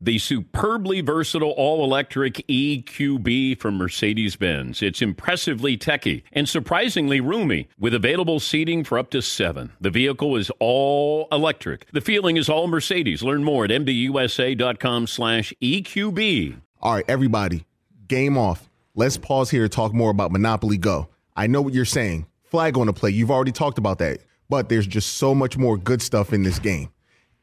The 0.00 0.18
superbly 0.18 1.00
versatile 1.00 1.50
all 1.50 1.82
electric 1.82 2.34
EQB 2.46 3.58
from 3.58 3.78
Mercedes 3.78 4.36
Benz. 4.36 4.80
It's 4.80 5.02
impressively 5.02 5.76
techy 5.76 6.22
and 6.32 6.48
surprisingly 6.48 7.20
roomy 7.20 7.68
with 7.80 7.94
available 7.94 8.38
seating 8.38 8.84
for 8.84 8.96
up 8.96 9.10
to 9.10 9.20
seven. 9.20 9.72
The 9.80 9.90
vehicle 9.90 10.36
is 10.36 10.52
all 10.60 11.26
electric. 11.32 11.90
The 11.92 12.00
feeling 12.00 12.36
is 12.36 12.48
all 12.48 12.68
Mercedes. 12.68 13.24
Learn 13.24 13.42
more 13.42 13.64
at 13.64 13.70
mbusa.com 13.70 15.08
slash 15.08 15.52
EQB. 15.60 16.60
All 16.80 16.94
right, 16.94 17.04
everybody, 17.08 17.66
game 18.06 18.38
off. 18.38 18.70
Let's 18.94 19.16
pause 19.16 19.50
here 19.50 19.62
to 19.62 19.68
talk 19.68 19.92
more 19.92 20.10
about 20.10 20.30
Monopoly 20.30 20.78
Go. 20.78 21.08
I 21.34 21.48
know 21.48 21.60
what 21.60 21.74
you're 21.74 21.84
saying. 21.84 22.26
Flag 22.44 22.78
on 22.78 22.86
the 22.86 22.92
play. 22.92 23.10
You've 23.10 23.32
already 23.32 23.52
talked 23.52 23.78
about 23.78 23.98
that. 23.98 24.20
But 24.48 24.68
there's 24.68 24.86
just 24.86 25.16
so 25.16 25.34
much 25.34 25.58
more 25.58 25.76
good 25.76 26.00
stuff 26.02 26.32
in 26.32 26.44
this 26.44 26.60
game. 26.60 26.88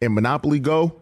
In 0.01 0.13
Monopoly 0.13 0.59
Go, 0.59 1.01